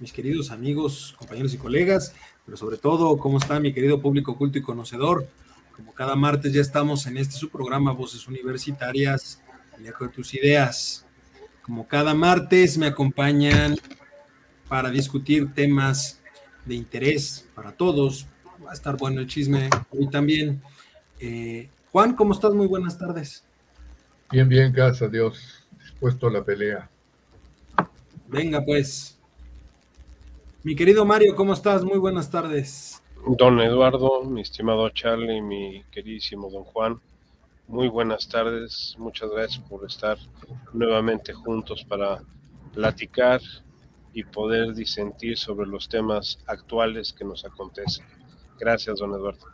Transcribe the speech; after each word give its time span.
mis 0.00 0.12
queridos 0.12 0.50
amigos, 0.50 1.14
compañeros 1.18 1.54
y 1.54 1.58
colegas? 1.58 2.14
pero 2.44 2.56
sobre 2.56 2.76
todo, 2.76 3.16
¿cómo 3.18 3.38
está 3.38 3.58
mi 3.58 3.72
querido 3.72 4.00
público 4.00 4.36
culto 4.36 4.58
y 4.58 4.62
conocedor? 4.62 5.26
Como 5.74 5.92
cada 5.92 6.14
martes 6.14 6.52
ya 6.52 6.60
estamos 6.60 7.06
en 7.06 7.16
este 7.16 7.34
su 7.34 7.48
programa 7.48 7.92
Voces 7.92 8.28
Universitarias, 8.28 9.42
el 9.78 9.86
eco 9.86 10.04
de 10.04 10.10
tus 10.10 10.34
ideas. 10.34 11.06
Como 11.62 11.88
cada 11.88 12.14
martes 12.14 12.76
me 12.76 12.86
acompañan 12.86 13.76
para 14.68 14.90
discutir 14.90 15.52
temas 15.54 16.20
de 16.64 16.74
interés 16.74 17.48
para 17.54 17.72
todos. 17.72 18.26
Va 18.64 18.70
a 18.70 18.74
estar 18.74 18.96
bueno 18.96 19.20
el 19.20 19.26
chisme 19.26 19.70
hoy 19.90 20.08
también. 20.10 20.62
Eh, 21.18 21.68
Juan, 21.90 22.14
¿cómo 22.14 22.34
estás? 22.34 22.52
Muy 22.52 22.66
buenas 22.66 22.98
tardes. 22.98 23.44
Bien, 24.30 24.48
bien, 24.48 24.72
gracias 24.72 25.02
a 25.02 25.08
Dios. 25.08 25.66
Dispuesto 25.80 26.26
a 26.26 26.30
la 26.30 26.44
pelea. 26.44 26.88
Venga, 28.28 28.62
pues. 28.64 29.18
Mi 30.64 30.74
querido 30.74 31.04
Mario, 31.04 31.36
¿cómo 31.36 31.52
estás? 31.52 31.84
Muy 31.84 31.98
buenas 31.98 32.30
tardes. 32.30 33.02
Don 33.26 33.60
Eduardo, 33.60 34.24
mi 34.24 34.40
estimado 34.40 34.88
Charlie, 34.88 35.42
mi 35.42 35.84
queridísimo 35.90 36.48
don 36.48 36.64
Juan, 36.64 36.98
muy 37.68 37.88
buenas 37.88 38.26
tardes. 38.30 38.96
Muchas 38.96 39.30
gracias 39.30 39.62
por 39.68 39.84
estar 39.84 40.16
nuevamente 40.72 41.34
juntos 41.34 41.84
para 41.84 42.22
platicar 42.72 43.42
y 44.14 44.24
poder 44.24 44.72
disentir 44.72 45.36
sobre 45.36 45.66
los 45.66 45.86
temas 45.86 46.38
actuales 46.46 47.12
que 47.12 47.26
nos 47.26 47.44
acontecen. 47.44 48.06
Gracias, 48.58 49.00
don 49.00 49.12
Eduardo. 49.12 49.46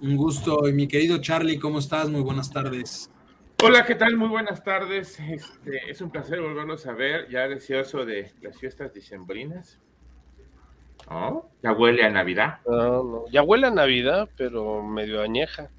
Un 0.00 0.16
gusto. 0.16 0.68
Y 0.68 0.72
mi 0.72 0.88
querido 0.88 1.18
Charlie, 1.18 1.60
¿cómo 1.60 1.78
estás? 1.78 2.10
Muy 2.10 2.22
buenas 2.22 2.50
tardes. 2.50 3.12
Hola, 3.62 3.86
¿qué 3.86 3.94
tal? 3.94 4.16
Muy 4.16 4.28
buenas 4.28 4.64
tardes. 4.64 5.20
Este, 5.20 5.88
es 5.88 6.00
un 6.00 6.10
placer 6.10 6.40
volvernos 6.40 6.84
a 6.88 6.94
ver, 6.94 7.28
ya 7.30 7.46
deseoso 7.46 8.04
de 8.04 8.32
las 8.42 8.58
fiestas 8.58 8.92
dicembrinas. 8.92 9.78
¿Ya 11.62 11.72
huele 11.72 12.04
a 12.04 12.10
Navidad? 12.10 12.58
No, 12.66 13.02
no. 13.02 13.24
Ya 13.30 13.42
huele 13.42 13.66
a 13.66 13.70
Navidad, 13.70 14.28
pero 14.36 14.82
medio 14.82 15.22
añeja. 15.22 15.70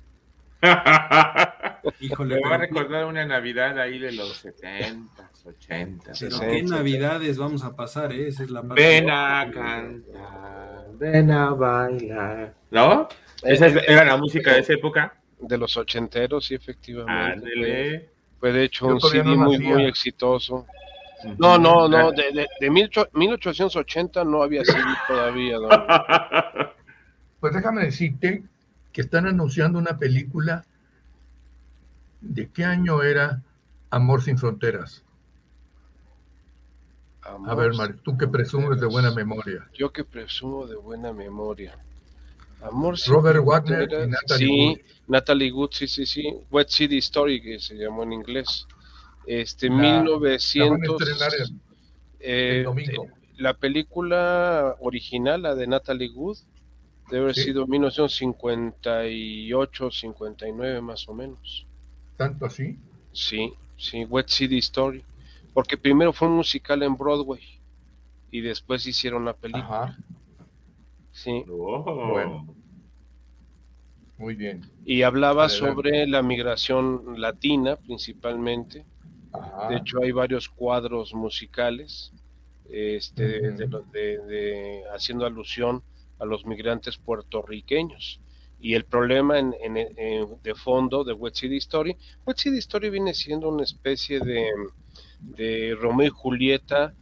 Híjole, 2.00 2.36
me 2.36 2.50
va 2.50 2.56
a 2.56 2.58
recordar 2.60 3.06
una 3.06 3.26
Navidad 3.26 3.80
ahí 3.80 3.98
de 3.98 4.12
los 4.12 4.38
70, 4.38 5.32
80. 5.44 6.12
Pero 6.20 6.40
qué 6.40 6.64
Navidades 6.64 7.38
vamos 7.38 7.64
a 7.64 7.76
pasar, 7.76 8.14
¿eh? 8.14 8.28
Esa 8.28 8.44
es 8.44 8.52
la 8.52 8.62
Ven 8.62 9.10
a 9.10 9.50
cantar, 9.52 10.86
ven 10.94 11.32
a 11.32 11.50
bailar. 11.52 12.54
¿No? 12.70 13.08
Esa 13.42 13.68
era 13.68 14.06
la 14.06 14.18
música 14.18 14.54
de 14.54 14.60
esa 14.60 14.73
época. 14.73 15.16
De 15.40 15.58
los 15.58 15.76
ochenteros, 15.78 16.45
sí, 16.45 16.54
efectivamente. 16.54 18.10
Fue, 18.40 18.52
de 18.52 18.64
hecho 18.66 18.88
un 18.88 19.02
CD 19.02 19.23
muy, 19.23 19.58
muy 19.58 19.86
exitoso. 19.86 20.68
No, 21.38 21.58
no, 21.58 21.88
no, 21.88 22.11
de, 22.11 22.47
de, 22.59 22.69
1880 22.69 24.23
no 24.23 24.44
había 24.44 24.64
sido 24.64 24.86
todavía. 25.08 25.58
Pues 27.39 27.55
déjame 27.55 27.86
decirte 27.86 28.44
que 28.94 29.02
están 29.02 29.25
anunciando 29.25 29.80
una 29.80 29.97
película. 29.97 30.64
¿De 32.22 32.52
qué 32.52 32.66
año 32.66 33.02
era 33.02 33.42
Amor 33.89 34.22
sin 34.22 34.38
Fronteras? 34.38 35.03
a 37.23 37.55
ver, 37.55 37.73
Mario, 37.73 37.98
tú 38.04 38.15
que 38.17 38.27
presumes 38.27 38.80
de 38.80 38.86
buena 38.86 39.11
memoria. 39.11 39.67
Yo 39.73 39.92
que 39.92 40.04
presumo 40.04 40.67
de 40.67 40.76
buena 40.76 41.14
memoria. 41.14 41.77
Amor 42.61 42.98
sin 42.99 43.14
Robert 43.14 43.43
Wagner 43.43 43.89
y 43.92 44.08
Natalie 44.08 44.48
sí, 44.48 44.67
Wood. 44.67 44.77
Natalie 45.08 45.52
Wood, 45.52 45.70
sí, 45.71 45.87
sí, 45.87 46.05
sí. 46.05 46.33
Wet 46.52 46.70
City 46.70 46.98
Story, 46.99 47.42
que 47.42 47.60
se 47.60 47.76
llamó 47.76 48.04
en 48.04 48.14
inglés. 48.14 48.67
Este, 49.26 49.70
la, 49.70 49.76
1900. 49.76 51.20
La, 51.20 51.30
eh, 52.20 52.65
la 53.37 53.54
película 53.55 54.76
original, 54.80 55.42
la 55.43 55.55
de 55.55 55.67
Natalie 55.67 56.09
Wood, 56.09 56.39
debe 57.09 57.23
haber 57.23 57.36
sido 57.36 57.67
1958, 57.67 59.92
59 59.92 60.81
más 60.81 61.08
o 61.10 61.14
menos. 61.14 61.67
¿Tanto 62.17 62.45
así? 62.45 62.77
Sí, 63.11 63.54
sí, 63.77 64.05
Wet 64.05 64.30
City 64.30 64.60
Story. 64.60 65.04
Porque 65.54 65.77
primero 65.77 66.14
fue 66.14 66.30
un 66.30 66.36
musical 66.36 66.81
en 66.83 66.95
Broadway 66.95 67.42
y 68.31 68.42
después 68.42 68.87
hicieron 68.87 69.26
la 69.26 69.33
película. 69.33 69.83
Ajá. 69.83 69.98
Sí. 71.11 71.43
Oh. 71.49 72.11
Bueno. 72.11 72.55
Muy 74.17 74.36
bien. 74.36 74.61
Y 74.86 75.02
hablaba 75.02 75.49
sobre 75.49 76.08
la 76.08 76.21
migración 76.21 77.20
latina 77.20 77.76
principalmente 77.76 78.86
de 79.69 79.77
hecho, 79.77 80.02
hay 80.02 80.11
varios 80.11 80.49
cuadros 80.49 81.14
musicales 81.14 82.11
este, 82.69 83.52
de, 83.52 84.83
haciendo 84.93 85.25
alusión 85.25 85.83
a 86.19 86.25
los 86.25 86.45
migrantes 86.45 86.97
puertorriqueños. 86.97 88.19
Y 88.59 88.75
el 88.75 88.86
problema 88.86 89.39
en, 89.39 89.52
de 90.43 90.55
fondo 90.55 91.03
de 91.03 91.14
West 91.14 91.37
City 91.37 91.58
Story, 91.58 91.97
West 92.25 92.42
City 92.42 92.59
Story 92.59 92.89
viene 92.89 93.14
siendo 93.14 93.49
una 93.49 93.64
especie 93.64 94.19
de, 94.19 94.49
de 95.19 95.75
Romeo 95.80 96.08
y 96.08 96.11
Julieta 96.11 96.93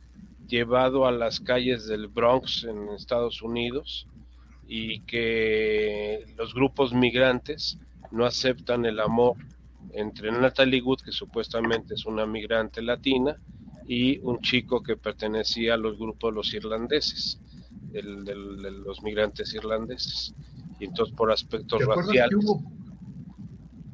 llevado 0.47 1.05
a 1.05 1.11
las 1.11 1.39
calles 1.39 1.85
del 1.87 2.07
Bronx 2.07 2.63
en 2.63 2.89
Estados 2.89 3.41
Unidos 3.41 4.07
y 4.67 5.01
que 5.01 6.25
los 6.37 6.53
grupos 6.53 6.93
migrantes 6.93 7.77
no 8.11 8.25
aceptan 8.25 8.85
el 8.85 8.99
amor 8.99 9.35
entre 9.93 10.31
Natalie 10.31 10.81
Wood, 10.81 11.01
que 11.01 11.11
supuestamente 11.11 11.93
es 11.95 12.05
una 12.05 12.25
migrante 12.25 12.81
latina, 12.81 13.37
y 13.87 14.19
un 14.19 14.39
chico 14.41 14.83
que 14.83 14.97
pertenecía 14.97 15.73
a 15.73 15.77
los 15.77 15.97
grupos 15.97 16.31
de 16.31 16.35
los 16.35 16.53
irlandeses, 16.53 17.41
de 17.91 18.71
los 18.85 19.01
migrantes 19.01 19.53
irlandeses. 19.55 20.35
Y 20.79 20.85
entonces 20.85 21.15
por 21.15 21.31
aspectos 21.31 21.83
raciales... 21.83 22.45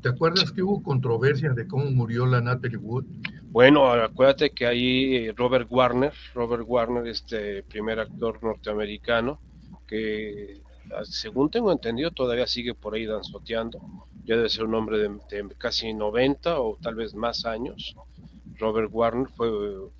¿Te 0.01 0.09
acuerdas 0.09 0.51
que 0.51 0.61
hubo 0.61 0.83
controversia 0.83 1.53
de 1.53 1.65
cómo 1.65 1.89
murió 1.89 2.27
la 2.27 2.39
Natalie 2.39 2.77
Wood? 2.77 3.05
Bueno, 3.45 3.89
acuérdate 3.89 4.51
que 4.51 4.67
ahí 4.67 5.31
Robert 5.31 5.67
Warner, 5.71 6.13
Robert 6.35 6.63
Warner, 6.67 7.07
este 7.07 7.63
primer 7.63 7.99
actor 7.99 8.43
norteamericano, 8.43 9.39
que 9.87 10.61
según 11.05 11.49
tengo 11.49 11.71
entendido 11.71 12.11
todavía 12.11 12.45
sigue 12.45 12.75
por 12.75 12.93
ahí 12.93 13.05
danzoteando, 13.05 13.79
ya 14.25 14.35
debe 14.35 14.49
ser 14.49 14.65
un 14.65 14.75
hombre 14.75 14.97
de, 14.97 15.55
casi 15.57 15.93
90 15.93 16.59
o 16.59 16.77
tal 16.81 16.95
vez 16.95 17.13
más 17.13 17.45
años. 17.45 17.95
Robert 18.57 18.89
Warner 18.91 19.27
fue, 19.29 19.49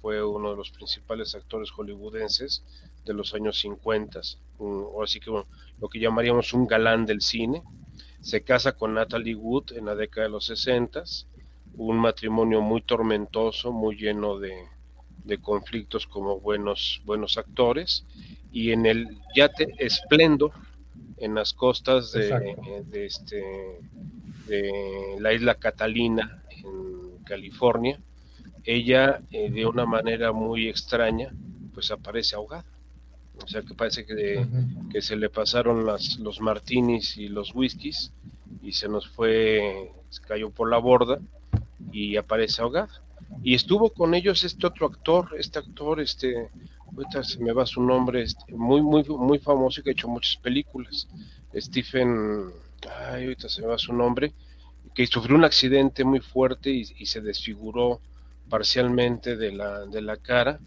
fue 0.02 0.24
uno 0.24 0.52
de 0.52 0.58
los 0.58 0.72
principales 0.72 1.36
actores 1.36 1.70
hollywoodenses 1.72 2.64
de 3.06 3.14
los 3.14 3.34
años 3.34 3.60
50, 3.60 4.22
o 4.58 5.04
así 5.04 5.20
que 5.20 5.30
lo 5.30 5.90
que 5.90 6.00
llamaríamos 6.00 6.54
un 6.54 6.66
galán 6.66 7.06
del 7.06 7.22
cine. 7.22 7.62
Se 8.22 8.42
casa 8.42 8.72
con 8.72 8.96
Natalie 8.96 9.36
Wood 9.36 9.74
en 9.74 9.86
la 9.86 9.96
década 9.96 10.26
de 10.26 10.32
los 10.32 10.46
60, 10.46 11.04
un 11.78 11.98
matrimonio 11.98 12.62
muy 12.62 12.82
tormentoso, 12.82 13.72
muy 13.72 13.96
lleno 13.96 14.40
de, 14.40 14.56
de 15.26 15.38
conflictos 15.40 16.08
como 16.08 16.40
buenos, 16.40 17.02
buenos 17.06 17.38
actores, 17.38 18.06
y 18.52 18.72
en 18.72 18.86
el 18.86 19.20
yate 19.36 19.76
Esplendor, 19.78 20.52
en 21.26 21.36
las 21.36 21.54
costas 21.54 22.12
de, 22.12 22.56
de, 22.86 23.06
este, 23.06 23.44
de 24.48 25.18
la 25.20 25.34
isla 25.34 25.56
Catalina 25.56 26.44
en 26.50 27.24
California, 27.24 28.00
ella 28.64 29.20
eh, 29.32 29.50
de 29.50 29.66
una 29.66 29.86
manera 29.86 30.32
muy 30.32 30.68
extraña 30.68 31.32
pues 31.74 31.92
aparece 31.92 32.36
ahogada. 32.36 32.66
O 33.44 33.48
sea 33.48 33.64
que 33.64 33.74
parece 33.74 34.06
que, 34.06 34.46
que 34.90 35.02
se 35.02 35.18
le 35.18 35.30
pasaron 35.30 35.86
las, 35.86 36.18
los 36.20 36.40
martinis 36.40 37.18
y 37.18 37.28
los 37.28 37.54
whiskies 37.54 38.12
y 38.62 38.72
se 38.72 38.88
nos 38.88 39.10
fue, 39.10 39.92
se 40.10 40.22
cayó 40.22 40.50
por 40.52 40.70
la 40.70 40.78
borda 40.78 41.20
y 41.92 42.16
aparece 42.16 42.62
ahogada. 42.62 42.90
Y 43.44 43.56
estuvo 43.56 43.90
con 43.90 44.14
ellos 44.14 44.44
este 44.44 44.66
otro 44.68 44.88
actor, 44.88 45.36
este 45.38 45.60
actor, 45.60 46.00
este, 46.00 46.50
ahorita 46.96 47.24
se 47.24 47.40
me 47.40 47.52
va 47.52 47.66
su 47.66 47.82
nombre, 47.82 48.24
este, 48.24 48.54
muy, 48.54 48.82
muy, 48.82 49.04
muy 49.04 49.40
famoso 49.40 49.80
y 49.80 49.84
que 49.84 49.90
ha 49.90 49.94
hecho 49.94 50.08
muchas 50.08 50.38
películas. 50.38 51.08
Stephen, 51.54 52.52
ay, 53.10 53.24
ahorita 53.24 53.50
se 53.50 53.62
me 53.62 53.68
va 53.68 53.78
su 53.78 53.94
nombre, 53.94 54.34
que 54.94 55.06
sufrió 55.08 55.36
un 55.36 55.46
accidente 55.46 56.04
muy 56.04 56.20
fuerte 56.20 56.70
y, 56.70 57.06
se 57.06 57.22
desfiguró 57.22 58.00
parcialmente 58.50 59.36
de 59.36 59.52
la, 59.52 59.86
de 59.86 60.02
la 60.02 60.18
cara. 60.18 60.60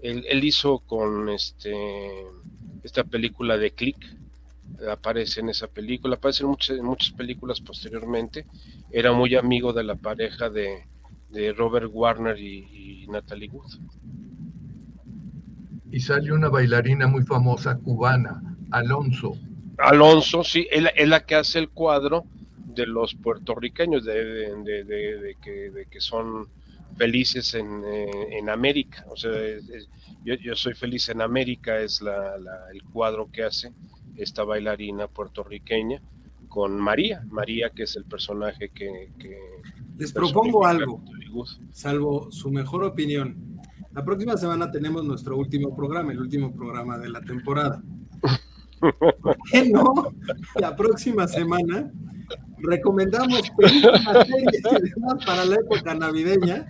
Él, 0.00 0.44
hizo 0.44 0.80
con 0.80 1.28
este, 1.30 1.74
esta 2.82 3.04
película 3.04 3.56
de 3.56 3.70
Click, 3.70 3.96
aparece 4.90 5.40
en 5.40 5.48
esa 5.48 5.66
película, 5.66 6.16
aparece 6.16 6.42
en 6.42 6.50
muchas, 6.50 6.78
muchas 6.80 7.12
películas 7.12 7.60
posteriormente, 7.60 8.46
era 8.90 9.12
muy 9.12 9.34
amigo 9.34 9.72
de 9.72 9.84
la 9.84 9.96
pareja 9.96 10.50
de, 10.50 10.84
Robert 11.56 11.90
Warner 11.92 12.38
y, 12.38 13.06
Natalie 13.08 13.48
Wood. 13.48 13.72
Y 15.94 16.00
sale 16.00 16.32
una 16.32 16.48
bailarina 16.48 17.06
muy 17.06 17.22
famosa 17.22 17.78
cubana, 17.78 18.42
Alonso. 18.72 19.38
Alonso, 19.78 20.42
sí, 20.42 20.66
es 20.68 21.08
la, 21.08 21.24
que 21.24 21.36
hace 21.36 21.60
el 21.60 21.68
cuadro 21.68 22.24
de 22.66 22.84
los 22.84 23.14
puertorriqueños, 23.14 24.04
de, 24.04 25.36
que, 25.40 26.00
son 26.00 26.48
felices 26.96 27.54
en, 27.54 27.84
eh, 27.86 28.50
América. 28.50 29.06
O 29.08 29.16
sea, 29.16 29.30
yo, 30.24 30.56
soy 30.56 30.74
feliz 30.74 31.10
en 31.10 31.20
América, 31.22 31.78
es 31.78 32.00
el 32.00 32.82
cuadro 32.92 33.30
que 33.30 33.44
hace 33.44 33.70
esta 34.16 34.42
bailarina 34.42 35.06
puertorriqueña 35.06 36.02
con 36.48 36.76
María, 36.76 37.22
María 37.30 37.70
que 37.70 37.84
es 37.84 37.94
el 37.94 38.04
personaje 38.04 38.70
que... 38.70 39.12
Les 39.96 40.12
propongo 40.12 40.66
algo, 40.66 41.00
salvo 41.70 42.32
su 42.32 42.50
mejor 42.50 42.82
opinión. 42.82 43.53
La 43.94 44.04
próxima 44.04 44.36
semana 44.36 44.70
tenemos 44.70 45.04
nuestro 45.04 45.36
último 45.36 45.74
programa, 45.74 46.12
el 46.12 46.20
último 46.20 46.54
programa 46.54 46.98
de 46.98 47.08
la 47.08 47.20
temporada. 47.20 47.82
¿Por 48.80 49.36
qué 49.52 49.68
no? 49.70 50.12
La 50.56 50.74
próxima 50.74 51.28
semana 51.28 51.90
recomendamos 52.58 53.50
películas, 53.56 54.26
series 54.26 54.94
para 55.24 55.44
la 55.44 55.56
época 55.56 55.94
navideña, 55.94 56.66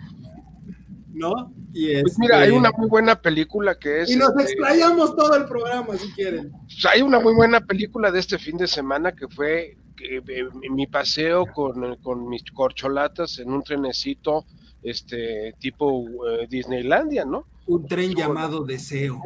¿no? 1.12 1.52
pues 1.72 2.18
mira, 2.18 2.38
hay 2.38 2.48
este, 2.48 2.58
una 2.58 2.70
muy 2.76 2.88
buena 2.88 3.20
película 3.20 3.76
que 3.78 4.02
es. 4.02 4.10
Y 4.10 4.16
nos 4.16 4.30
este, 4.30 4.42
explayamos 4.42 5.16
todo 5.16 5.34
el 5.36 5.46
programa 5.46 5.96
si 5.96 6.10
quieren. 6.12 6.52
Pues, 6.52 6.86
hay 6.92 7.02
una 7.02 7.20
muy 7.20 7.34
buena 7.34 7.60
película 7.60 8.10
de 8.10 8.20
este 8.20 8.38
fin 8.38 8.56
de 8.56 8.66
semana 8.66 9.12
que 9.12 9.28
fue 9.28 9.76
eh, 10.00 10.22
mi 10.70 10.86
paseo 10.86 11.46
con, 11.46 12.28
mis 12.28 12.44
corcholatas 12.52 13.38
en 13.38 13.50
un 13.50 13.62
trenecito 13.62 14.44
este 14.84 15.54
tipo 15.58 16.04
eh, 16.28 16.46
Disneylandia, 16.48 17.24
¿no? 17.24 17.46
Un 17.66 17.86
tren 17.86 18.14
llamado 18.14 18.64
Deseo. 18.64 19.22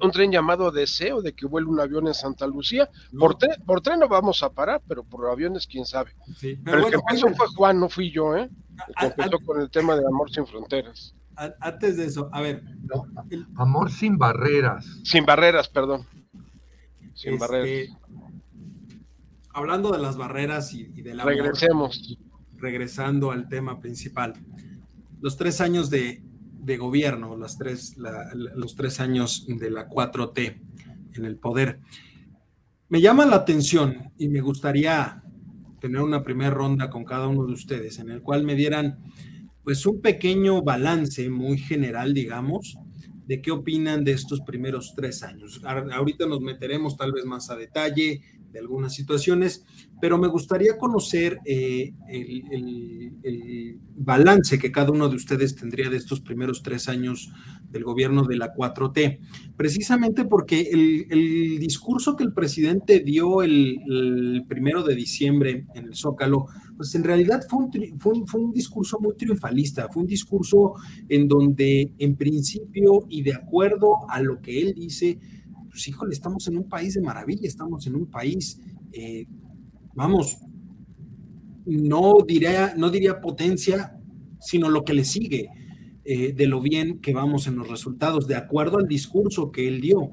Un 0.00 0.10
tren, 0.10 0.32
llamado 0.32 0.70
Deseo 0.70 1.20
de 1.20 1.34
que 1.34 1.46
vuele 1.46 1.68
un 1.68 1.78
avión 1.78 2.08
en 2.08 2.14
Santa 2.14 2.46
Lucía. 2.46 2.88
Por, 3.18 3.36
tren, 3.36 3.62
por 3.66 3.82
tren 3.82 4.00
no 4.00 4.08
vamos 4.08 4.42
a 4.42 4.50
parar, 4.50 4.80
pero 4.88 5.04
por 5.04 5.30
aviones 5.30 5.66
quién 5.66 5.84
sabe. 5.84 6.12
pero, 6.64 6.78
el 6.78 6.86
que 6.86 6.96
empezó 6.96 7.28
fue 7.34 7.46
Juan, 7.54 7.78
no 7.78 7.88
fui 7.88 8.10
yo, 8.10 8.34
¿eh? 8.36 8.48
El 8.88 8.94
que 8.94 9.06
empezó 9.06 9.38
con 9.44 9.60
el 9.60 9.70
tema 9.70 9.94
de 9.96 10.06
Amor 10.06 10.30
sin 10.30 10.46
Fronteras 10.46 11.14
antes 11.36 11.96
de 11.96 12.06
eso, 12.06 12.28
a 12.32 12.40
ver. 12.40 12.62
Amor 13.56 13.90
sin 13.90 14.18
barreras. 14.18 14.86
Sin 15.04 15.24
barreras, 15.24 15.68
perdón. 15.68 16.06
Sin 17.14 17.34
este, 17.34 17.38
barreras. 17.38 17.96
Hablando 19.52 19.92
de 19.92 19.98
las 19.98 20.16
barreras 20.16 20.72
y, 20.74 20.84
de 20.84 21.14
la. 21.14 21.24
Regresemos. 21.24 22.18
regresando 22.56 23.30
al 23.30 23.48
tema 23.48 23.80
principal. 23.80 24.34
Los 25.20 25.36
tres 25.36 25.60
años 25.60 25.90
de, 25.90 26.22
gobierno, 26.78 27.36
las 27.36 27.58
tres, 27.58 27.96
los 27.96 28.74
tres 28.74 29.00
años 29.00 29.46
de 29.48 29.70
la 29.70 29.88
4T 29.88 30.60
en 31.14 31.24
el 31.24 31.36
poder. 31.36 31.80
Me 32.88 33.00
llama 33.00 33.26
la 33.26 33.36
atención 33.36 34.12
y 34.18 34.28
me 34.28 34.40
gustaría 34.40 35.22
tener 35.80 36.00
una 36.00 36.22
primera 36.22 36.50
ronda 36.50 36.90
con 36.90 37.04
cada 37.04 37.28
uno 37.28 37.44
de 37.46 37.52
ustedes 37.52 37.98
en 37.98 38.10
el 38.10 38.22
cual 38.22 38.44
me 38.44 38.54
dieran 38.54 38.98
pues 39.62 39.86
un 39.86 40.00
pequeño 40.00 40.62
balance 40.62 41.28
muy 41.30 41.58
general, 41.58 42.12
digamos, 42.12 42.76
de 43.26 43.40
qué 43.40 43.50
opinan 43.50 44.04
de 44.04 44.12
estos 44.12 44.40
primeros 44.40 44.94
tres 44.96 45.22
años. 45.22 45.60
Ahorita 45.64 46.26
nos 46.26 46.40
meteremos 46.40 46.96
tal 46.96 47.12
vez 47.12 47.24
más 47.24 47.50
a 47.50 47.56
detalle 47.56 48.20
de 48.54 48.60
algunas 48.60 48.94
situaciones, 48.94 49.64
pero 50.00 50.16
me 50.16 50.28
gustaría 50.28 50.78
conocer 50.78 51.38
eh, 51.44 51.92
el, 52.08 53.78
balance 53.96 54.58
que 54.58 54.70
cada 54.70 54.90
uno 54.90 55.08
de 55.08 55.16
ustedes 55.16 55.56
tendría 55.56 55.88
de 55.88 55.96
estos 55.96 56.20
primeros 56.20 56.62
tres 56.62 56.88
años 56.88 57.30
del 57.74 57.82
gobierno 57.84 58.22
de 58.22 58.36
la 58.36 58.54
4T, 58.54 59.18
precisamente 59.56 60.24
porque 60.24 60.60
el, 60.70 61.58
discurso 61.58 62.14
que 62.14 62.22
el 62.22 62.32
presidente 62.32 63.00
dio 63.00 63.42
el, 63.42 64.44
primero 64.48 64.84
de 64.84 64.94
diciembre 64.94 65.66
en 65.74 65.86
el 65.86 65.94
Zócalo, 65.94 66.46
pues 66.76 66.94
en 66.94 67.02
realidad 67.02 67.42
fue 67.48 67.64
un, 67.64 68.26
fue 68.26 68.40
un 68.40 68.52
discurso 68.52 68.98
muy 69.00 69.16
triunfalista, 69.16 69.88
fue 69.92 70.02
un 70.02 70.08
discurso 70.08 70.74
en 71.08 71.26
donde 71.26 71.92
en 71.98 72.16
principio 72.16 73.06
y 73.08 73.22
de 73.22 73.34
acuerdo 73.34 74.08
a 74.08 74.22
lo 74.22 74.40
que 74.40 74.62
él 74.62 74.74
dice, 74.74 75.18
pues 75.68 75.88
híjole, 75.88 76.12
estamos 76.12 76.46
en 76.46 76.58
un 76.58 76.68
país 76.68 76.94
de 76.94 77.02
maravilla, 77.02 77.48
estamos 77.48 77.86
en 77.88 77.96
un 77.96 78.06
país, 78.06 78.60
eh, 78.92 79.26
vamos, 79.94 80.38
no 81.66 82.18
diría, 82.24 82.74
no 82.76 82.88
diría 82.88 83.20
potencia, 83.20 83.98
sino 84.38 84.70
lo 84.70 84.84
que 84.84 84.94
le 84.94 85.04
sigue 85.04 85.48
eh, 86.04 86.34
de 86.34 86.46
lo 86.46 86.60
bien 86.60 87.00
que 87.00 87.14
vamos 87.14 87.46
en 87.46 87.56
los 87.56 87.68
resultados, 87.68 88.26
de 88.26 88.36
acuerdo 88.36 88.78
al 88.78 88.86
discurso 88.86 89.50
que 89.50 89.66
él 89.68 89.80
dio. 89.80 90.10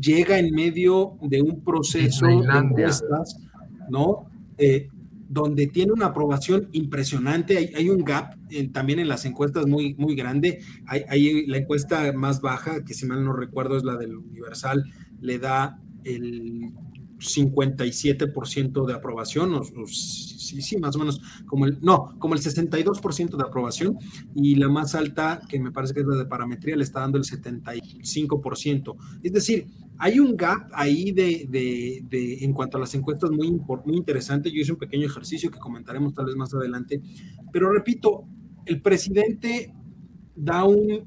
Llega 0.00 0.38
en 0.38 0.54
medio 0.54 1.16
de 1.22 1.42
un 1.42 1.62
proceso 1.62 2.26
de 2.26 2.34
encuestas, 2.34 3.38
¿no? 3.88 4.26
Eh, 4.56 4.88
donde 5.28 5.66
tiene 5.66 5.92
una 5.92 6.06
aprobación 6.06 6.68
impresionante. 6.72 7.72
Hay, 7.76 7.88
un 7.88 8.02
gap 8.02 8.34
también 8.72 8.98
en 8.98 9.08
las 9.08 9.26
encuestas 9.26 9.66
muy, 9.66 9.94
muy 9.94 10.16
grande. 10.16 10.60
Hay, 10.86 11.46
la 11.46 11.58
encuesta 11.58 12.12
más 12.12 12.40
baja, 12.40 12.84
que 12.84 12.94
si 12.94 13.06
mal 13.06 13.24
no 13.24 13.32
recuerdo 13.32 13.76
es 13.76 13.84
la 13.84 13.96
del 13.96 14.16
Universal, 14.16 14.84
le 15.20 15.38
da 15.38 15.80
el 16.04 16.72
57% 17.18 18.86
de 18.86 18.94
aprobación, 18.94 19.54
o, 19.54 19.62
sí, 19.86 20.62
sí, 20.62 20.76
más 20.78 20.94
o 20.96 20.98
menos, 21.00 21.20
como 21.46 21.66
el, 21.66 21.78
no, 21.80 22.18
como 22.18 22.34
el 22.34 22.40
62% 22.40 23.36
de 23.36 23.44
aprobación, 23.44 23.98
y 24.34 24.54
la 24.54 24.68
más 24.68 24.94
alta, 24.94 25.40
que 25.48 25.58
me 25.58 25.72
parece 25.72 25.94
que 25.94 26.00
es 26.00 26.06
la 26.06 26.16
de 26.16 26.26
parametría, 26.26 26.76
le 26.76 26.84
está 26.84 27.00
dando 27.00 27.18
el 27.18 27.24
75%. 27.24 28.96
Es 29.22 29.32
decir, 29.32 29.66
hay 29.98 30.20
un 30.20 30.36
gap 30.36 30.70
ahí 30.72 31.10
de, 31.10 32.38
en 32.40 32.52
cuanto 32.52 32.76
a 32.76 32.80
las 32.80 32.94
encuestas 32.94 33.30
muy, 33.30 33.50
muy 33.50 33.96
interesante. 33.96 34.50
Yo 34.50 34.60
hice 34.60 34.72
un 34.72 34.78
pequeño 34.78 35.06
ejercicio 35.06 35.50
que 35.50 35.58
comentaremos 35.58 36.14
tal 36.14 36.26
vez 36.26 36.36
más 36.36 36.54
adelante, 36.54 37.00
pero 37.52 37.70
repito, 37.72 38.24
el 38.64 38.80
presidente 38.80 39.74
da 40.36 40.64
un 40.64 41.04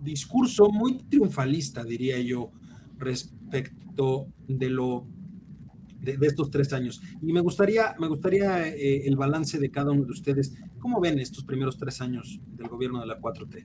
discurso 0.00 0.68
muy 0.70 0.98
triunfalista, 0.98 1.82
diría 1.82 2.20
yo, 2.20 2.52
respecto 2.96 4.28
de 4.46 4.70
lo 4.70 5.06
de, 6.00 6.18
estos 6.26 6.50
tres 6.50 6.72
años. 6.72 7.00
Y 7.22 7.32
me 7.32 7.40
gustaría, 7.40 7.94
me 7.98 8.08
gustaría 8.08 8.68
eh, 8.68 9.06
el 9.06 9.16
balance 9.16 9.58
de 9.58 9.70
cada 9.70 9.92
uno 9.92 10.04
de 10.04 10.12
ustedes. 10.12 10.54
¿Cómo 10.78 11.00
ven 11.00 11.18
estos 11.18 11.44
primeros 11.44 11.76
tres 11.78 12.00
años 12.00 12.40
del 12.56 12.68
gobierno 12.68 13.00
de 13.00 13.06
la 13.06 13.18
4T? 13.18 13.64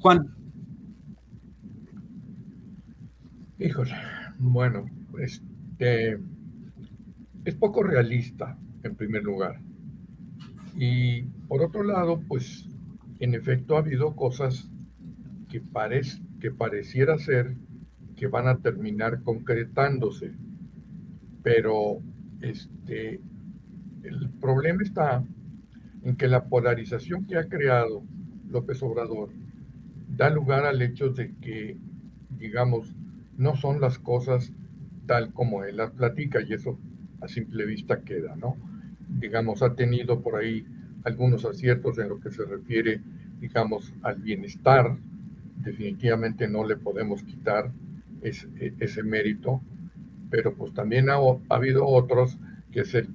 Juan. 0.00 0.34
Híjole, 3.58 3.94
bueno, 4.38 4.86
este, 5.20 6.18
es 7.44 7.54
poco 7.54 7.82
realista, 7.82 8.58
en 8.82 8.96
primer 8.96 9.22
lugar. 9.22 9.60
Y 10.76 11.22
por 11.48 11.62
otro 11.62 11.84
lado, 11.84 12.20
pues, 12.26 12.66
en 13.20 13.34
efecto 13.34 13.76
ha 13.76 13.80
habido 13.80 14.16
cosas 14.16 14.68
que, 15.48 15.62
que 16.40 16.50
pareciera 16.50 17.18
ser 17.18 17.56
que 18.16 18.26
van 18.26 18.48
a 18.48 18.58
terminar 18.58 19.22
concretándose. 19.22 20.32
Pero 21.42 21.98
este, 22.40 23.20
el 24.02 24.30
problema 24.40 24.82
está 24.82 25.24
en 26.04 26.16
que 26.16 26.28
la 26.28 26.44
polarización 26.44 27.26
que 27.26 27.36
ha 27.36 27.48
creado 27.48 28.02
López 28.50 28.82
Obrador 28.82 29.30
da 30.16 30.30
lugar 30.30 30.64
al 30.66 30.82
hecho 30.82 31.10
de 31.10 31.32
que, 31.40 31.76
digamos, 32.38 32.94
no 33.38 33.56
son 33.56 33.80
las 33.80 33.98
cosas 33.98 34.52
tal 35.06 35.32
como 35.32 35.64
él 35.64 35.76
las 35.76 35.90
platica 35.90 36.40
y 36.42 36.52
eso 36.52 36.78
a 37.20 37.28
simple 37.28 37.64
vista 37.66 38.02
queda, 38.02 38.36
¿no? 38.36 38.56
Digamos, 39.20 39.62
ha 39.62 39.74
tenido 39.74 40.20
por 40.20 40.36
ahí 40.36 40.66
algunos 41.04 41.44
aciertos 41.44 41.98
en 41.98 42.08
lo 42.08 42.20
que 42.20 42.30
se 42.30 42.44
refiere, 42.44 43.00
digamos, 43.40 43.92
al 44.02 44.16
bienestar. 44.20 44.96
Definitivamente 45.56 46.48
no 46.48 46.64
le 46.64 46.76
podemos 46.76 47.22
quitar 47.22 47.70
ese, 48.20 48.48
ese 48.78 49.02
mérito, 49.02 49.60
pero 50.32 50.54
pues 50.54 50.72
también 50.72 51.10
ha, 51.10 51.18
habido 51.50 51.86
otros 51.86 52.38
que 52.72 52.86
se 52.86 53.06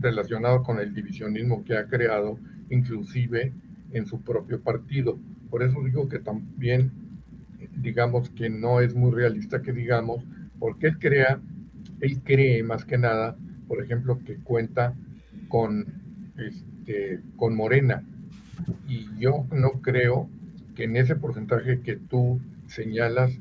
relacionado 0.00 0.64
con 0.64 0.80
el 0.80 0.92
divisionismo 0.92 1.64
que 1.64 1.76
ha 1.76 1.86
creado, 1.86 2.40
inclusive 2.70 3.52
en 3.92 4.04
su 4.04 4.20
propio 4.20 4.60
partido. 4.60 5.16
Por 5.48 5.62
eso 5.62 5.80
digo 5.84 6.08
que 6.08 6.18
también 6.18 6.90
digamos 7.76 8.30
que 8.30 8.50
no 8.50 8.80
es 8.80 8.96
muy 8.96 9.12
realista 9.12 9.62
que 9.62 9.72
digamos, 9.72 10.24
porque 10.58 10.88
él 10.88 10.98
crea, 10.98 11.40
él 12.00 12.20
cree 12.24 12.64
más 12.64 12.84
que 12.84 12.98
nada, 12.98 13.36
por 13.68 13.80
ejemplo, 13.80 14.18
que 14.24 14.34
cuenta 14.34 14.92
con, 15.46 15.86
este, 16.36 17.20
con 17.36 17.54
Morena. 17.54 18.02
Y 18.88 19.06
yo 19.20 19.46
no 19.52 19.80
creo 19.82 20.28
que 20.74 20.84
en 20.84 20.96
ese 20.96 21.14
porcentaje 21.14 21.80
que 21.80 21.94
tú 21.94 22.40
señalas 22.66 23.38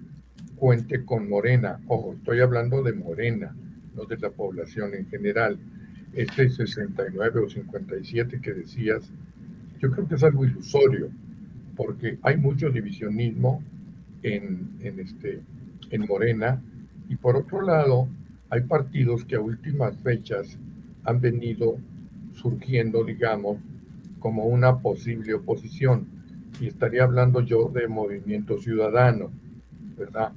cuente 0.63 1.03
con 1.03 1.27
Morena. 1.27 1.77
Ojo, 1.87 2.13
estoy 2.13 2.39
hablando 2.39 2.81
de 2.81 2.93
Morena, 2.93 3.53
no 3.97 4.05
de 4.05 4.17
la 4.17 4.29
población 4.29 4.95
en 4.95 5.05
general. 5.07 5.59
Este 6.13 6.49
69 6.49 7.41
o 7.41 7.49
57 7.49 8.39
que 8.39 8.53
decías, 8.53 9.11
yo 9.79 9.91
creo 9.91 10.07
que 10.07 10.15
es 10.15 10.23
algo 10.23 10.45
ilusorio, 10.45 11.09
porque 11.75 12.17
hay 12.21 12.37
mucho 12.37 12.69
divisionismo 12.69 13.61
en, 14.21 14.69
en, 14.79 15.01
este, 15.01 15.41
en 15.89 16.05
Morena, 16.07 16.61
y 17.09 17.17
por 17.17 17.35
otro 17.35 17.61
lado, 17.61 18.07
hay 18.49 18.61
partidos 18.61 19.25
que 19.25 19.35
a 19.35 19.41
últimas 19.41 19.97
fechas 19.97 20.57
han 21.03 21.19
venido 21.19 21.77
surgiendo, 22.35 23.03
digamos, 23.03 23.57
como 24.19 24.45
una 24.45 24.79
posible 24.79 25.33
oposición. 25.33 26.07
Y 26.61 26.67
estaría 26.67 27.03
hablando 27.03 27.41
yo 27.41 27.67
de 27.67 27.89
movimiento 27.89 28.57
ciudadano, 28.61 29.29
¿verdad? 29.97 30.31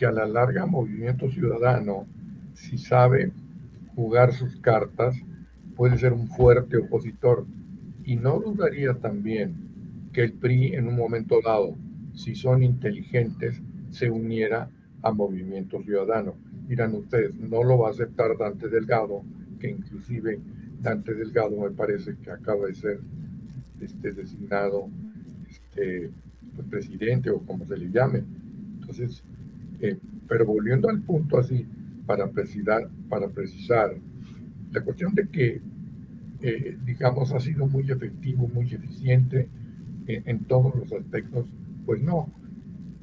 Que 0.00 0.06
a 0.06 0.12
la 0.12 0.24
larga 0.24 0.64
movimiento 0.64 1.30
ciudadano, 1.30 2.06
si 2.54 2.78
sabe 2.78 3.32
jugar 3.94 4.32
sus 4.32 4.56
cartas, 4.56 5.14
puede 5.76 5.98
ser 5.98 6.14
un 6.14 6.26
fuerte 6.26 6.78
opositor. 6.78 7.44
Y 8.06 8.16
no 8.16 8.40
dudaría 8.40 8.94
también 8.94 9.56
que 10.14 10.22
el 10.22 10.32
PRI 10.32 10.74
en 10.74 10.88
un 10.88 10.96
momento 10.96 11.40
dado, 11.44 11.76
si 12.14 12.34
son 12.34 12.62
inteligentes, 12.62 13.60
se 13.90 14.10
uniera 14.10 14.70
a 15.02 15.12
Movimiento 15.12 15.82
Ciudadano. 15.82 16.34
Dirán 16.66 16.94
ustedes, 16.94 17.34
no 17.34 17.62
lo 17.62 17.80
va 17.80 17.88
a 17.88 17.90
aceptar 17.90 18.38
Dante 18.38 18.70
Delgado, 18.70 19.22
que 19.58 19.68
inclusive 19.68 20.40
Dante 20.80 21.12
Delgado 21.12 21.60
me 21.60 21.72
parece 21.72 22.16
que 22.16 22.30
acaba 22.30 22.68
de 22.68 22.74
ser 22.74 23.00
este, 23.82 24.12
designado 24.12 24.88
este, 25.46 26.10
presidente 26.70 27.28
o 27.28 27.40
como 27.40 27.66
se 27.66 27.76
le 27.76 27.90
llame. 27.90 28.24
Entonces, 28.80 29.22
eh, 29.80 29.98
pero 30.28 30.46
volviendo 30.46 30.88
al 30.88 31.00
punto 31.00 31.38
así, 31.38 31.66
para 32.06 32.28
precisar, 32.30 32.88
para 33.08 33.28
precisar, 33.28 33.94
la 34.72 34.80
cuestión 34.82 35.14
de 35.14 35.28
que, 35.28 35.60
eh, 36.42 36.76
digamos, 36.84 37.32
ha 37.32 37.40
sido 37.40 37.66
muy 37.66 37.90
efectivo, 37.90 38.48
muy 38.48 38.72
eficiente 38.72 39.48
en, 40.06 40.22
en 40.26 40.44
todos 40.44 40.74
los 40.74 40.92
aspectos, 40.92 41.46
pues 41.86 42.02
no. 42.02 42.32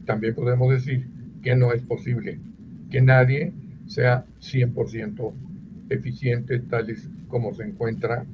También 0.05 0.35
podemos 0.35 0.71
decir 0.71 1.07
que 1.41 1.55
no 1.55 1.73
es 1.73 1.81
posible 1.81 2.39
que 2.89 3.01
nadie 3.01 3.53
sea 3.85 4.25
100% 4.39 5.33
eficiente 5.89 6.59
tal 6.59 6.89
y 6.89 6.95
como 7.27 7.53
se 7.53 7.63
encuentra 7.63 8.25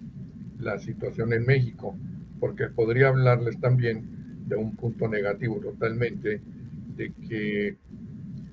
la 0.60 0.80
situación 0.80 1.34
en 1.34 1.46
México, 1.46 1.96
porque 2.40 2.68
podría 2.68 3.10
hablarles 3.10 3.60
también 3.60 4.04
de 4.48 4.56
un 4.56 4.76
punto 4.76 5.08
negativo 5.08 5.58
totalmente, 5.58 6.42
de 6.96 7.12
que 7.28 7.78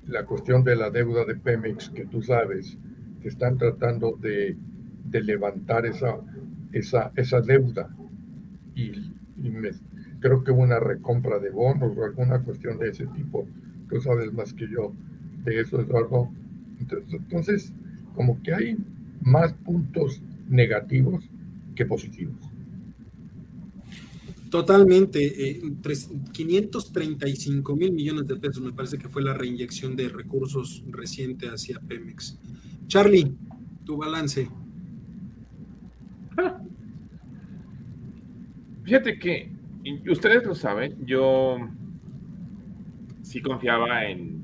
la 0.07 0.25
cuestión 0.25 0.63
de 0.63 0.75
la 0.75 0.89
deuda 0.89 1.25
de 1.25 1.35
Pemex, 1.35 1.89
que 1.89 2.05
tú 2.05 2.21
sabes, 2.21 2.77
que 3.21 3.27
están 3.27 3.57
tratando 3.57 4.17
de, 4.19 4.57
de 5.05 5.21
levantar 5.21 5.85
esa, 5.85 6.17
esa, 6.71 7.11
esa 7.15 7.41
deuda 7.41 7.89
y, 8.75 8.91
creo 10.19 10.43
que 10.43 10.51
una 10.51 10.79
recompra 10.79 11.39
de 11.39 11.49
bonos 11.49 11.97
o 11.97 12.03
alguna 12.03 12.39
cuestión 12.39 12.77
de 12.77 12.89
ese 12.89 13.07
tipo, 13.07 13.47
tú 13.89 13.99
sabes 13.99 14.31
más 14.33 14.53
que 14.53 14.67
yo 14.67 14.93
de 15.43 15.61
eso, 15.61 15.81
Eduardo. 15.81 16.29
Entonces, 16.79 17.73
como 18.13 18.39
que 18.43 18.53
hay 18.53 18.77
más 19.21 19.53
puntos 19.53 20.21
negativos 20.47 21.27
que 21.73 21.85
positivos. 21.87 22.50
Totalmente. 24.51 25.61
535 26.33 27.73
eh, 27.73 27.75
mil 27.77 27.93
millones 27.93 28.27
de 28.27 28.35
pesos 28.35 28.61
me 28.61 28.73
parece 28.73 28.97
que 28.97 29.07
fue 29.07 29.23
la 29.23 29.33
reinyección 29.33 29.95
de 29.95 30.09
recursos 30.09 30.83
reciente 30.89 31.47
hacia 31.47 31.79
Pemex. 31.79 32.37
Charlie, 32.87 33.33
tu 33.85 33.95
balance. 33.95 34.49
Fíjate 38.83 39.17
que 39.19 39.49
ustedes 40.09 40.45
lo 40.45 40.53
saben, 40.53 40.97
yo 41.05 41.57
sí 43.21 43.41
confiaba 43.41 44.05
en 44.05 44.43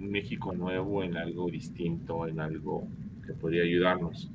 México 0.00 0.52
nuevo, 0.52 1.04
en 1.04 1.16
algo 1.16 1.48
distinto, 1.48 2.26
en 2.26 2.40
algo 2.40 2.88
que 3.24 3.34
podría 3.34 3.62
ayudarnos. 3.62 4.28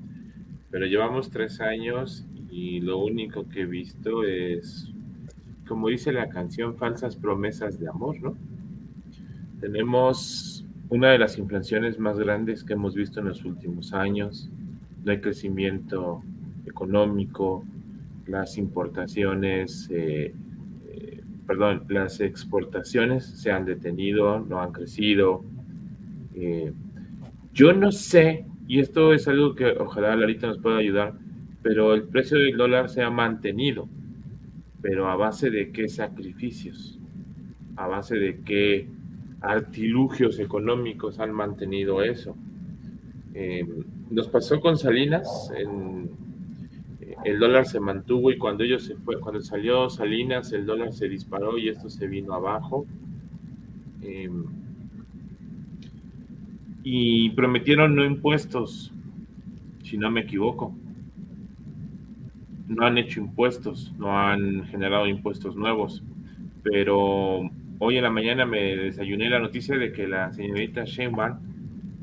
Pero 0.72 0.86
llevamos 0.86 1.30
tres 1.30 1.60
años 1.60 2.26
y 2.50 2.80
lo 2.80 3.00
único 3.00 3.50
que 3.50 3.64
he 3.64 3.66
visto 3.66 4.24
es, 4.24 4.94
como 5.70 5.88
dice 5.88 6.12
la 6.12 6.28
canción, 6.28 6.76
falsas 6.76 7.16
promesas 7.16 7.80
de 7.80 7.88
amor, 7.88 8.20
¿no? 8.22 8.36
Tenemos 9.62 10.66
una 10.90 11.12
de 11.12 11.20
las 11.20 11.38
inflaciones 11.38 12.00
más 12.00 12.18
grandes 12.18 12.64
que 12.64 12.74
hemos 12.74 12.96
visto 12.96 13.20
en 13.20 13.28
los 13.28 13.46
últimos 13.46 13.94
años, 13.94 14.50
no 15.06 15.12
hay 15.12 15.22
crecimiento 15.22 16.24
económico, 16.66 17.64
las 18.26 18.58
importaciones, 18.58 19.88
eh, 19.92 20.34
eh, 20.92 21.22
perdón, 21.46 21.84
las 21.90 22.20
exportaciones 22.20 23.26
se 23.26 23.52
han 23.52 23.66
detenido, 23.66 24.40
no 24.40 24.60
han 24.60 24.72
crecido. 24.72 25.44
Eh, 26.36 26.74
yo 27.54 27.74
no 27.74 27.92
sé 27.92 28.46
y 28.70 28.80
esto 28.80 29.14
es 29.14 29.28
algo 29.28 29.56
que 29.56 29.66
ojalá 29.80 30.16
Larita 30.16 30.46
nos 30.46 30.60
pueda 30.60 30.78
ayudar, 30.78 31.14
pero 31.64 31.96
el 31.96 32.04
precio 32.04 32.38
del 32.38 32.56
dólar 32.56 32.88
se 32.88 33.02
ha 33.02 33.10
mantenido, 33.10 33.90
pero 34.82 35.10
a 35.10 35.16
base 35.16 35.50
de 35.50 35.72
qué 35.72 35.88
sacrificios, 35.90 37.00
a 37.76 37.88
base 37.88 38.18
de 38.18 38.42
qué 38.42 38.88
artilugios 39.42 40.40
económicos 40.40 41.20
han 41.20 41.32
mantenido 41.32 42.02
eso. 42.04 42.36
Eh, 43.34 43.66
nos 44.10 44.28
pasó 44.28 44.60
con 44.60 44.78
Salinas, 44.78 45.52
el 47.24 47.40
dólar 47.40 47.66
se 47.66 47.80
mantuvo 47.80 48.32
y 48.32 48.38
cuando 48.38 48.64
ellos 48.64 48.84
se 48.84 48.96
fue, 48.96 49.20
cuando 49.20 49.42
salió 49.42 49.90
Salinas, 49.90 50.52
el 50.54 50.66
dólar 50.66 50.94
se 50.94 51.10
disparó 51.10 51.58
y 51.58 51.70
esto 51.70 51.90
se 51.90 52.08
vino 52.08 52.34
abajo. 52.34 52.86
Eh, 54.02 54.30
y 56.84 57.30
prometieron 57.32 57.96
no 57.96 58.06
impuestos, 58.06 58.92
si 59.84 59.98
no 59.98 60.10
me 60.10 60.22
equivoco. 60.22 60.74
No 62.70 62.86
han 62.86 62.98
hecho 62.98 63.20
impuestos, 63.20 63.94
no 63.98 64.18
han 64.18 64.66
generado 64.68 65.08
impuestos 65.08 65.58
nuevos, 65.58 66.02
pero 66.64 67.50
hoy 67.80 67.98
en 67.98 68.04
la 68.04 68.10
mañana 68.10 68.46
me 68.46 68.78
desayuné 68.78 69.30
la 69.30 69.40
noticia 69.40 69.78
de 69.78 69.92
que 69.92 70.08
la 70.08 70.32
señorita 70.32 70.86
Sheinbaum 70.86 71.40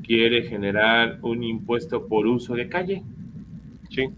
quiere 0.03 0.43
generar 0.43 1.17
un 1.23 1.43
impuesto 1.43 2.07
por 2.07 2.27
uso 2.27 2.53
de 2.53 2.69
calle. 2.69 3.01
Sí. 3.89 4.09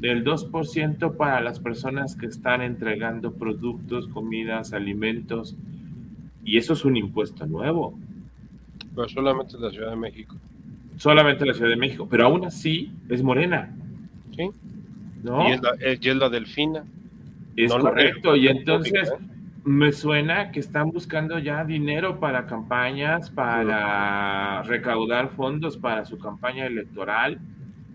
Del 0.00 0.24
2% 0.24 1.16
para 1.16 1.40
las 1.40 1.58
personas 1.58 2.14
que 2.14 2.26
están 2.26 2.60
entregando 2.60 3.32
productos, 3.32 4.06
comidas, 4.08 4.74
alimentos. 4.74 5.56
Y 6.44 6.58
eso 6.58 6.74
es 6.74 6.84
un 6.84 6.96
impuesto 6.96 7.46
nuevo 7.46 7.96
pero 8.98 9.08
solamente 9.08 9.54
en 9.54 9.62
la 9.62 9.70
Ciudad 9.70 9.90
de 9.90 9.96
México. 9.96 10.34
Solamente 10.96 11.44
en 11.44 11.48
la 11.48 11.54
Ciudad 11.54 11.70
de 11.70 11.76
México, 11.76 12.08
pero 12.10 12.24
aún 12.26 12.44
así 12.44 12.90
es 13.08 13.22
morena. 13.22 13.76
¿No? 15.22 15.48
Y 15.48 15.52
es 15.52 15.62
la, 15.62 15.70
es, 15.80 16.16
la 16.16 16.28
delfina. 16.28 16.84
Es 17.56 17.72
correcto, 17.72 18.36
y 18.36 18.48
entonces 18.48 19.12
me 19.64 19.92
suena 19.92 20.50
que 20.52 20.60
están 20.60 20.90
buscando 20.90 21.38
ya 21.38 21.64
dinero 21.64 22.20
para 22.20 22.46
campañas, 22.46 23.30
para 23.30 24.62
recaudar 24.62 25.30
fondos 25.30 25.76
para 25.76 26.04
su 26.04 26.18
campaña 26.18 26.66
electoral 26.66 27.38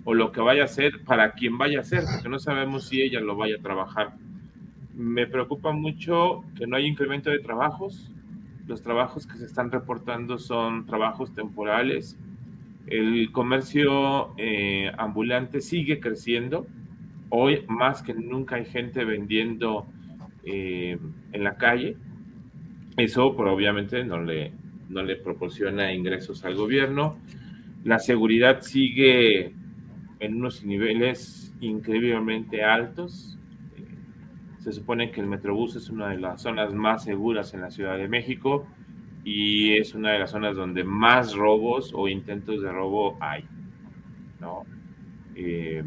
o 0.03 0.13
lo 0.13 0.31
que 0.31 0.41
vaya 0.41 0.63
a 0.63 0.65
hacer, 0.65 1.03
para 1.05 1.31
quien 1.31 1.57
vaya 1.57 1.79
a 1.79 1.81
hacer, 1.81 2.03
porque 2.11 2.29
no 2.29 2.39
sabemos 2.39 2.87
si 2.87 3.01
ella 3.01 3.21
lo 3.21 3.35
vaya 3.35 3.55
a 3.55 3.61
trabajar. 3.61 4.13
Me 4.93 5.25
preocupa 5.25 5.71
mucho 5.71 6.43
que 6.57 6.67
no 6.67 6.75
haya 6.75 6.87
incremento 6.87 7.29
de 7.29 7.39
trabajos, 7.39 8.11
los 8.67 8.81
trabajos 8.81 9.27
que 9.27 9.37
se 9.37 9.45
están 9.45 9.71
reportando 9.71 10.37
son 10.37 10.85
trabajos 10.85 11.33
temporales. 11.33 12.17
El 12.87 13.31
comercio 13.31 14.33
eh, 14.37 14.91
ambulante 14.97 15.61
sigue 15.61 15.99
creciendo. 15.99 16.65
Hoy 17.35 17.65
más 17.67 18.03
que 18.03 18.13
nunca 18.13 18.57
hay 18.57 18.65
gente 18.65 19.03
vendiendo 19.03 19.87
eh, 20.43 20.99
en 21.31 21.43
la 21.43 21.57
calle. 21.57 21.97
Eso 22.95 23.25
obviamente 23.25 24.03
no 24.03 24.21
le, 24.21 24.51
no 24.89 25.01
le 25.01 25.15
proporciona 25.15 25.91
ingresos 25.91 26.45
al 26.45 26.53
gobierno. 26.53 27.17
La 27.85 27.97
seguridad 27.97 28.61
sigue 28.61 29.51
en 30.19 30.35
unos 30.35 30.63
niveles 30.63 31.51
increíblemente 31.59 32.63
altos. 32.63 33.39
Se 34.59 34.71
supone 34.71 35.09
que 35.09 35.19
el 35.19 35.25
Metrobús 35.25 35.75
es 35.75 35.89
una 35.89 36.09
de 36.09 36.19
las 36.19 36.39
zonas 36.39 36.71
más 36.75 37.03
seguras 37.03 37.51
en 37.55 37.61
la 37.61 37.71
Ciudad 37.71 37.97
de 37.97 38.07
México 38.07 38.67
y 39.23 39.75
es 39.75 39.95
una 39.95 40.11
de 40.11 40.19
las 40.19 40.29
zonas 40.29 40.55
donde 40.55 40.83
más 40.83 41.33
robos 41.33 41.93
o 41.95 42.07
intentos 42.07 42.61
de 42.61 42.71
robo 42.71 43.17
hay. 43.19 43.43
¿no? 44.39 44.65
Eh, 45.33 45.83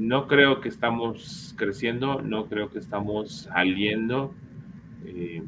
no 0.00 0.26
creo 0.26 0.62
que 0.62 0.70
estamos 0.70 1.54
creciendo, 1.58 2.22
no 2.22 2.46
creo 2.46 2.70
que 2.70 2.78
estamos 2.78 3.42
saliendo. 3.42 4.34
Eh, 5.04 5.42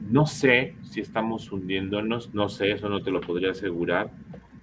no 0.00 0.26
sé 0.26 0.76
si 0.82 1.00
estamos 1.00 1.52
hundiéndonos, 1.52 2.32
no 2.32 2.48
sé, 2.48 2.72
eso 2.72 2.88
no 2.88 3.02
te 3.02 3.10
lo 3.10 3.20
podría 3.20 3.50
asegurar, 3.50 4.10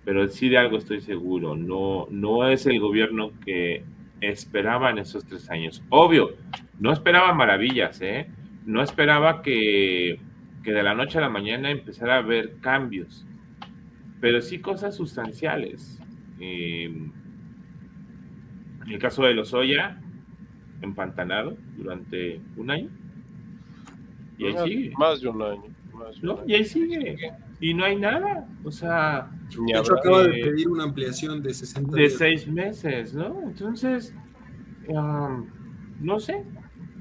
pero 0.04 0.28
sí 0.28 0.50
de 0.50 0.58
algo 0.58 0.78
estoy 0.78 1.02
seguro, 1.02 1.56
no, 1.56 2.08
no 2.10 2.50
es 2.50 2.66
el 2.66 2.80
gobierno 2.80 3.34
que 3.46 3.84
esperaba 4.20 4.90
en 4.90 4.98
esos 4.98 5.26
tres 5.26 5.48
años. 5.52 5.84
Obvio, 5.90 6.32
no 6.80 6.92
esperaba 6.92 7.36
maravillas, 7.36 8.02
¿eh? 8.02 8.32
No 8.66 8.82
esperaba 8.82 9.44
que, 9.44 10.20
que 10.64 10.72
de 10.72 10.82
la 10.82 10.96
noche 10.96 11.20
a 11.20 11.22
la 11.22 11.30
mañana 11.30 11.70
empezara 11.70 12.16
a 12.16 12.20
haber 12.20 12.56
cambios, 12.62 13.28
pero 14.20 14.42
sí 14.42 14.58
cosas 14.58 14.96
sustanciales. 14.96 16.00
Eh, 16.40 17.12
en 18.86 18.94
el 18.94 19.00
caso 19.00 19.24
de 19.24 19.34
Lozoya, 19.34 20.00
empantanado 20.82 21.58
durante 21.78 22.40
un 22.56 22.72
año. 22.72 22.90
Y 24.38 24.46
ahí 24.46 24.56
sigue. 24.64 24.94
Más 24.98 25.22
de 25.22 25.30
un 25.30 25.42
año. 25.42 25.64
¿No? 26.22 26.44
Y 26.46 26.54
ahí 26.54 26.66
sigue. 26.66 27.18
Y 27.60 27.74
no 27.74 27.86
hay 27.86 27.96
nada. 27.96 28.48
O 28.64 28.72
sea. 28.72 29.30
De 29.50 29.80
hecho, 29.80 29.98
acaba 29.98 30.24
de 30.24 30.44
pedir 30.44 30.68
una 30.68 30.84
ampliación 30.84 31.42
de 31.42 31.54
60 31.54 31.96
De 31.96 32.10
seis 32.10 32.48
meses, 32.48 33.14
¿no? 33.14 33.42
Entonces, 33.44 34.14
um, 34.88 35.48
no 36.02 36.20
sé. 36.20 36.44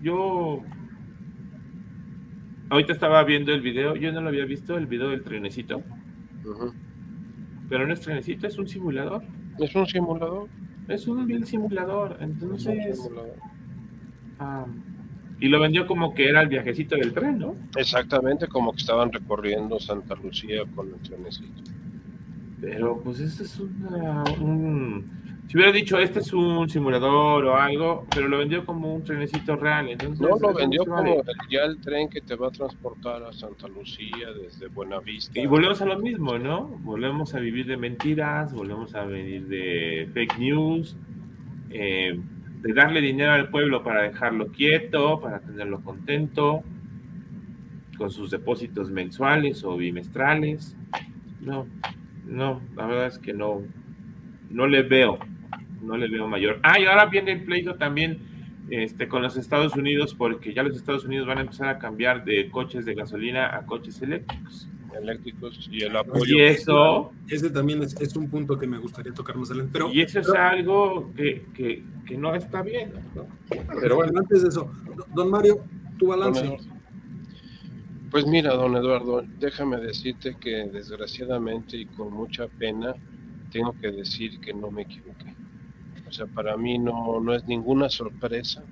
Yo. 0.03 0.63
Ahorita 2.71 2.93
estaba 2.93 3.23
viendo 3.25 3.53
el 3.53 3.61
video. 3.61 3.97
Yo 3.97 4.13
no 4.13 4.21
lo 4.21 4.29
había 4.29 4.45
visto, 4.45 4.77
el 4.77 4.87
video 4.87 5.11
del 5.11 5.23
trenecito. 5.23 5.83
Pero 7.69 7.87
no 7.87 7.93
es 7.93 8.01
trenecito, 8.01 8.47
es 8.47 8.59
un 8.59 8.69
simulador. 8.69 9.23
Es 9.59 9.75
un 9.75 9.87
simulador. 9.87 10.49
Es 10.89 11.07
un 11.07 11.27
bien 11.27 11.47
simulador. 11.47 12.19
Entonces. 12.21 13.11
Ah, 14.39 14.67
y 15.41 15.49
lo 15.49 15.61
vendió 15.61 15.87
como 15.87 16.15
que 16.15 16.29
era 16.29 16.41
el 16.41 16.49
viajecito 16.49 16.97
del 16.97 17.13
tren, 17.13 17.39
¿no? 17.39 17.55
Exactamente, 17.77 18.47
como 18.47 18.73
que 18.73 18.79
estaban 18.79 19.13
recorriendo 19.13 19.79
Santa 19.81 20.15
Lucía 20.15 20.63
con 20.75 20.89
el 20.89 21.01
trenecito. 21.01 21.63
Pero 22.61 23.01
pues 23.03 23.21
este 23.21 23.43
es 23.45 23.61
un... 23.61 25.34
Si 25.49 25.57
hubiera 25.57 25.73
dicho, 25.73 25.99
este 25.99 26.21
es 26.21 26.33
un 26.33 26.69
simulador 26.69 27.45
o 27.45 27.57
algo, 27.57 28.07
pero 28.13 28.29
lo 28.29 28.39
vendió 28.39 28.65
como 28.65 28.95
un 28.95 29.05
trenecito 29.05 29.57
real. 29.57 29.89
Entonces, 29.91 30.21
no, 30.21 30.37
lo 30.37 30.55
vendió 30.55 30.85
como 30.85 31.23
ya 31.51 31.65
el 31.65 31.81
tren 31.81 32.09
que 32.09 32.21
te 32.21 32.35
va 32.35 32.49
a 32.49 32.51
transportar 32.51 33.23
a 33.23 33.33
Santa 33.33 33.69
Lucía 33.69 34.33
desde 34.41 34.69
Buenavista. 34.69 35.39
Y 35.39 35.47
volvemos 35.47 35.81
a 35.83 35.87
lo 35.87 35.99
mismo, 35.99 36.39
¿no? 36.39 36.67
Volvemos 36.83 37.35
a 37.35 37.41
vivir 37.41 37.67
de 37.67 37.77
mentiras, 37.77 38.53
volvemos 38.53 38.95
a 38.95 39.05
vivir 39.05 39.47
de 39.47 40.09
fake 40.13 40.39
news. 40.39 40.97
Eh, 41.71 42.19
de 42.65 42.73
darle 42.73 43.03
dinero 43.03 43.33
al 43.33 43.51
pueblo 43.51 43.83
para 43.83 44.03
dejarlo 44.03 44.47
quieto, 44.49 45.21
para 45.21 45.41
tenerlo 45.41 45.83
contento, 45.83 46.63
con 47.99 48.11
sus 48.11 48.31
depósitos 48.31 48.91
mensuales 48.91 49.63
o 49.65 49.77
bimestrales. 49.77 50.75
No, 51.43 51.67
no, 52.27 52.63
la 52.75 52.87
verdad 52.87 53.07
es 53.09 53.19
que 53.19 53.35
no, 53.35 53.61
no 54.51 54.67
le 54.67 54.83
veo, 54.83 55.19
no 55.85 55.97
le 55.97 56.09
veo 56.09 56.27
mayor. 56.29 56.59
Ah, 56.63 56.79
y 56.79 56.85
ahora 56.85 57.07
viene 57.07 57.33
el 57.33 57.45
pleito 57.45 57.75
también 57.77 58.19
este, 58.71 59.09
con 59.09 59.23
los 59.23 59.37
Estados 59.37 59.77
Unidos, 59.77 60.15
porque 60.15 60.55
ya 60.55 60.63
los 60.63 60.77
Estados 60.77 61.05
Unidos 61.05 61.27
van 61.27 61.39
a 61.39 61.41
empezar 61.43 61.69
a 61.69 61.79
cambiar 61.79 62.25
de 62.25 62.51
coches 62.51 62.85
de 62.85 62.95
gasolina 62.95 63.55
a 63.57 63.67
coches 63.67 64.01
eléctricos 64.03 64.69
eléctricos 64.97 65.69
y 65.71 65.83
el 65.83 65.97
apoyo. 65.97 66.37
Y 66.37 66.43
eso. 66.43 67.13
Ese 67.29 67.51
también 67.51 67.83
es, 67.83 68.01
es, 68.01 68.17
un 68.17 68.29
punto 68.29 68.59
que 68.59 68.67
me 68.67 68.79
gustaría 68.79 69.13
tocar 69.13 69.37
más 69.37 69.51
adelante. 69.51 69.73
Pero, 69.73 69.93
y 69.93 70.03
eso 70.03 70.21
es 70.21 70.29
algo 70.31 71.13
que, 71.17 71.47
que, 71.55 71.83
que, 72.07 72.17
no 72.17 72.35
está 72.35 72.63
bien. 72.63 72.93
¿no? 73.15 73.27
Pero 73.81 73.97
bueno, 73.97 74.19
antes 74.19 74.43
de 74.43 74.49
eso, 74.49 74.71
don 75.15 75.31
Mario, 75.31 75.65
tu 75.99 76.09
balance. 76.09 76.59
Pues 78.11 78.27
mira, 78.27 78.55
don 78.55 78.77
Eduardo, 78.77 79.25
déjame 79.41 79.79
decirte 79.79 80.37
que 80.39 80.69
desgraciadamente 80.73 81.77
y 81.77 81.87
con 81.87 82.13
mucha 82.13 82.47
pena 82.47 82.95
tengo 83.51 83.75
que 83.81 83.91
decir 83.91 84.39
que 84.41 84.55
no 84.55 84.71
me 84.71 84.83
equivoqué. 84.83 85.34
O 86.07 86.13
sea, 86.13 86.27
para 86.27 86.57
mí 86.57 86.79
no, 86.79 87.21
no 87.21 87.35
es 87.35 87.45
ninguna 87.47 87.89
sorpresa, 87.89 88.63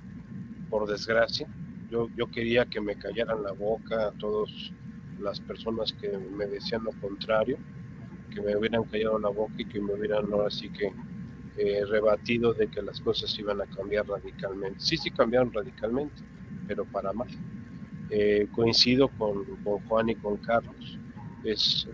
por 0.69 0.87
desgracia. 0.87 1.47
Yo, 1.89 2.09
yo 2.15 2.27
quería 2.27 2.65
que 2.65 2.81
me 2.81 2.95
callaran 2.95 3.43
la 3.43 3.51
boca 3.51 4.07
a 4.07 4.11
todos 4.11 4.73
las 5.19 5.39
personas 5.39 5.93
que 5.93 6.17
me 6.17 6.45
decían 6.47 6.83
lo 6.83 6.91
contrario, 7.01 7.57
que 8.33 8.41
me 8.41 8.55
hubieran 8.55 8.83
callado 8.83 9.19
la 9.19 9.29
boca 9.29 9.53
y 9.57 9.65
que 9.65 9.79
me 9.79 9.93
hubieran 9.93 10.31
ahora 10.31 10.49
sí 10.49 10.69
que 10.69 10.91
eh, 11.57 11.85
rebatido 11.85 12.53
de 12.53 12.67
que 12.67 12.81
las 12.81 12.99
cosas 12.99 13.37
iban 13.37 13.61
a 13.61 13.65
cambiar 13.65 14.07
radicalmente. 14.07 14.79
Sí, 14.79 14.97
sí 14.97 15.11
cambiaron 15.11 15.53
radicalmente, 15.53 16.21
pero 16.67 16.85
para 16.85 17.13
mal. 17.13 17.27
Eh, 18.09 18.47
coincido 18.51 19.07
con, 19.09 19.45
con, 19.63 19.79
Juan 19.87 20.09
y 20.09 20.15
con 20.15 20.37
Carlos. 20.37 20.97
Es, 21.43 21.87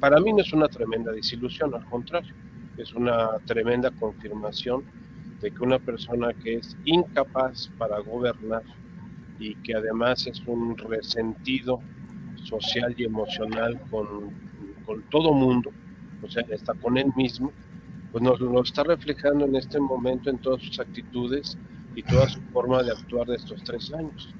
para 0.00 0.18
mí 0.20 0.32
no 0.32 0.40
es 0.40 0.52
una 0.52 0.68
tremenda 0.68 1.12
desilusión, 1.12 1.74
al 1.74 1.84
contrario, 1.86 2.34
es 2.76 2.92
una 2.94 3.38
tremenda 3.46 3.90
confirmación 3.90 4.84
de 5.40 5.50
que 5.50 5.62
una 5.62 5.78
persona 5.78 6.32
que 6.32 6.56
es 6.56 6.76
incapaz 6.84 7.70
para 7.78 7.98
gobernar 8.00 8.62
y 9.38 9.54
que 9.56 9.74
además 9.74 10.26
es 10.26 10.40
un 10.46 10.76
resentido 10.76 11.80
social 12.44 12.94
y 12.96 13.04
emocional 13.04 13.80
con, 13.90 14.30
con 14.84 15.02
todo 15.10 15.32
mundo, 15.32 15.70
o 16.22 16.28
sea, 16.28 16.44
está 16.50 16.74
con 16.74 16.96
él 16.96 17.12
mismo, 17.16 17.52
pues 18.12 18.22
nos 18.22 18.40
lo 18.40 18.62
está 18.62 18.82
reflejando 18.84 19.44
en 19.44 19.56
este 19.56 19.78
momento 19.78 20.30
en 20.30 20.38
todas 20.38 20.62
sus 20.62 20.80
actitudes 20.80 21.58
y 21.94 22.02
toda 22.02 22.28
su 22.28 22.40
forma 22.52 22.82
de 22.82 22.92
actuar 22.92 23.26
de 23.26 23.36
estos 23.36 23.62
tres 23.64 23.92
años. 23.92 24.34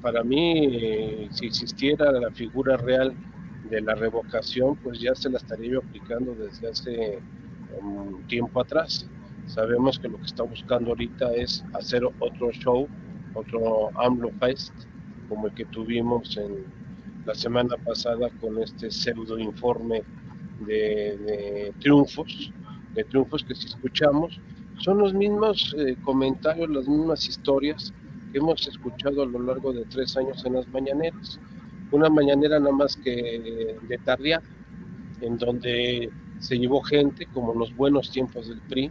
Para 0.00 0.22
mí, 0.22 0.68
eh, 0.70 1.28
si 1.30 1.46
existiera 1.46 2.12
la 2.12 2.30
figura 2.30 2.76
real 2.76 3.14
de 3.70 3.80
la 3.80 3.94
revocación, 3.94 4.76
pues 4.76 5.00
ya 5.00 5.14
se 5.14 5.30
la 5.30 5.38
estaría 5.38 5.72
yo 5.72 5.78
aplicando 5.78 6.34
desde 6.34 6.68
hace 6.68 7.18
un 7.82 8.26
tiempo 8.28 8.60
atrás. 8.60 9.08
Sabemos 9.46 9.98
que 9.98 10.08
lo 10.08 10.18
que 10.18 10.26
está 10.26 10.42
buscando 10.42 10.90
ahorita 10.90 11.32
es 11.34 11.64
hacer 11.74 12.04
otro 12.04 12.50
show, 12.52 12.88
otro 13.34 13.90
AMLO 13.98 14.30
Fest, 14.40 14.72
como 15.28 15.48
el 15.48 15.54
que 15.54 15.64
tuvimos 15.66 16.36
en, 16.36 16.64
la 17.26 17.34
semana 17.34 17.76
pasada 17.78 18.28
con 18.40 18.62
este 18.62 18.90
pseudo 18.90 19.38
informe 19.38 20.02
de, 20.66 21.72
triunfos, 21.80 22.52
de 22.94 23.04
triunfos 23.04 23.44
que 23.44 23.54
si 23.54 23.66
escuchamos, 23.66 24.40
son 24.78 24.98
los 24.98 25.14
mismos 25.14 25.74
eh, 25.78 25.96
comentarios, 26.02 26.68
las 26.68 26.88
mismas 26.88 27.26
historias 27.26 27.92
que 28.32 28.38
hemos 28.38 28.66
escuchado 28.66 29.22
a 29.22 29.26
lo 29.26 29.38
largo 29.40 29.72
de 29.72 29.84
tres 29.86 30.16
años 30.16 30.44
en 30.44 30.54
las 30.54 30.68
mañaneras. 30.68 31.40
Una 31.92 32.10
mañanera 32.10 32.58
nada 32.58 32.72
más 32.72 32.96
que 32.96 33.78
de 33.80 33.98
tardía, 33.98 34.42
en 35.20 35.38
donde 35.38 36.10
se 36.38 36.58
llevó 36.58 36.80
gente, 36.82 37.26
como 37.26 37.52
en 37.52 37.58
los 37.58 37.74
buenos 37.74 38.10
tiempos 38.10 38.48
del 38.48 38.60
PRI, 38.62 38.90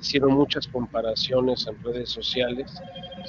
hicieron 0.00 0.32
muchas 0.34 0.68
comparaciones 0.68 1.66
en 1.66 1.82
redes 1.82 2.10
sociales 2.10 2.72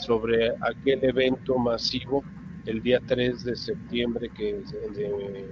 sobre 0.06 0.52
aquel 0.62 1.04
evento 1.04 1.58
masivo 1.58 2.24
el 2.66 2.84
día 2.84 3.02
3 3.06 3.46
de 3.46 3.56
septiembre 3.56 4.30
que 4.36 4.62
de 4.94 5.48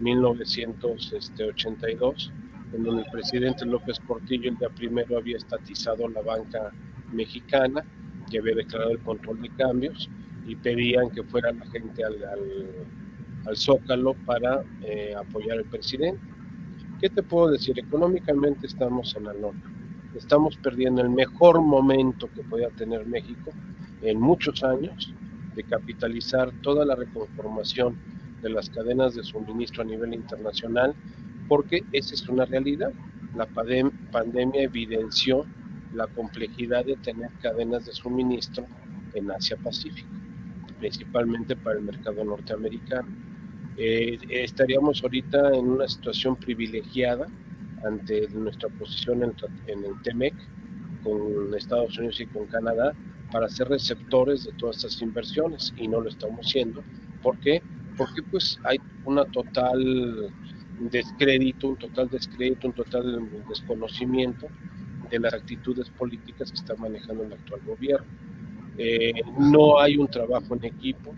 1982, 0.00 2.32
en 2.72 2.84
donde 2.84 3.02
el 3.02 3.10
presidente 3.10 3.64
López 3.64 3.98
Portillo 4.00 4.50
el 4.50 4.58
día 4.58 4.68
primero 4.68 5.16
había 5.18 5.38
estatizado 5.38 6.08
la 6.08 6.22
banca 6.22 6.70
mexicana 7.12 7.84
y 8.30 8.38
había 8.38 8.54
declarado 8.54 8.92
el 8.92 9.00
control 9.00 9.42
de 9.42 9.50
cambios 9.50 10.08
y 10.46 10.56
pedían 10.56 11.10
que 11.10 11.22
fuera 11.24 11.52
la 11.52 11.66
gente 11.66 12.02
al, 12.04 12.16
al, 13.46 13.56
Zócalo 13.56 14.14
para 14.26 14.62
eh, 14.82 15.14
apoyar 15.16 15.58
al 15.58 15.64
presidente. 15.64 16.20
¿Qué 17.00 17.08
te 17.08 17.22
puedo 17.22 17.50
decir? 17.50 17.78
Económicamente 17.78 18.66
estamos 18.66 19.16
en 19.16 19.24
la 19.24 19.32
norma. 19.32 19.70
Estamos 20.14 20.58
perdiendo 20.58 21.00
el 21.00 21.08
mejor 21.08 21.62
momento 21.62 22.28
que 22.34 22.42
podía 22.42 22.68
tener 22.70 23.06
México 23.06 23.52
en 24.02 24.20
muchos 24.20 24.62
años 24.62 25.14
de 25.54 25.64
capitalizar 25.64 26.52
toda 26.60 26.84
la 26.84 26.96
reconformación 26.96 27.96
de 28.42 28.50
las 28.50 28.68
cadenas 28.68 29.14
de 29.14 29.22
suministro 29.22 29.82
a 29.82 29.86
nivel 29.86 30.12
internacional, 30.12 30.94
porque 31.48 31.86
esa 31.90 32.14
es 32.14 32.28
una 32.28 32.44
realidad. 32.44 32.92
La 33.34 33.46
pandemia 33.46 34.62
evidenció 34.62 35.46
la 35.94 36.06
complejidad 36.06 36.84
de 36.84 36.96
tener 36.96 37.30
cadenas 37.40 37.86
de 37.86 37.92
suministro 37.92 38.66
en 39.14 39.30
Asia-Pacífico, 39.30 40.10
principalmente 40.78 41.56
para 41.56 41.78
el 41.78 41.82
mercado 41.82 42.22
norteamericano. 42.24 43.08
Eh, 43.82 44.18
estaríamos 44.28 45.02
ahorita 45.02 45.54
en 45.54 45.66
una 45.66 45.88
situación 45.88 46.36
privilegiada 46.36 47.26
ante 47.82 48.28
nuestra 48.28 48.68
posición 48.68 49.22
en, 49.22 49.84
el 49.84 50.02
TEMEC 50.02 50.34
con 51.02 51.54
Estados 51.54 51.96
Unidos 51.96 52.20
y 52.20 52.26
con 52.26 52.44
Canadá, 52.48 52.92
para 53.32 53.48
ser 53.48 53.68
receptores 53.68 54.44
de 54.44 54.52
todas 54.58 54.76
estas 54.76 55.00
inversiones 55.00 55.72
y 55.78 55.88
no 55.88 56.02
lo 56.02 56.10
estamos 56.10 56.46
siendo. 56.46 56.84
¿Por 57.22 57.38
qué? 57.38 57.62
Porque 57.96 58.22
pues 58.22 58.58
hay 58.64 58.76
una 59.06 59.24
total 59.24 60.30
descrédito, 60.78 61.68
un 61.68 61.76
total 61.76 62.10
descrédito, 62.10 62.66
un 62.66 62.74
total 62.74 63.30
desconocimiento 63.48 64.46
de 65.10 65.20
las 65.20 65.32
actitudes 65.32 65.88
políticas 65.88 66.50
que 66.50 66.58
está 66.58 66.76
manejando 66.76 67.24
el 67.24 67.32
actual 67.32 67.62
gobierno. 67.66 68.06
Eh, 68.76 69.22
no 69.38 69.80
hay 69.80 69.96
un 69.96 70.06
trabajo 70.06 70.54
en 70.54 70.66
equipo, 70.66 71.14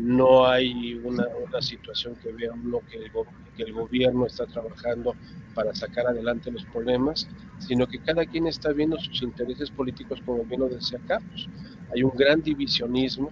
no 0.00 0.46
hay 0.46 0.94
una, 0.94 1.26
situación 1.60 2.16
que 2.16 2.32
vea 2.32 2.52
uno 2.52 2.80
que 2.90 2.96
el, 2.96 3.10
que 3.56 3.64
el 3.64 3.72
gobierno 3.72 4.26
está 4.26 4.46
trabajando 4.46 5.14
para 5.54 5.74
sacar 5.74 6.06
adelante 6.06 6.50
los 6.50 6.64
problemas, 6.66 7.28
sino 7.58 7.86
que 7.86 7.98
cada 7.98 8.24
quien 8.24 8.46
está 8.46 8.72
viendo 8.72 8.96
sus 8.98 9.22
intereses 9.22 9.70
políticos, 9.70 10.20
como 10.24 10.44
bien 10.44 10.60
lo 10.60 10.68
decía 10.68 10.98
Carlos. 11.06 11.48
Hay 11.94 12.02
un 12.02 12.12
gran 12.16 12.40
divisionismo 12.40 13.30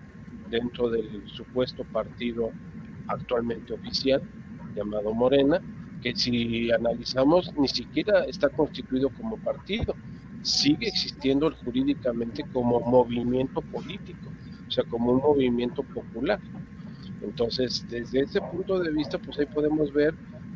dentro 0.50 0.90
del 0.90 1.26
supuesto 1.28 1.84
partido 1.84 2.50
actualmente 3.06 3.72
oficial, 3.72 4.22
llamado 4.74 5.14
Morena, 5.14 5.60
que 6.02 6.14
si 6.14 6.70
analizamos 6.70 7.52
ni 7.56 7.68
siquiera 7.68 8.24
está 8.24 8.48
constituido 8.50 9.08
como 9.10 9.36
partido, 9.38 9.94
sigue 10.42 10.88
existiendo 10.88 11.50
jurídicamente 11.64 12.44
como 12.52 12.80
movimiento 12.80 13.60
político, 13.62 14.30
o 14.68 14.70
sea, 14.70 14.84
como 14.84 15.12
un 15.12 15.18
movimiento 15.18 15.82
popular. 15.82 16.38
Entonces, 17.22 17.84
desde 17.88 18.20
ese 18.20 18.40
punto 18.40 18.78
de 18.78 18.92
vista, 18.92 19.18
pues 19.18 19.38
ahí 19.38 19.46
podemos 19.46 19.92
ver 19.92 20.14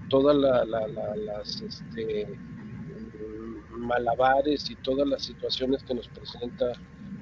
todas 0.08 0.36
las 0.36 1.60
este, 1.62 2.28
malabares 3.76 4.70
y 4.70 4.74
todas 4.76 5.08
las 5.08 5.22
situaciones 5.24 5.82
que 5.82 5.94
nos 5.94 6.08
presenta 6.08 6.72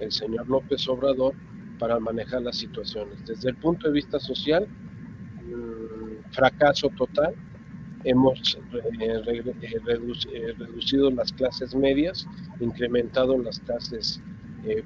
el 0.01 0.11
señor 0.13 0.49
López 0.49 0.87
Obrador 0.89 1.35
para 1.79 1.99
manejar 1.99 2.43
las 2.43 2.57
situaciones. 2.57 3.25
Desde 3.27 3.51
el 3.51 3.57
punto 3.57 3.89
de 3.89 3.95
vista 3.95 4.19
social, 4.19 4.67
mm, 5.47 6.33
fracaso 6.33 6.89
total, 6.91 7.35
hemos 8.05 8.59
eh, 8.73 9.23
eh, 9.27 9.55
eh, 9.63 10.55
reducido 10.59 11.11
las 11.11 11.33
clases 11.33 11.75
medias, 11.75 12.27
incrementado 12.61 13.39
las 13.39 13.61
clases 13.61 14.21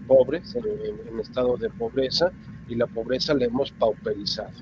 pobres 0.07 0.55
en, 0.57 1.21
estado 1.21 1.57
de 1.57 1.71
pobreza 1.71 2.33
y 2.69 2.75
la 2.75 2.87
pobreza 2.87 3.35
la 3.35 3.47
hemos 3.47 3.71
pauperizado. 3.73 4.53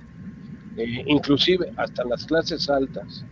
inclusive 1.07 1.73
hasta 1.77 2.05
las 2.05 2.25
clases 2.27 2.69
altas, 2.71 3.25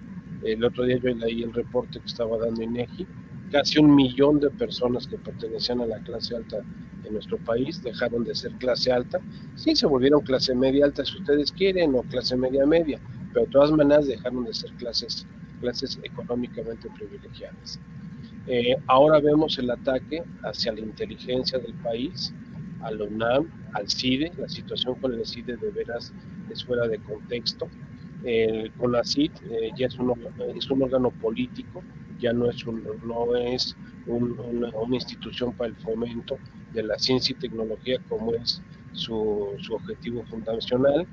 el 0.42 0.64
otro 0.64 0.84
día 0.84 0.98
yo 0.98 1.14
leí 1.14 1.42
el 1.42 1.52
reporte 1.52 2.00
que 2.00 2.06
estaba 2.06 2.38
dando 2.38 2.62
INEGI, 2.62 3.06
casi 3.50 3.78
un 3.78 3.94
millón 3.94 4.40
de 4.40 4.50
personas 4.50 5.06
que 5.06 5.18
pertenecían 5.18 5.80
a 5.80 5.86
la 5.86 5.98
clase 6.00 6.36
alta 6.36 6.58
en 7.04 7.12
nuestro 7.12 7.38
país 7.38 7.82
dejaron 7.82 8.24
de 8.24 8.34
ser 8.34 8.52
clase 8.52 8.92
alta, 8.92 9.20
sí 9.56 9.74
se 9.74 9.86
volvieron 9.86 10.20
clase 10.20 10.54
media 10.54 10.84
alta 10.84 11.04
si 11.04 11.18
ustedes 11.18 11.50
quieren 11.52 11.94
o 11.94 12.02
clase 12.02 12.36
media 12.36 12.64
media, 12.66 13.00
pero 13.32 13.46
de 13.46 13.52
todas 13.52 13.72
maneras 13.72 14.06
dejaron 14.06 14.44
de 14.44 14.54
ser 14.54 14.70
clases, 14.74 15.26
clases 15.60 15.98
económicamente 16.02 16.88
privilegiadas. 16.96 17.80
Eh, 18.46 18.76
ahora 18.86 19.20
vemos 19.20 19.58
el 19.58 19.70
ataque 19.70 20.22
hacia 20.42 20.72
la 20.72 20.80
inteligencia 20.80 21.58
del 21.58 21.74
país, 21.74 22.32
al 22.82 23.00
UNAM, 23.00 23.48
al 23.74 23.88
CIDE, 23.88 24.32
la 24.38 24.48
situación 24.48 24.94
con 24.96 25.12
el 25.12 25.26
CIDE 25.26 25.56
de 25.56 25.70
veras 25.70 26.12
es 26.50 26.64
fuera 26.64 26.88
de 26.88 26.98
contexto. 26.98 27.68
El 28.24 28.70
CONACID 28.72 29.30
eh, 29.50 29.70
ya 29.76 29.86
es 29.86 29.98
un, 29.98 30.10
órgano 30.82 31.10
político, 31.10 31.82
ya 32.18 32.32
no 32.32 32.50
es, 32.50 32.66
un, 32.66 32.84
no 33.06 33.34
es 33.34 33.76
una, 34.06 34.68
una, 34.76 34.94
institución 34.94 35.54
para 35.54 35.70
el 35.70 35.76
fomento 35.76 36.36
de 36.74 36.82
la 36.82 36.98
ciencia 36.98 37.34
y 37.34 37.40
tecnología 37.40 37.98
como 38.10 38.34
es 38.34 38.60
su, 38.92 39.54
su 39.60 39.74
objetivo 39.74 40.22
fundacional. 40.24 41.06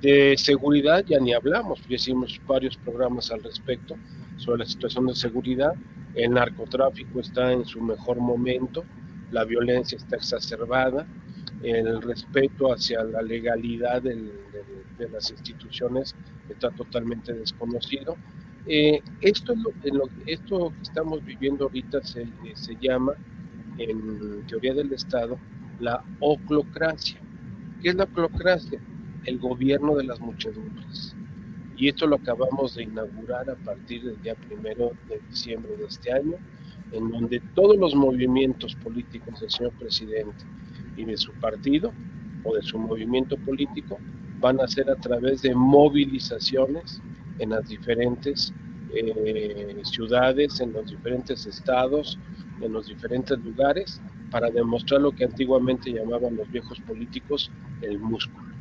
De 0.00 0.34
seguridad 0.36 1.04
ya 1.04 1.20
ni 1.20 1.32
hablamos, 1.32 1.80
ya 1.88 1.94
hicimos 1.94 2.40
varios 2.44 2.76
programas 2.76 3.30
al 3.30 3.40
respecto 3.44 3.96
sobre 4.42 4.60
la 4.60 4.66
situación 4.66 5.06
de 5.06 5.14
seguridad. 5.14 5.72
El 6.14 6.32
narcotráfico 6.32 7.20
está 7.20 7.52
en 7.52 7.64
su 7.64 7.80
mejor 7.80 8.18
momento, 8.18 8.84
la 9.30 9.44
violencia 9.44 9.96
está 9.96 10.16
exacerbada, 10.16 11.06
el 11.62 12.02
respeto 12.02 12.72
hacia 12.72 13.02
la 13.04 13.22
legalidad 13.22 14.02
de 14.02 15.08
las 15.10 15.30
instituciones 15.30 16.14
está 16.48 16.70
totalmente 16.70 17.32
desconocido. 17.32 18.16
Eh, 18.66 19.00
esto, 19.20 19.54
lo, 19.54 20.08
esto 20.26 20.72
que 20.76 20.82
estamos 20.82 21.24
viviendo 21.24 21.64
ahorita 21.64 22.02
se, 22.02 22.26
se 22.54 22.76
llama, 22.80 23.14
en 23.78 24.44
teoría 24.46 24.74
del 24.74 24.92
Estado, 24.92 25.38
la 25.80 26.04
oclocracia. 26.20 27.18
¿Qué 27.80 27.88
es 27.88 27.94
la 27.94 28.04
oclocracia? 28.04 28.80
el 29.24 29.38
gobierno 29.38 29.94
de 29.94 30.04
las 30.04 30.20
muchedumbres. 30.20 31.14
Y 31.82 31.88
esto 31.88 32.06
lo 32.06 32.14
acabamos 32.14 32.76
de 32.76 32.84
inaugurar 32.84 33.50
a 33.50 33.56
partir 33.56 34.04
del 34.04 34.22
día 34.22 34.36
primero 34.36 34.92
de 35.08 35.20
diciembre 35.28 35.76
de 35.76 35.86
este 35.86 36.12
año, 36.12 36.36
en 36.92 37.10
donde 37.10 37.42
todos 37.56 37.76
los 37.76 37.96
movimientos 37.96 38.76
políticos 38.76 39.40
del 39.40 39.50
señor 39.50 39.72
presidente 39.72 40.44
y 40.96 41.04
de 41.04 41.16
su 41.16 41.32
partido 41.40 41.92
o 42.44 42.54
de 42.54 42.62
su 42.62 42.78
movimiento 42.78 43.36
político 43.36 43.98
van 44.38 44.60
a 44.60 44.68
ser 44.68 44.88
a 44.90 44.94
través 44.94 45.42
de 45.42 45.56
movilizaciones 45.56 47.00
en 47.40 47.50
las 47.50 47.66
diferentes 47.66 48.54
eh, 48.94 49.82
ciudades, 49.82 50.60
en 50.60 50.72
los 50.72 50.88
diferentes 50.88 51.46
estados, 51.46 52.16
en 52.60 52.72
los 52.72 52.86
diferentes 52.86 53.36
lugares, 53.40 54.00
para 54.30 54.50
demostrar 54.52 55.00
lo 55.00 55.10
que 55.10 55.24
antiguamente 55.24 55.90
llamaban 55.90 56.36
los 56.36 56.48
viejos 56.48 56.78
políticos 56.86 57.50
el 57.80 57.98
músculo 57.98 58.51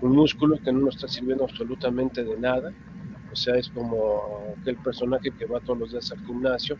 un 0.00 0.12
músculo 0.12 0.58
que 0.62 0.72
no 0.72 0.80
nos 0.80 0.96
está 0.96 1.08
sirviendo 1.08 1.44
absolutamente 1.44 2.24
de 2.24 2.36
nada. 2.38 2.72
O 3.32 3.36
sea, 3.36 3.56
es 3.56 3.68
como 3.68 4.54
aquel 4.60 4.76
personaje 4.76 5.30
que 5.30 5.46
va 5.46 5.60
todos 5.60 5.78
los 5.78 5.90
días 5.92 6.10
al 6.12 6.24
gimnasio 6.24 6.76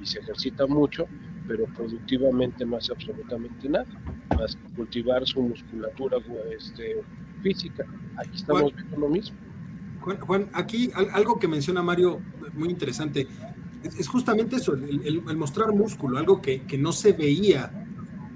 y 0.00 0.06
se 0.06 0.20
ejercita 0.20 0.66
mucho, 0.66 1.06
pero 1.46 1.66
productivamente 1.66 2.64
no 2.64 2.76
hace 2.76 2.92
absolutamente 2.92 3.68
nada, 3.68 3.86
más 4.36 4.56
que 4.56 4.74
cultivar 4.74 5.24
su 5.26 5.42
musculatura 5.42 6.18
este, 6.56 7.02
física. 7.42 7.84
Aquí 8.16 8.36
estamos 8.36 8.74
viendo 8.74 8.96
lo 8.96 9.08
mismo. 9.08 9.36
Juan, 10.00 10.50
aquí 10.52 10.90
algo 11.12 11.38
que 11.38 11.46
menciona 11.46 11.80
Mario, 11.80 12.20
muy 12.54 12.70
interesante, 12.70 13.28
es, 13.84 14.08
justamente 14.08 14.56
eso, 14.56 14.74
el, 14.74 15.22
mostrar 15.36 15.72
músculo, 15.72 16.18
algo 16.18 16.42
que, 16.42 16.62
que 16.62 16.76
no 16.76 16.90
se 16.92 17.12
veía 17.12 17.81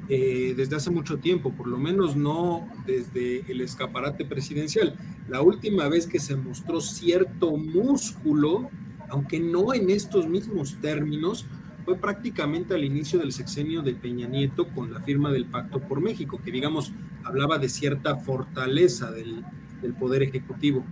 eh, 0.09 0.55
desde 0.57 0.77
hace 0.77 0.91
mucho 0.91 1.19
tiempo, 1.19 1.53
por 1.53 1.67
lo 1.67 1.79
menos 1.79 2.15
no 2.15 2.69
desde 2.87 3.51
el 3.51 3.61
escaparate 3.61 4.25
presidencial. 4.25 4.95
La 5.29 5.41
última 5.43 5.89
vez 5.89 6.07
que 6.07 6.21
se 6.21 6.37
mostró 6.37 6.81
cierto 6.81 7.57
músculo, 7.57 8.71
aunque 9.09 9.41
no 9.41 9.75
en 9.75 9.91
estos 9.91 10.29
mismos 10.29 10.77
términos, 10.81 11.47
fue 11.85 11.97
prácticamente 11.97 12.75
al 12.75 12.85
inicio 12.85 13.19
del 13.19 13.33
sexenio 13.33 13.83
de 13.83 13.95
Peña 13.95 14.29
Nieto 14.29 14.69
con 14.69 14.93
la 14.93 15.01
firma 15.01 15.31
del 15.33 15.47
Pacto 15.47 15.81
por 15.81 16.01
México, 16.01 16.41
que 16.45 16.53
digamos 16.53 16.93
hablaba 17.25 17.59
de 17.59 17.69
cierta 17.69 18.17
fortaleza 18.17 19.11
del, 19.11 19.45
del 19.83 19.95
Poder 19.95 20.23
Ejecutivo. 20.23 20.85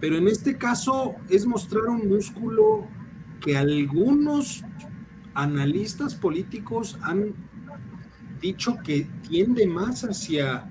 Pero 0.00 0.16
en 0.16 0.28
este 0.28 0.58
caso 0.58 1.16
es 1.28 1.46
mostrar 1.46 1.84
un 1.84 2.08
músculo 2.08 2.86
que 3.40 3.56
algunos 3.56 4.64
analistas 5.34 6.14
políticos 6.14 6.98
han 7.02 7.34
dicho 8.40 8.76
que 8.84 9.06
tiende 9.28 9.66
más 9.66 10.02
hacia 10.02 10.68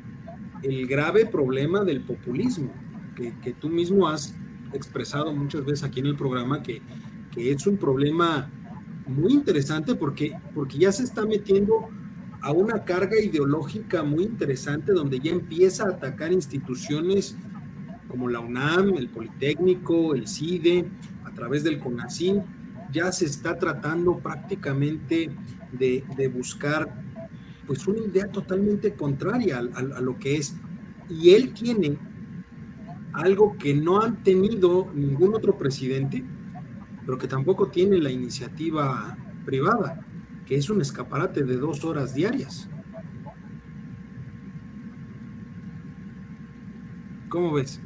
el 0.63 0.87
grave 0.87 1.25
problema 1.25 1.83
del 1.83 2.01
populismo, 2.01 2.71
que, 3.15 3.53
tú 3.53 3.69
mismo 3.69 4.07
has 4.07 4.35
expresado 4.73 5.33
muchas 5.33 5.65
veces 5.65 5.83
aquí 5.83 5.99
en 5.99 6.07
el 6.07 6.15
programa, 6.15 6.61
que, 6.61 6.81
que, 7.31 7.51
es 7.51 7.65
un 7.65 7.77
problema 7.77 8.49
muy 9.07 9.33
interesante 9.33 9.95
porque, 9.95 10.33
porque 10.53 10.77
ya 10.77 10.91
se 10.91 11.03
está 11.03 11.25
metiendo 11.25 11.89
a 12.41 12.51
una 12.51 12.83
carga 12.83 13.19
ideológica 13.19 14.03
muy 14.03 14.25
interesante 14.25 14.91
donde 14.91 15.19
ya 15.19 15.31
empieza 15.31 15.85
a 15.85 15.89
atacar 15.89 16.31
instituciones 16.31 17.35
como 18.07 18.29
la 18.29 18.39
UNAM, 18.39 18.95
el 18.95 19.09
Politécnico, 19.09 20.15
el 20.15 20.27
CIDE, 20.27 20.85
a 21.25 21.31
través 21.31 21.63
del 21.63 21.79
CONACYT, 21.79 22.41
ya 22.91 23.11
se 23.11 23.25
está 23.25 23.57
tratando 23.57 24.17
prácticamente 24.17 25.29
de, 25.71 26.03
de 26.15 26.27
buscar 26.27 27.06
pues 27.67 27.85
una 27.85 27.99
idea 27.99 28.31
totalmente 28.31 28.93
contraria 28.93 29.59
a, 29.59 30.01
lo 30.01 30.17
que 30.17 30.37
es. 30.37 30.55
Y 31.09 31.31
él 31.31 31.53
tiene 31.53 31.97
algo 33.13 33.57
que 33.57 33.75
no 33.75 34.01
han 34.01 34.23
tenido 34.23 34.89
ningún 34.95 35.35
otro 35.35 35.57
presidente, 35.57 36.23
pero 37.05 37.17
que 37.17 37.27
tampoco 37.27 37.67
tiene 37.67 37.97
la 37.97 38.09
iniciativa 38.09 39.17
privada, 39.45 40.05
que 40.45 40.55
es 40.55 40.69
un 40.69 40.81
escaparate 40.81 41.43
de 41.43 41.57
dos 41.57 41.83
horas 41.83 42.13
diarias. 42.13 42.69
¿Cómo 47.29 47.53
ves? 47.53 47.81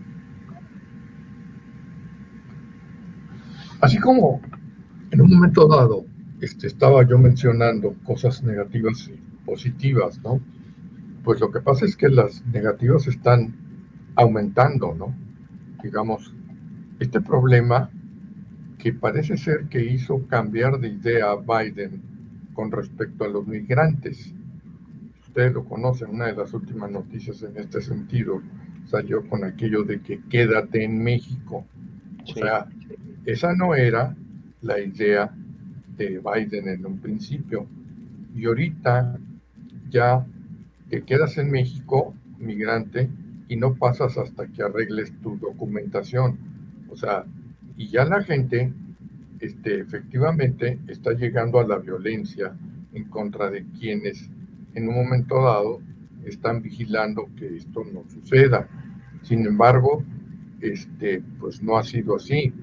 Así 3.82 3.98
como 3.98 4.42
en 5.10 5.22
un 5.22 5.30
momento 5.32 5.68
dado 5.68 6.06
este, 6.40 6.68
estaba 6.68 7.08
yo 7.08 7.18
mencionando 7.18 7.96
cosas 8.04 8.44
negativas 8.44 9.10
positivas, 9.52 10.18
¿no? 10.24 10.40
Pues 11.26 11.42
lo 11.42 11.52
que 11.52 11.60
pasa 11.60 11.84
es 11.84 11.98
que 11.98 12.08
las 12.08 12.46
negativas 12.46 13.06
están 13.08 13.54
aumentando, 14.16 14.96
¿no? 14.96 15.14
Digamos, 15.84 16.34
este 17.02 17.20
problema 17.20 17.90
que 18.78 18.94
parece 18.94 19.36
ser 19.36 19.66
que 19.68 19.84
hizo 19.84 20.26
cambiar 20.28 20.80
de 20.80 20.88
idea 20.88 21.32
a 21.32 21.36
Biden 21.36 22.02
con 22.54 22.72
respecto 22.72 23.26
a 23.26 23.28
los 23.28 23.46
migrantes. 23.46 24.34
Ustedes 25.28 25.54
lo 25.54 25.66
conocen, 25.66 26.12
una 26.12 26.28
de 26.28 26.38
las 26.38 26.54
últimas 26.54 26.90
noticias 26.90 27.44
en 27.44 27.58
este 27.58 27.82
sentido 27.82 28.42
salió 28.86 29.28
con 29.28 29.44
aquello 29.44 29.84
de 29.84 30.00
que 30.00 30.22
quédate 30.30 30.86
en 30.86 31.04
México. 31.04 31.66
O 32.24 32.34
sea, 32.34 32.68
esa 33.26 33.54
no 33.54 33.76
era 33.76 34.16
la 34.62 34.80
idea 34.80 35.30
de 35.98 36.22
Biden 36.24 36.70
en 36.70 36.86
un 36.86 37.00
principio. 37.00 37.68
Y 38.34 38.46
ahorita 38.46 39.20
ya 39.92 40.26
te 40.90 41.04
quedas 41.04 41.38
en 41.38 41.52
México, 41.52 42.16
migrante, 42.40 43.10
y 43.48 43.58
no 43.58 43.76
pasas 43.76 44.18
hasta 44.18 44.48
que 44.48 44.64
arregles 44.64 45.14
tu 45.22 45.38
documentación. 45.38 46.40
O 46.90 46.96
sea, 46.96 47.26
y 47.78 47.88
ya 47.90 48.06
la 48.06 48.24
gente 48.24 48.74
este, 49.40 49.80
efectivamente 49.80 50.80
está 50.88 51.14
llegando 51.14 51.60
a 51.60 51.68
la 51.68 51.78
violencia 51.78 52.54
en 52.94 53.06
contra 53.06 53.50
de 53.50 53.66
quienes 53.80 54.30
en 54.74 54.88
un 54.88 54.96
momento 54.96 55.44
dado 55.44 55.80
están 56.26 56.62
vigilando 56.62 57.30
que 57.36 57.58
esto 57.58 57.84
no 57.94 58.04
suceda. 58.10 58.68
Sin 59.24 59.46
embargo, 59.46 60.04
este, 60.62 61.24
pues 61.40 61.62
no 61.62 61.78
ha 61.78 61.84
sido 61.84 62.16
así. 62.16 62.54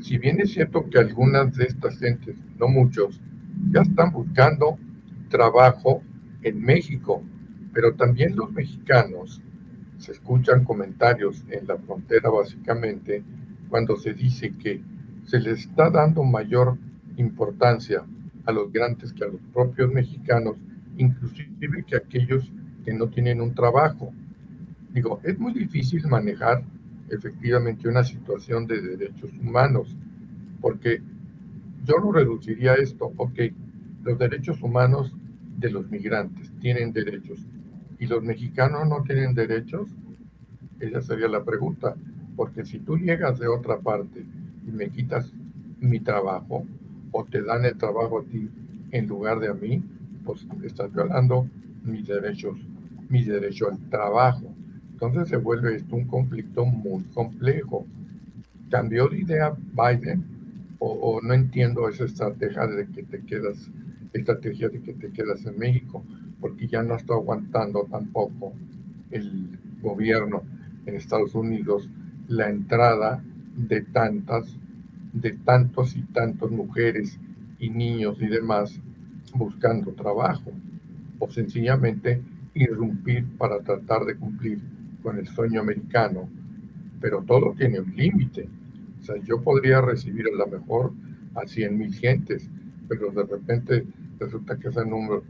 Si 0.00 0.18
bien 0.18 0.40
es 0.40 0.52
cierto 0.52 0.88
que 0.90 0.98
algunas 0.98 1.54
de 1.56 1.64
estas 1.64 1.98
gentes, 1.98 2.36
no 2.58 2.68
muchos, 2.68 3.20
ya 3.70 3.82
están 3.82 4.12
buscando 4.12 4.78
trabajo 5.28 6.02
en 6.44 6.60
México, 6.60 7.22
pero 7.72 7.94
también 7.94 8.36
los 8.36 8.52
mexicanos 8.52 9.42
se 9.98 10.12
escuchan 10.12 10.64
comentarios 10.64 11.44
en 11.48 11.66
la 11.66 11.78
frontera 11.78 12.30
básicamente 12.30 13.22
cuando 13.68 13.96
se 13.96 14.12
dice 14.12 14.52
que 14.56 14.80
se 15.24 15.40
les 15.40 15.60
está 15.60 15.90
dando 15.90 16.22
mayor 16.22 16.76
importancia 17.16 18.04
a 18.44 18.52
los 18.52 18.66
migrantes 18.66 19.12
que 19.12 19.24
a 19.24 19.28
los 19.28 19.40
propios 19.52 19.90
mexicanos, 19.90 20.56
inclusive 20.98 21.84
que 21.86 21.96
aquellos 21.96 22.52
que 22.84 22.92
no 22.92 23.08
tienen 23.08 23.40
un 23.40 23.54
trabajo. 23.54 24.12
Digo, 24.92 25.20
es 25.24 25.38
muy 25.38 25.54
difícil 25.54 26.06
manejar 26.06 26.62
efectivamente 27.08 27.88
una 27.88 28.04
situación 28.04 28.66
de 28.66 28.80
derechos 28.80 29.30
humanos, 29.40 29.96
porque 30.60 31.00
yo 31.84 31.96
lo 31.98 32.12
reduciría 32.12 32.72
a 32.72 32.76
esto, 32.76 33.12
ok, 33.16 33.40
los 34.02 34.18
derechos 34.18 34.62
humanos 34.62 35.14
de 35.56 35.70
los 35.70 35.90
migrantes 35.90 36.50
tienen 36.60 36.92
derechos 36.92 37.38
y 37.98 38.06
los 38.06 38.22
mexicanos 38.22 38.88
no 38.88 39.02
tienen 39.02 39.34
derechos, 39.34 39.88
esa 40.80 41.00
sería 41.00 41.28
la 41.28 41.44
pregunta, 41.44 41.94
porque 42.36 42.64
si 42.64 42.78
tú 42.80 42.98
llegas 42.98 43.38
de 43.38 43.48
otra 43.48 43.78
parte 43.78 44.24
y 44.66 44.70
me 44.70 44.88
quitas 44.90 45.32
mi 45.80 46.00
trabajo 46.00 46.66
o 47.12 47.24
te 47.24 47.42
dan 47.42 47.64
el 47.64 47.76
trabajo 47.76 48.20
a 48.20 48.24
ti 48.24 48.48
en 48.90 49.06
lugar 49.06 49.38
de 49.38 49.48
a 49.48 49.54
mí, 49.54 49.82
pues 50.24 50.46
estás 50.64 50.92
violando 50.92 51.48
mis 51.84 52.06
derechos, 52.06 52.56
mi 53.08 53.22
derecho 53.24 53.68
al 53.68 53.78
trabajo. 53.90 54.52
Entonces 54.92 55.28
se 55.28 55.36
vuelve 55.36 55.76
esto 55.76 55.96
un 55.96 56.06
conflicto 56.06 56.64
muy 56.64 57.02
complejo. 57.14 57.86
¿Cambió 58.70 59.08
de 59.08 59.20
idea 59.20 59.54
Biden? 59.72 60.24
O, 60.78 61.20
no 61.22 61.32
entiendo 61.32 61.88
esa 61.88 62.04
estrategia 62.04 62.66
de 62.66 62.86
que 62.86 63.02
te 63.04 63.20
quedas, 63.22 63.70
estrategia 64.14 64.68
de 64.68 64.80
que 64.80 64.94
te 64.94 65.10
quedas 65.10 65.44
en 65.44 65.58
México, 65.58 66.04
porque 66.40 66.66
ya 66.66 66.82
no 66.82 66.96
está 66.96 67.14
aguantando 67.14 67.86
tampoco 67.90 68.52
el 69.10 69.58
gobierno 69.82 70.42
en 70.86 70.96
Estados 70.96 71.34
Unidos 71.34 71.88
la 72.28 72.48
entrada 72.48 73.22
de 73.56 73.82
tantas, 73.82 74.56
de 75.12 75.32
tantos 75.32 75.96
y 75.96 76.02
tantos 76.02 76.50
mujeres 76.50 77.18
y 77.58 77.70
niños 77.70 78.16
y 78.20 78.26
demás 78.26 78.80
buscando 79.34 79.92
trabajo 79.92 80.52
o 81.18 81.30
sencillamente 81.30 82.20
irrumpir 82.54 83.26
para 83.36 83.60
tratar 83.60 84.04
de 84.04 84.16
cumplir 84.16 84.60
con 85.02 85.18
el 85.18 85.26
sueño 85.28 85.60
americano, 85.60 86.28
pero 87.00 87.22
todo 87.22 87.54
tiene 87.56 87.80
un 87.80 87.94
límite. 87.94 88.48
O 89.00 89.04
sea, 89.04 89.16
yo 89.22 89.42
podría 89.42 89.80
recibir 89.80 90.26
a 90.28 90.36
lo 90.36 90.46
mejor 90.46 90.92
a 91.34 91.46
100 91.46 91.78
mil 91.78 91.94
gentes, 91.94 92.48
pero 92.88 93.10
de 93.10 93.24
repente 93.24 93.86
resulta 94.18 94.58
que 94.58 94.68
ese 94.68 94.84
número, 94.84 95.22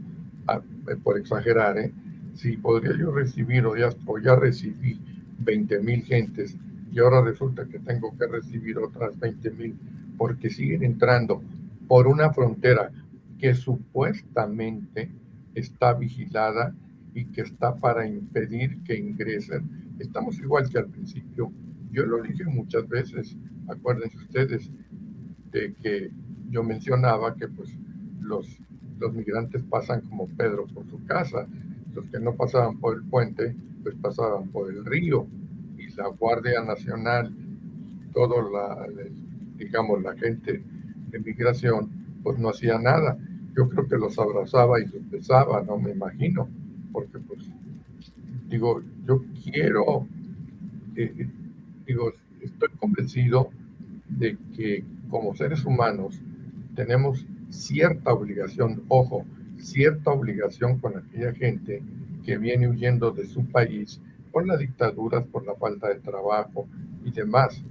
ah, 0.47 0.61
eh, 0.89 0.95
por 1.03 1.17
exagerar, 1.17 1.77
¿eh? 1.77 1.91
si 2.35 2.57
podría 2.57 2.97
yo 2.97 3.11
recibir 3.11 3.65
o 3.65 3.75
ya, 3.75 3.89
o 4.05 4.19
ya 4.19 4.35
recibí 4.35 4.99
20 5.39 5.79
mil 5.79 6.03
gentes 6.03 6.57
y 6.91 6.99
ahora 6.99 7.21
resulta 7.21 7.65
que 7.65 7.79
tengo 7.79 8.15
que 8.17 8.27
recibir 8.27 8.77
otras 8.77 9.17
20 9.19 9.51
mil 9.51 9.75
porque 10.17 10.49
siguen 10.49 10.83
entrando 10.83 11.41
por 11.87 12.07
una 12.07 12.31
frontera 12.33 12.91
que 13.39 13.53
supuestamente 13.53 15.09
está 15.53 15.93
vigilada 15.93 16.73
y 17.13 17.25
que 17.25 17.41
está 17.41 17.75
para 17.75 18.07
impedir 18.07 18.81
que 18.83 18.97
ingresen. 18.97 19.95
Estamos 19.99 20.37
igual 20.39 20.69
que 20.69 20.79
al 20.79 20.87
principio. 20.87 21.51
Yo 21.91 22.05
lo 22.05 22.21
dije 22.21 22.43
muchas 22.45 22.87
veces, 22.89 23.37
acuérdense 23.67 24.17
ustedes, 24.17 24.69
de 25.51 25.73
que 25.75 26.11
yo 26.49 26.63
mencionaba 26.63 27.35
que 27.35 27.47
pues 27.47 27.69
los, 28.19 28.57
los 28.99 29.13
migrantes 29.13 29.63
pasan 29.69 30.01
como 30.01 30.27
Pedro 30.27 30.65
por 30.67 30.87
su 30.89 31.03
casa, 31.05 31.47
los 31.93 32.05
que 32.07 32.19
no 32.19 32.35
pasaban 32.35 32.79
por 32.79 32.95
el 32.95 33.03
puente, 33.03 33.55
pues 33.83 33.95
pasaban 34.01 34.49
por 34.49 34.71
el 34.71 34.85
río 34.85 35.27
la 35.97 36.07
Guardia 36.07 36.61
Nacional, 36.63 37.31
todo 38.13 38.49
la, 38.49 38.87
digamos, 39.57 40.01
la 40.01 40.15
gente 40.15 40.61
de 41.09 41.19
migración, 41.19 41.89
pues 42.23 42.37
no 42.37 42.49
hacía 42.49 42.77
nada. 42.79 43.17
Yo 43.55 43.69
creo 43.69 43.87
que 43.87 43.97
los 43.97 44.17
abrazaba 44.19 44.79
y 44.79 44.85
los 44.85 45.09
besaba, 45.09 45.63
no 45.63 45.77
me 45.77 45.91
imagino, 45.91 46.47
porque 46.91 47.19
pues, 47.19 47.49
digo, 48.49 48.81
yo 49.05 49.23
quiero, 49.43 50.07
eh, 50.95 51.27
digo, 51.85 52.13
estoy 52.41 52.69
convencido 52.77 53.49
de 54.09 54.37
que 54.55 54.83
como 55.09 55.35
seres 55.35 55.65
humanos 55.65 56.19
tenemos 56.75 57.25
cierta 57.55 58.13
obligación, 58.13 58.83
ojo, 58.87 59.25
cierta 59.57 60.11
obligación 60.11 60.79
con 60.79 60.97
aquella 60.97 61.33
gente 61.33 61.81
que 62.23 62.37
viene 62.37 62.67
huyendo 62.67 63.11
de 63.11 63.25
su 63.25 63.45
país 63.45 64.01
por 64.31 64.45
las 64.45 64.59
dictaduras, 64.59 65.23
por 65.25 65.45
la 65.45 65.55
falta 65.55 65.89
de 65.89 65.95
trabajo 65.95 66.67
y 67.03 67.11
demás. 67.11 67.63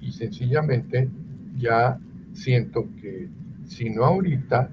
Y 0.00 0.12
sencillamente 0.12 1.08
ya 1.56 1.98
siento 2.32 2.86
que 3.00 3.28
si 3.66 3.90
no 3.90 4.04
ahorita, 4.04 4.70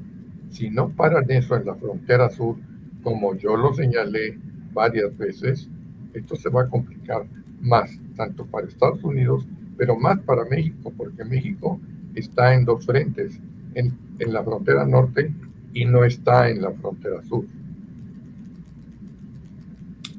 si 0.49 0.69
no 0.69 0.89
paran 0.89 1.29
eso 1.29 1.55
en 1.55 1.65
la 1.65 1.75
frontera 1.75 2.29
sur, 2.29 2.57
como 3.03 3.35
yo 3.35 3.55
lo 3.55 3.73
señalé 3.73 4.37
varias 4.73 5.15
veces, 5.17 5.69
esto 6.13 6.35
se 6.35 6.49
va 6.49 6.63
a 6.63 6.69
complicar 6.69 7.25
más, 7.61 7.99
tanto 8.15 8.45
para 8.45 8.67
Estados 8.67 9.03
Unidos, 9.03 9.47
pero 9.77 9.97
más 9.97 10.19
para 10.21 10.45
México, 10.45 10.93
porque 10.95 11.23
México 11.25 11.79
está 12.15 12.53
en 12.53 12.65
dos 12.65 12.85
frentes, 12.85 13.39
en, 13.73 13.93
en 14.19 14.33
la 14.33 14.43
frontera 14.43 14.85
norte 14.85 15.31
y 15.73 15.85
no 15.85 16.03
está 16.03 16.49
en 16.49 16.61
la 16.61 16.71
frontera 16.71 17.23
sur. 17.23 17.45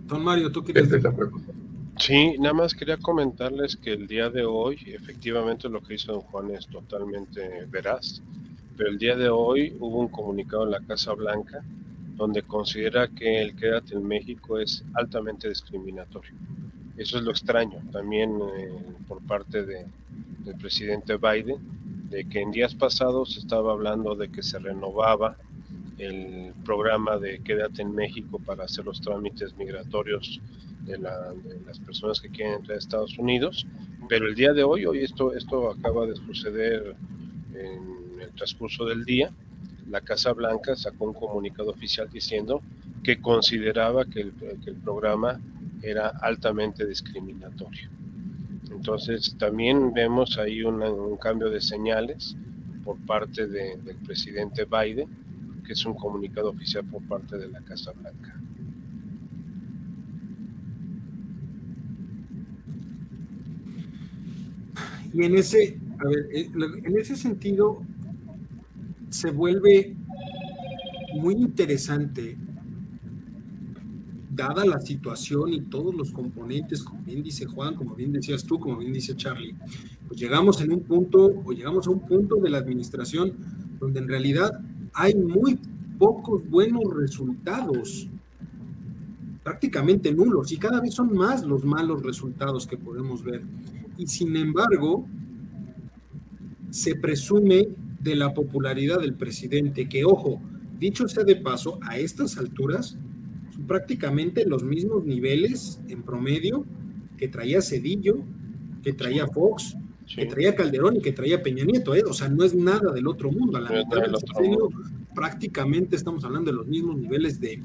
Don 0.06 0.22
Mario, 0.22 0.52
¿tú 0.52 0.62
quieres 0.62 0.88
decir? 0.88 1.10
pregunta? 1.10 1.52
Sí, 1.98 2.36
nada 2.38 2.52
más 2.52 2.74
quería 2.74 2.98
comentarles 2.98 3.76
que 3.76 3.94
el 3.94 4.06
día 4.06 4.28
de 4.28 4.44
hoy, 4.44 4.78
efectivamente 4.86 5.68
lo 5.68 5.82
que 5.82 5.94
hizo 5.94 6.12
don 6.12 6.20
Juan 6.20 6.50
es 6.50 6.66
totalmente 6.66 7.64
veraz, 7.70 8.22
pero 8.76 8.90
el 8.90 8.98
día 8.98 9.16
de 9.16 9.30
hoy 9.30 9.74
hubo 9.80 10.00
un 10.00 10.08
comunicado 10.08 10.64
en 10.64 10.72
la 10.72 10.80
Casa 10.80 11.14
Blanca 11.14 11.64
donde 12.16 12.42
considera 12.42 13.08
que 13.08 13.42
el 13.42 13.56
quédate 13.56 13.94
en 13.94 14.06
México 14.06 14.58
es 14.58 14.84
altamente 14.94 15.48
discriminatorio. 15.48 16.32
Eso 16.96 17.18
es 17.18 17.24
lo 17.24 17.30
extraño 17.30 17.80
también 17.92 18.38
eh, 18.58 18.68
por 19.06 19.20
parte 19.22 19.64
de, 19.64 19.86
del 20.44 20.56
presidente 20.56 21.16
Biden, 21.16 21.58
de 22.10 22.24
que 22.28 22.40
en 22.40 22.50
días 22.50 22.74
pasados 22.74 23.36
estaba 23.36 23.72
hablando 23.72 24.14
de 24.14 24.28
que 24.28 24.42
se 24.42 24.58
renovaba 24.58 25.36
el 25.98 26.52
programa 26.64 27.16
de 27.16 27.40
Quédate 27.40 27.82
en 27.82 27.94
México 27.94 28.38
para 28.38 28.64
hacer 28.64 28.84
los 28.84 29.00
trámites 29.00 29.56
migratorios 29.56 30.40
de, 30.82 30.98
las 30.98 31.80
personas 31.84 32.20
que 32.20 32.28
quieren 32.28 32.54
entrar 32.54 32.76
a 32.76 32.78
Estados 32.78 33.18
Unidos. 33.18 33.66
Pero 34.08 34.28
el 34.28 34.34
día 34.34 34.52
de 34.52 34.62
hoy, 34.62 34.86
hoy 34.86 35.02
esto, 35.02 35.34
esto 35.34 35.70
acaba 35.70 36.06
de 36.06 36.14
suceder 36.16 36.94
en 37.54 38.20
el 38.20 38.30
transcurso 38.32 38.84
del 38.84 39.04
día, 39.04 39.32
la 39.88 40.00
Casa 40.00 40.32
Blanca 40.32 40.76
sacó 40.76 41.06
un 41.06 41.14
comunicado 41.14 41.70
oficial 41.70 42.08
diciendo 42.10 42.60
que 43.02 43.20
consideraba 43.20 44.04
que 44.04 44.20
el, 44.20 44.32
que 44.32 44.70
el 44.70 44.76
programa 44.76 45.40
era 45.82 46.08
altamente 46.08 46.86
discriminatorio. 46.86 47.88
Entonces 48.70 49.36
también 49.38 49.92
vemos 49.92 50.38
ahí 50.38 50.62
un 50.62 51.16
cambio 51.16 51.50
de 51.50 51.60
señales 51.60 52.36
por 52.84 52.96
parte 53.06 53.46
del 53.46 53.96
presidente 54.06 54.64
Biden 54.64 55.08
que 55.66 55.72
es 55.72 55.84
un 55.84 55.94
comunicado 55.94 56.50
oficial 56.50 56.84
por 56.84 57.02
parte 57.02 57.36
de 57.36 57.48
la 57.48 57.60
Casa 57.62 57.92
Blanca. 57.92 58.40
Y 65.12 65.24
en 65.24 65.36
ese, 65.36 65.78
a 65.98 66.08
ver, 66.08 66.28
eh, 66.32 66.50
en 66.84 66.98
ese 66.98 67.16
sentido 67.16 67.82
se 69.08 69.30
vuelve 69.30 69.96
muy 71.14 71.34
interesante 71.34 72.36
dada 74.36 74.64
la 74.66 74.80
situación 74.80 75.52
y 75.54 75.62
todos 75.62 75.94
los 75.94 76.12
componentes, 76.12 76.82
como 76.82 77.02
bien 77.02 77.22
dice 77.22 77.46
Juan, 77.46 77.74
como 77.74 77.94
bien 77.94 78.12
decías 78.12 78.44
tú, 78.44 78.60
como 78.60 78.76
bien 78.76 78.92
dice 78.92 79.16
Charlie, 79.16 79.56
pues 80.06 80.20
llegamos 80.20 80.60
en 80.60 80.72
un 80.72 80.80
punto 80.80 81.34
o 81.44 81.52
llegamos 81.52 81.86
a 81.86 81.90
un 81.90 82.00
punto 82.00 82.36
de 82.36 82.50
la 82.50 82.58
administración 82.58 83.32
donde 83.80 84.00
en 84.00 84.08
realidad 84.08 84.60
hay 84.92 85.14
muy 85.14 85.58
pocos 85.98 86.48
buenos 86.48 86.84
resultados, 86.94 88.08
prácticamente 89.42 90.12
nulos, 90.12 90.52
y 90.52 90.58
cada 90.58 90.80
vez 90.80 90.94
son 90.94 91.14
más 91.14 91.44
los 91.44 91.64
malos 91.64 92.02
resultados 92.02 92.66
que 92.66 92.76
podemos 92.76 93.24
ver. 93.24 93.42
Y 93.96 94.06
sin 94.06 94.36
embargo, 94.36 95.06
se 96.70 96.94
presume 96.94 97.68
de 98.00 98.16
la 98.16 98.34
popularidad 98.34 99.00
del 99.00 99.14
presidente, 99.14 99.88
que 99.88 100.04
ojo, 100.04 100.40
dicho 100.78 101.08
sea 101.08 101.24
de 101.24 101.36
paso, 101.36 101.78
a 101.82 101.96
estas 101.98 102.36
alturas 102.36 102.98
prácticamente 103.66 104.44
los 104.46 104.62
mismos 104.62 105.04
niveles 105.04 105.80
en 105.88 106.02
promedio 106.02 106.64
que 107.16 107.28
traía 107.28 107.62
Cedillo, 107.62 108.18
que 108.82 108.92
traía 108.92 109.26
Fox, 109.26 109.76
que 110.14 110.26
traía 110.26 110.54
Calderón 110.54 110.96
y 110.96 111.00
que 111.00 111.12
traía 111.12 111.42
Peña 111.42 111.64
Nieto, 111.64 111.94
¿eh? 111.94 112.04
o 112.06 112.12
sea, 112.12 112.28
no 112.28 112.44
es 112.44 112.54
nada 112.54 112.92
del 112.92 113.06
otro 113.08 113.32
mundo. 113.32 113.56
A 113.56 113.60
la 113.60 113.70
mitad 113.70 114.02
del 114.02 114.16
sexenio, 114.16 114.68
prácticamente 115.14 115.96
estamos 115.96 116.24
hablando 116.24 116.50
de 116.50 116.56
los 116.56 116.66
mismos 116.66 116.96
niveles 116.96 117.40
de, 117.40 117.60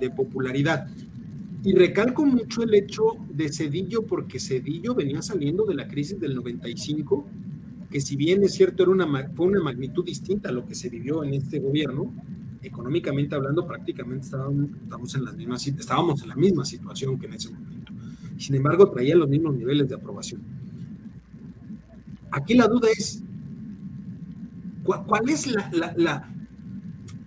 de 0.00 0.10
popularidad. 0.10 0.88
Y 1.62 1.74
recalco 1.74 2.24
mucho 2.24 2.62
el 2.62 2.74
hecho 2.74 3.16
de 3.28 3.52
Cedillo, 3.52 4.02
porque 4.06 4.40
Cedillo 4.40 4.94
venía 4.94 5.22
saliendo 5.22 5.64
de 5.64 5.74
la 5.74 5.86
crisis 5.86 6.18
del 6.18 6.34
95 6.34 7.26
que 7.90 8.00
si 8.00 8.16
bien 8.16 8.42
es 8.42 8.54
cierto 8.54 8.82
era 8.82 8.92
una, 8.92 9.06
fue 9.34 9.46
una 9.46 9.62
magnitud 9.62 10.04
distinta 10.04 10.48
a 10.48 10.52
lo 10.52 10.66
que 10.66 10.74
se 10.74 10.88
vivió 10.88 11.24
en 11.24 11.34
este 11.34 11.60
gobierno, 11.60 12.12
económicamente 12.62 13.34
hablando 13.34 13.66
prácticamente 13.66 14.26
estábamos, 14.26 15.14
en, 15.14 15.24
las 15.24 15.36
mismas, 15.36 15.66
estábamos 15.66 16.22
en 16.22 16.28
la 16.28 16.36
misma 16.36 16.64
situación 16.64 17.18
que 17.18 17.26
en 17.26 17.34
ese 17.34 17.50
momento. 17.50 17.92
Sin 18.38 18.54
embargo, 18.54 18.90
traía 18.90 19.16
los 19.16 19.28
mismos 19.28 19.54
niveles 19.54 19.88
de 19.88 19.94
aprobación. 19.94 20.42
Aquí 22.30 22.54
la 22.54 22.66
duda 22.66 22.88
es, 22.90 23.22
¿cuál, 24.84 25.28
es 25.28 25.46
la, 25.46 25.70
la, 25.72 25.94
la, 25.96 26.34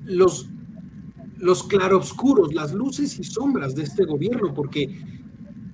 los, 0.06 0.50
los 1.38 1.64
claroscuros, 1.64 2.54
las 2.54 2.74
luces 2.74 3.18
y 3.20 3.24
sombras 3.24 3.76
de 3.76 3.84
este 3.84 4.06
gobierno? 4.06 4.54
Porque 4.54 5.04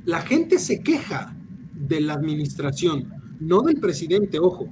la 0.06 0.22
gente 0.22 0.60
se 0.60 0.82
queja 0.82 1.36
de 1.74 2.00
la 2.00 2.14
administración, 2.14 3.12
no 3.40 3.62
del 3.62 3.80
presidente, 3.80 4.40
ojo, 4.40 4.70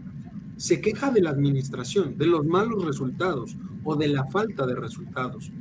se 0.56 0.80
queja 0.80 1.12
de 1.12 1.22
la 1.22 1.32
administración, 1.32 2.18
de 2.18 2.28
los 2.28 2.46
malos 2.46 2.86
resultados 2.86 3.58
o 3.84 3.96
de 3.96 4.08
la 4.08 4.26
falta 4.26 4.66
de 4.66 4.76
resultados. 4.76 5.52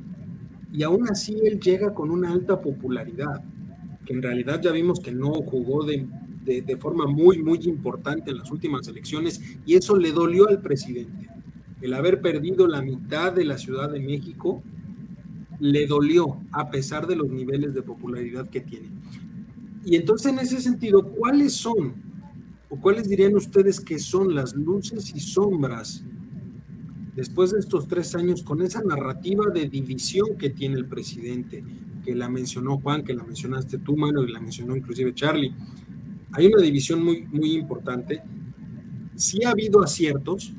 Y 0.72 0.82
aún 0.82 1.08
así 1.08 1.36
él 1.44 1.60
llega 1.60 1.92
con 1.92 2.10
una 2.10 2.32
alta 2.32 2.60
popularidad, 2.60 3.42
que 4.04 4.14
en 4.14 4.22
realidad 4.22 4.60
ya 4.62 4.72
vimos 4.72 5.00
que 5.00 5.12
no 5.12 5.32
jugó 5.32 5.84
de, 5.84 6.06
de, 6.44 6.76
forma 6.76 7.06
muy, 7.06 7.42
muy 7.42 7.58
importante 7.64 8.30
en 8.30 8.38
las 8.38 8.50
últimas 8.50 8.88
elecciones 8.88 9.40
y 9.66 9.74
eso 9.74 9.96
le 9.96 10.12
dolió 10.12 10.48
al 10.48 10.60
presidente. 10.60 11.28
El 11.80 11.94
haber 11.94 12.20
perdido 12.20 12.66
la 12.66 12.80
mitad 12.80 13.32
de 13.32 13.44
la 13.44 13.58
Ciudad 13.58 13.90
de 13.90 14.00
México 14.00 14.62
le 15.60 15.86
dolió 15.86 16.38
a 16.52 16.70
pesar 16.70 17.06
de 17.06 17.16
los 17.16 17.28
niveles 17.28 17.74
de 17.74 17.82
popularidad 17.82 18.48
que 18.48 18.60
tiene. 18.60 18.88
Y 19.84 19.96
entonces 19.96 20.32
en 20.32 20.38
ese 20.38 20.60
sentido, 20.60 21.08
¿cuáles 21.08 21.52
son 21.54 21.94
¿O 22.72 22.80
cuáles 22.80 23.06
dirían 23.06 23.34
ustedes 23.34 23.78
que 23.78 23.98
son 23.98 24.34
las 24.34 24.54
luces 24.56 25.14
y 25.14 25.20
sombras 25.20 26.02
después 27.14 27.52
de 27.52 27.60
estos 27.60 27.88
tres 27.88 28.14
años 28.14 28.42
con 28.42 28.62
esa 28.62 28.82
narrativa 28.82 29.46
de 29.52 29.68
división 29.68 30.36
que 30.38 30.50
tiene 30.50 30.76
el 30.76 30.86
presidente, 30.86 31.64
que 32.04 32.14
la 32.14 32.28
mencionó 32.28 32.78
Juan, 32.78 33.04
que 33.04 33.14
la 33.14 33.24
mencionaste 33.24 33.78
tú, 33.78 33.96
Mano, 33.96 34.22
y 34.22 34.32
la 34.32 34.40
mencionó 34.40 34.76
inclusive 34.76 35.14
Charlie? 35.14 35.54
Hay 36.32 36.46
una 36.46 36.62
división 36.62 37.04
muy, 37.04 37.22
muy 37.30 37.52
importante. 37.52 38.22
Sí 39.14 39.44
ha 39.44 39.50
habido 39.50 39.82
aciertos, 39.82 40.54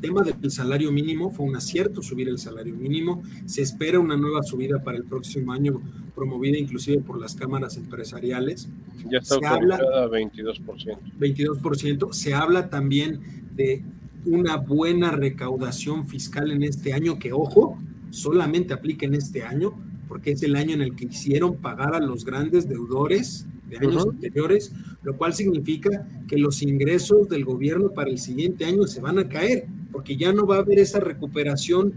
tema 0.00 0.22
del 0.22 0.50
salario 0.50 0.90
mínimo, 0.90 1.30
fue 1.30 1.46
un 1.46 1.56
acierto 1.56 2.02
subir 2.02 2.28
el 2.28 2.38
salario 2.38 2.74
mínimo. 2.74 3.22
Se 3.46 3.62
espera 3.62 4.00
una 4.00 4.16
nueva 4.16 4.42
subida 4.42 4.82
para 4.82 4.96
el 4.96 5.04
próximo 5.04 5.52
año, 5.52 5.80
promovida 6.14 6.58
inclusive 6.58 7.00
por 7.02 7.20
las 7.20 7.34
cámaras 7.34 7.76
empresariales. 7.76 8.68
Ya 9.10 9.18
está 9.18 9.38
se 9.38 9.46
habla, 9.46 9.78
22%. 10.08 10.98
22%. 11.18 12.12
Se 12.12 12.34
habla 12.34 12.70
también 12.70 13.20
de 13.54 13.82
una 14.24 14.56
buena 14.56 15.10
recaudación 15.10 16.06
fiscal 16.06 16.50
en 16.50 16.62
este 16.62 16.92
año, 16.92 17.18
que 17.18 17.32
ojo, 17.32 17.78
solamente 18.10 18.74
aplica 18.74 19.06
en 19.06 19.14
este 19.14 19.42
año, 19.42 19.72
porque 20.08 20.32
es 20.32 20.42
el 20.42 20.56
año 20.56 20.74
en 20.74 20.82
el 20.82 20.96
que 20.96 21.06
hicieron 21.06 21.56
pagar 21.56 21.94
a 21.94 22.00
los 22.00 22.24
grandes 22.24 22.68
deudores 22.68 23.46
de 23.68 23.78
años 23.78 24.06
anteriores, 24.06 24.72
lo 25.02 25.16
cual 25.16 25.32
significa 25.32 26.08
que 26.26 26.36
los 26.36 26.62
ingresos 26.62 27.28
del 27.28 27.44
gobierno 27.44 27.90
para 27.90 28.10
el 28.10 28.18
siguiente 28.18 28.64
año 28.64 28.86
se 28.86 29.00
van 29.00 29.18
a 29.18 29.28
caer 29.28 29.66
porque 29.92 30.16
ya 30.16 30.32
no 30.32 30.46
va 30.46 30.56
a 30.56 30.58
haber 30.60 30.78
esa 30.78 31.00
recuperación 31.00 31.92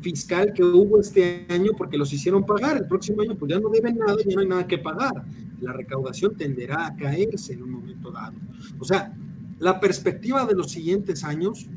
fiscal 0.00 0.52
que 0.52 0.64
hubo 0.64 1.00
este 1.00 1.46
año 1.48 1.72
porque 1.76 1.96
los 1.96 2.12
hicieron 2.12 2.44
pagar. 2.44 2.76
El 2.76 2.86
próximo 2.86 3.22
año 3.22 3.36
pues 3.36 3.52
ya 3.52 3.60
no 3.60 3.68
deben 3.70 3.96
nada, 3.96 4.16
ya 4.24 4.34
no 4.34 4.40
hay 4.40 4.48
nada 4.48 4.66
que 4.66 4.78
pagar. 4.78 5.24
La 5.60 5.72
recaudación 5.72 6.36
tenderá 6.36 6.86
a 6.86 6.96
caerse 6.96 7.52
en 7.52 7.62
un 7.62 7.70
momento 7.70 8.10
dado. 8.10 8.34
O 8.78 8.84
sea, 8.84 9.14
la 9.62 9.78
perspectiva 9.78 10.44
de 10.44 10.54
los 10.54 10.72
siguientes 10.72 11.22
años 11.22 11.68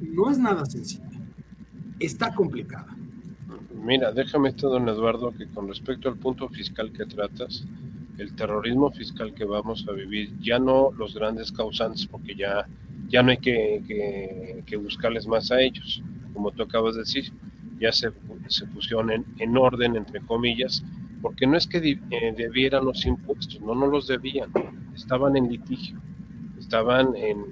no 0.00 0.30
es 0.30 0.38
nada 0.38 0.64
sencilla. 0.64 1.04
Está 2.00 2.34
complicada. 2.34 2.96
Mira, 3.84 4.12
déjame 4.12 4.48
esto, 4.48 4.70
don 4.70 4.88
Eduardo, 4.88 5.30
que 5.30 5.46
con 5.48 5.68
respecto 5.68 6.08
al 6.08 6.16
punto 6.16 6.48
fiscal 6.48 6.90
que 6.92 7.04
tratas, 7.04 7.66
el 8.16 8.34
terrorismo 8.34 8.90
fiscal 8.90 9.34
que 9.34 9.44
vamos 9.44 9.86
a 9.86 9.92
vivir, 9.92 10.32
ya 10.40 10.58
no 10.58 10.90
los 10.96 11.14
grandes 11.14 11.52
causantes, 11.52 12.06
porque 12.06 12.34
ya 12.34 12.66
ya 13.08 13.22
no 13.22 13.30
hay 13.30 13.36
que, 13.36 14.76
buscarles 14.82 15.26
más 15.26 15.50
a 15.52 15.60
ellos, 15.60 16.02
como 16.32 16.50
tú 16.50 16.62
acabas 16.62 16.94
de 16.94 17.00
decir, 17.00 17.30
ya 17.78 17.92
se, 17.92 18.08
se 18.48 18.66
pusieron 18.66 19.10
en, 19.10 19.56
orden, 19.56 19.96
entre 19.96 20.20
comillas, 20.20 20.82
porque 21.20 21.46
no 21.46 21.56
es 21.56 21.66
que 21.66 21.78
eh, 22.10 22.34
debieran 22.36 22.86
los 22.86 23.04
impuestos, 23.04 23.60
no, 23.60 23.74
no 23.74 23.86
los 23.86 24.06
debían, 24.06 24.50
estaban 24.94 25.36
en 25.36 25.48
litigio, 25.48 26.00
estaban 26.66 27.14
en, 27.16 27.44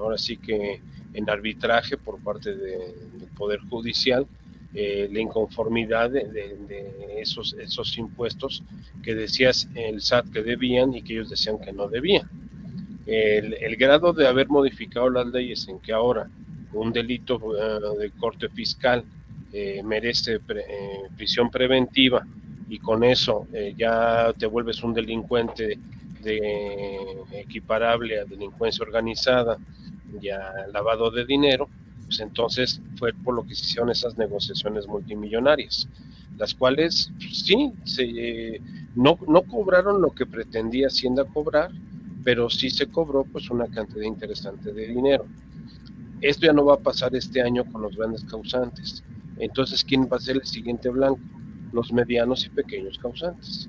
ahora 0.00 0.16
sí 0.16 0.38
que 0.38 0.80
en 1.12 1.28
arbitraje 1.28 1.96
por 1.98 2.18
parte 2.20 2.54
del 2.54 3.28
Poder 3.36 3.60
Judicial, 3.68 4.26
eh, 4.74 5.08
la 5.12 5.20
inconformidad 5.20 6.10
de, 6.10 6.24
de, 6.24 7.20
esos, 7.20 7.54
esos 7.58 7.98
impuestos 7.98 8.62
que 9.02 9.14
decías 9.14 9.68
el 9.74 10.00
SAT 10.00 10.30
que 10.30 10.42
debían 10.42 10.94
y 10.94 11.02
que 11.02 11.14
ellos 11.14 11.30
decían 11.30 11.58
que 11.58 11.72
no 11.72 11.88
debían. 11.88 12.28
El, 13.06 13.76
grado 13.76 14.12
de 14.12 14.26
haber 14.26 14.48
modificado 14.48 15.08
las 15.08 15.26
leyes 15.26 15.66
en 15.68 15.78
que 15.80 15.92
ahora 15.92 16.28
un 16.74 16.92
delito 16.92 17.40
eh, 17.56 17.98
de 17.98 18.10
corte 18.10 18.50
fiscal 18.50 19.02
eh, 19.50 19.80
merece 19.82 20.34
eh, 20.34 20.40
prisión 21.16 21.50
preventiva 21.50 22.26
y 22.68 22.78
con 22.78 23.02
eso 23.02 23.46
ya 23.78 24.34
te 24.38 24.44
vuelves 24.44 24.82
un 24.84 24.92
delincuente 24.92 25.78
de, 26.22 27.22
equiparable 27.32 28.20
a 28.20 28.24
delincuencia 28.24 28.84
organizada 28.84 29.58
y 30.20 30.28
a 30.30 30.66
lavado 30.72 31.10
de 31.10 31.24
dinero, 31.24 31.68
pues 32.04 32.20
entonces 32.20 32.80
fue 32.96 33.12
por 33.12 33.34
lo 33.34 33.46
que 33.46 33.54
se 33.54 33.64
hicieron 33.64 33.90
esas 33.90 34.16
negociaciones 34.16 34.86
multimillonarias, 34.86 35.88
las 36.38 36.54
cuales 36.54 37.12
pues, 37.18 37.44
sí, 37.44 37.72
se, 37.84 38.60
no, 38.94 39.18
no 39.28 39.42
cobraron 39.42 40.00
lo 40.00 40.10
que 40.10 40.26
pretendía 40.26 40.88
Hacienda 40.88 41.24
cobrar, 41.24 41.70
pero 42.24 42.50
sí 42.50 42.70
se 42.70 42.86
cobró 42.86 43.24
pues 43.24 43.50
una 43.50 43.66
cantidad 43.66 44.02
interesante 44.02 44.72
de 44.72 44.88
dinero. 44.88 45.26
Esto 46.20 46.46
ya 46.46 46.52
no 46.52 46.64
va 46.64 46.74
a 46.74 46.78
pasar 46.80 47.14
este 47.14 47.40
año 47.40 47.64
con 47.70 47.82
los 47.82 47.96
grandes 47.96 48.24
causantes. 48.24 49.04
Entonces, 49.38 49.84
¿quién 49.84 50.08
va 50.12 50.16
a 50.16 50.20
ser 50.20 50.36
el 50.36 50.44
siguiente 50.44 50.88
blanco? 50.88 51.20
Los 51.72 51.92
medianos 51.92 52.44
y 52.44 52.50
pequeños 52.50 52.98
causantes. 52.98 53.68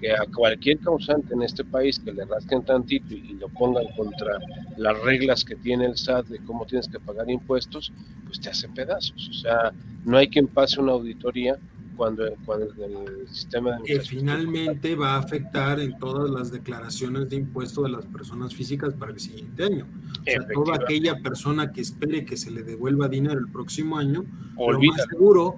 Que 0.00 0.12
a 0.12 0.24
cualquier 0.34 0.78
causante 0.78 1.34
en 1.34 1.42
este 1.42 1.64
país 1.64 1.98
que 1.98 2.12
le 2.12 2.24
rasquen 2.24 2.64
tantito 2.64 3.14
y 3.14 3.34
lo 3.34 3.48
pongan 3.48 3.84
contra 3.96 4.38
las 4.76 4.98
reglas 5.02 5.44
que 5.44 5.56
tiene 5.56 5.84
el 5.86 5.96
SAT 5.96 6.26
de 6.28 6.38
cómo 6.44 6.64
tienes 6.64 6.88
que 6.88 6.98
pagar 6.98 7.28
impuestos, 7.30 7.92
pues 8.24 8.40
te 8.40 8.48
hace 8.48 8.68
pedazos. 8.68 9.28
O 9.28 9.34
sea, 9.34 9.72
no 10.04 10.16
hay 10.16 10.28
quien 10.28 10.46
pase 10.46 10.80
una 10.80 10.92
auditoría 10.92 11.58
cuando, 12.00 12.24
el 12.24 13.28
sistema 13.28 13.76
de 13.76 13.82
que 13.84 14.00
finalmente 14.00 14.94
va 14.94 15.16
a 15.16 15.18
afectar 15.18 15.78
en 15.80 15.98
todas 15.98 16.30
las 16.30 16.50
declaraciones 16.50 17.28
de 17.28 17.36
impuesto 17.36 17.82
de 17.82 17.90
las 17.90 18.06
personas 18.06 18.54
físicas 18.54 18.94
para 18.94 19.12
el 19.12 19.20
siguiente 19.20 19.64
año. 19.64 19.86
O 20.18 20.24
sea, 20.24 20.40
toda 20.54 20.76
aquella 20.76 21.16
persona 21.16 21.72
que 21.72 21.82
espere 21.82 22.24
que 22.24 22.38
se 22.38 22.50
le 22.50 22.62
devuelva 22.62 23.06
dinero 23.08 23.38
el 23.38 23.52
próximo 23.52 23.98
año, 23.98 24.24
lo 24.56 24.80
más 24.80 25.06
seguro, 25.10 25.56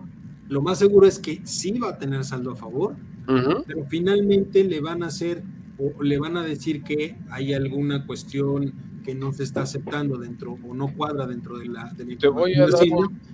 lo 0.49 0.63
más 0.63 0.81
seguro 0.81 1.07
es 1.07 1.21
que 1.21 1.43
sí 1.45 1.79
va 1.79 1.91
a 1.91 1.99
tener 1.99 2.25
saldo 2.25 2.51
a 2.51 2.57
favor, 2.57 2.97
pero 3.27 3.85
finalmente 3.89 4.65
le 4.65 4.81
van 4.81 5.03
a 5.03 5.07
hacer 5.07 5.43
o 5.79 6.03
le 6.03 6.19
van 6.19 6.37
a 6.37 6.43
decir 6.43 6.83
que 6.83 7.17
hay 7.31 7.55
alguna 7.55 8.07
cuestión 8.07 8.73
que 9.05 9.15
no 9.15 9.33
se 9.33 9.43
está 9.43 9.63
aceptando 9.63 10.17
dentro 10.17 10.57
o 10.67 10.75
no 10.75 10.93
cuadra 10.95 11.27
dentro 11.27 11.59
de 11.59 11.67
la, 11.67 11.93
Te 12.19 12.29
voy 12.29 12.55
a 12.55 12.67
dar 12.67 12.71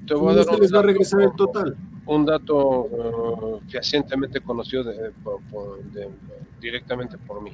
te 0.06 0.14
voy 0.14 0.32
a 0.32 0.36
dar 0.36 0.46
un 0.54 0.60
les 0.60 0.72
va 0.72 0.78
a 0.78 0.80
dato- 0.80 0.82
regresar 0.86 1.20
el 1.22 1.32
total? 1.36 1.76
un 2.06 2.24
dato 2.24 2.86
eh, 2.86 3.60
fehacientemente 3.68 4.40
conocido 4.40 4.82
de- 4.84 5.10
por- 5.22 5.42
por- 5.50 5.82
de- 5.92 6.08
directamente 6.60 7.18
por 7.18 7.42
mí. 7.42 7.50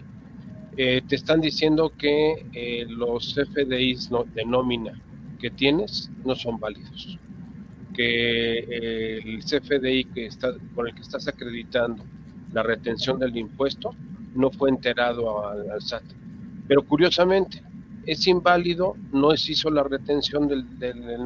Eh, 0.76 1.02
te 1.08 1.16
están 1.16 1.40
diciendo 1.40 1.92
que 1.98 2.46
eh, 2.52 2.86
los 2.88 3.36
FDIs 3.36 4.10
no- 4.12 4.24
de 4.24 4.44
nómina 4.44 4.92
que 5.40 5.50
tienes 5.50 6.10
no 6.24 6.34
son 6.36 6.60
válidos. 6.60 7.18
Que 7.92 8.58
eh, 8.58 9.18
el 9.24 9.42
CFDI 9.44 10.04
que 10.06 10.26
está, 10.26 10.54
con 10.74 10.86
el 10.86 10.94
que 10.94 11.02
estás 11.02 11.26
acreditando 11.28 12.04
la 12.54 12.62
retención 12.62 13.18
del 13.18 13.36
impuesto 13.36 13.94
no 14.34 14.50
fue 14.50 14.70
enterado 14.70 15.46
al, 15.46 15.82
SAT. 15.82 16.04
Pero 16.68 16.82
curiosamente, 16.82 17.62
es 18.06 18.26
inválido, 18.26 18.94
no 19.12 19.36
se 19.36 19.52
hizo 19.52 19.70
la 19.70 19.82
retención 19.82 20.46
del, 20.48 20.64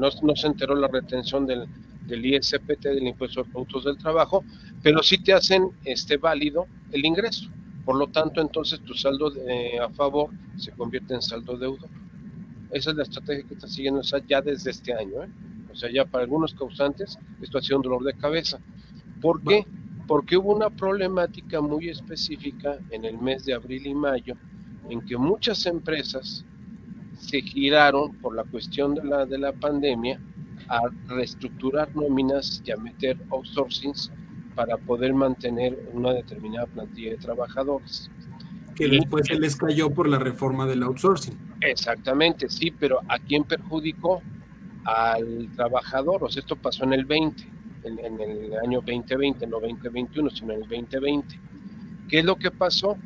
no, 0.01 0.11
se 0.37 0.47
enteró 0.47 0.75
la 0.75 0.89
retención 0.89 1.47
del, 1.47 1.67
del 2.07 2.25
ISPT, 2.25 2.85
del 2.85 3.07
impuesto 3.07 3.43
de 3.43 3.51
productos 3.51 3.85
del 3.85 3.99
trabajo, 3.99 4.43
pero 4.83 5.03
sí 5.03 5.19
te 5.23 5.33
hacen 5.35 5.71
este 5.85 6.17
válido 6.17 6.67
el 6.93 7.05
ingreso. 7.05 7.49
Por 7.85 7.97
lo 7.97 8.07
tanto, 8.09 8.41
entonces 8.41 8.81
tu 8.81 8.95
saldo 8.95 9.31
de- 9.31 9.79
a 9.81 9.89
favor 9.91 10.31
se 10.57 10.73
convierte 10.73 11.15
en 11.15 11.23
saldo 11.23 11.57
deudor. 11.57 11.89
Esa 12.71 12.91
es 12.91 12.97
la 12.97 13.03
estrategia 13.03 13.45
que 13.47 13.55
está 13.55 13.67
siguiendo 13.67 14.01
el 14.01 14.07
SAT 14.07 14.25
ya 14.29 14.41
desde 14.43 14.71
este 14.71 14.93
año. 14.93 15.23
¿eh? 15.25 15.29
O 15.73 15.77
sea, 15.77 15.91
ya 15.93 16.05
para 16.05 16.25
algunos 16.25 16.55
causantes 16.55 17.19
esto 17.41 17.59
ha 17.59 17.63
sido 17.63 17.77
un 17.79 17.83
dolor 17.83 18.03
de 18.05 18.15
cabeza. 18.15 18.59
¿Por 19.21 19.43
qué? 19.43 19.65
Porque 20.09 20.37
hubo 20.37 20.57
una 20.57 20.71
problemática 20.71 21.61
muy 21.61 21.89
específica 21.89 22.79
en 22.91 23.05
el 23.05 23.19
mes 23.19 23.45
de 23.45 23.55
abril 23.55 23.87
y 23.87 23.95
mayo 23.95 24.35
en 24.89 25.01
que 25.03 25.17
muchas 25.17 25.67
empresas 25.67 26.45
se 27.19 27.41
giraron 27.43 28.15
por 28.17 28.35
la 28.35 28.43
cuestión 28.45 28.95
de 28.95 29.05
la, 29.05 29.27
de 29.27 29.39
la 29.39 29.53
pandemia 29.53 30.21
a 30.69 30.81
reestructurar 31.07 31.95
nóminas 31.95 32.63
y 32.65 32.71
a 32.73 32.77
meter 32.77 33.17
outsourcings 33.31 34.11
para 34.55 34.77
poder 34.77 35.15
mantener 35.15 35.79
una 35.93 36.13
determinada 36.13 36.67
plantilla 36.67 37.11
de 37.11 37.17
trabajadores. 37.19 38.11
Que 38.75 38.89
después 38.89 39.27
se 39.27 39.39
les 39.39 39.57
cayó 39.57 39.91
por 39.91 40.09
la 40.09 40.19
reforma 40.19 40.67
del 40.67 40.83
outsourcing. 40.83 41.37
Exactamente, 41.61 42.49
sí, 42.49 42.71
pero 42.71 43.01
¿a 43.09 43.19
quién 43.19 43.45
perjudicó? 43.45 44.23
Al 44.85 45.49
trabajador, 45.55 46.25
o 46.25 46.29
sea, 46.31 46.41
esto 46.41 46.57
pasó 46.57 46.85
en 46.85 46.95
el 46.95 47.05
20, 47.05 47.45
en, 47.85 47.99
en 47.99 48.21
el 48.21 48.55
año 48.59 48.81
2020, 48.81 49.47
no 49.47 49.61
2021, 49.61 50.31
sino 50.31 50.53
en 50.53 50.63
el 50.63 50.69
2020. 50.69 51.39
¿Qué 52.09 52.19
es 52.21 52.25
lo 52.25 52.37
que 52.37 52.51
pasó? 52.51 52.97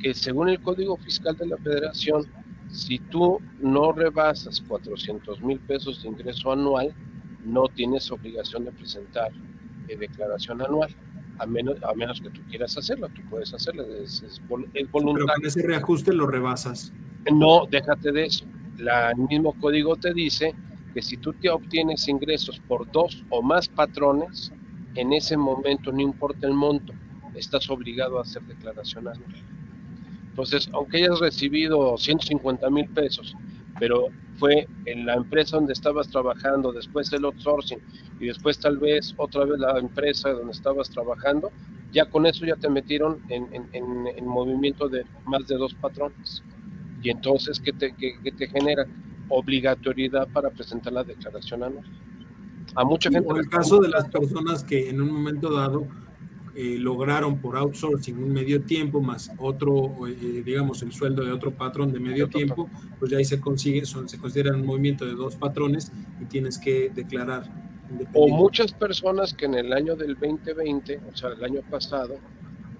Que 0.00 0.14
según 0.14 0.48
el 0.48 0.60
Código 0.60 0.96
Fiscal 0.96 1.36
de 1.36 1.46
la 1.46 1.56
Federación, 1.58 2.26
si 2.70 2.98
tú 2.98 3.40
no 3.60 3.92
rebasas 3.92 4.60
400 4.60 5.40
mil 5.42 5.58
pesos 5.60 6.02
de 6.02 6.08
ingreso 6.08 6.52
anual, 6.52 6.92
no 7.44 7.68
tienes 7.68 8.10
obligación 8.10 8.64
de 8.64 8.72
presentar 8.72 9.30
eh, 9.88 9.96
declaración 9.96 10.60
anual, 10.60 10.94
a 11.38 11.46
menos, 11.46 11.76
a 11.82 11.94
menos 11.94 12.20
que 12.20 12.30
tú 12.30 12.40
quieras 12.48 12.76
hacerlo, 12.76 13.08
tú 13.14 13.22
puedes 13.30 13.54
hacerlo, 13.54 13.84
es, 13.84 14.22
es 14.22 14.22
es 14.24 14.40
Pero 14.48 14.88
voluntario. 14.92 15.34
con 15.34 15.46
ese 15.46 15.62
reajuste 15.62 16.12
lo 16.12 16.26
rebasas. 16.26 16.92
No, 17.32 17.66
déjate 17.70 18.12
de 18.12 18.24
eso. 18.26 18.44
La, 18.76 19.10
el 19.12 19.18
mismo 19.18 19.54
código 19.54 19.96
te 19.96 20.12
dice 20.12 20.54
que 20.98 21.02
si 21.02 21.16
tú 21.18 21.32
te 21.34 21.48
obtienes 21.50 22.08
ingresos 22.08 22.60
por 22.66 22.90
dos 22.90 23.24
o 23.30 23.42
más 23.42 23.68
patrones, 23.68 24.52
en 24.94 25.12
ese 25.12 25.36
momento, 25.36 25.92
no 25.92 26.00
importa 26.02 26.46
el 26.48 26.54
monto, 26.54 26.94
estás 27.34 27.70
obligado 27.70 28.18
a 28.18 28.22
hacer 28.22 28.42
declaración 28.44 29.06
anual. 29.08 29.34
Entonces, 30.30 30.68
aunque 30.72 30.98
hayas 30.98 31.20
recibido 31.20 31.96
150 31.98 32.70
mil 32.70 32.88
pesos, 32.88 33.36
pero 33.78 34.12
fue 34.34 34.68
en 34.84 35.06
la 35.06 35.14
empresa 35.14 35.56
donde 35.56 35.72
estabas 35.72 36.08
trabajando, 36.08 36.72
después 36.72 37.12
el 37.12 37.24
outsourcing 37.24 37.80
y 38.18 38.26
después 38.28 38.58
tal 38.60 38.78
vez 38.78 39.14
otra 39.16 39.44
vez 39.44 39.58
la 39.58 39.78
empresa 39.78 40.30
donde 40.30 40.52
estabas 40.52 40.90
trabajando, 40.90 41.52
ya 41.90 42.06
con 42.06 42.26
eso 42.26 42.46
ya 42.46 42.56
te 42.56 42.70
metieron 42.70 43.20
en, 43.28 43.48
en- 43.52 43.68
en- 43.72 44.06
en 44.16 44.26
movimiento 44.26 44.88
de 44.88 45.04
más 45.24 45.46
de 45.46 45.56
dos 45.56 45.74
patrones. 45.74 46.44
Y 47.00 47.10
entonces, 47.10 47.60
¿qué 47.60 47.72
te, 47.72 47.94
qué- 47.96 48.20
qué 48.22 48.32
te 48.32 48.48
genera? 48.48 48.86
Obligatoriedad 49.28 50.28
para 50.28 50.50
presentar 50.50 50.92
la 50.92 51.04
declaración 51.04 51.62
anual. 51.62 51.84
A 52.74 52.84
mucha 52.84 53.10
gente. 53.10 53.28
O 53.28 53.36
el 53.36 53.48
caso 53.48 53.80
de 53.80 53.88
las 53.88 54.08
personas 54.08 54.64
que 54.64 54.88
en 54.90 55.00
un 55.00 55.10
momento 55.10 55.52
dado 55.52 55.86
eh, 56.54 56.76
lograron 56.76 57.38
por 57.38 57.56
outsourcing 57.56 58.18
un 58.18 58.32
medio 58.32 58.62
tiempo 58.62 59.00
más 59.00 59.30
otro, 59.38 60.08
eh, 60.08 60.42
digamos, 60.44 60.82
el 60.82 60.90
sueldo 60.90 61.24
de 61.24 61.30
otro 61.30 61.52
patrón 61.52 61.92
de 61.92 62.00
medio 62.00 62.28
tiempo, 62.28 62.68
pues 62.98 63.12
ya 63.12 63.18
ahí 63.18 63.24
se 63.24 63.40
consigue, 63.40 63.86
son, 63.86 64.08
se 64.08 64.18
considera 64.18 64.54
un 64.56 64.66
movimiento 64.66 65.06
de 65.06 65.14
dos 65.14 65.36
patrones 65.36 65.92
y 66.20 66.24
tienes 66.24 66.58
que 66.58 66.90
declarar. 66.92 67.44
O 68.12 68.28
muchas 68.28 68.72
personas 68.72 69.32
que 69.32 69.46
en 69.46 69.54
el 69.54 69.72
año 69.72 69.94
del 69.94 70.14
2020, 70.14 71.00
o 71.12 71.16
sea, 71.16 71.30
el 71.30 71.44
año 71.44 71.60
pasado, 71.70 72.18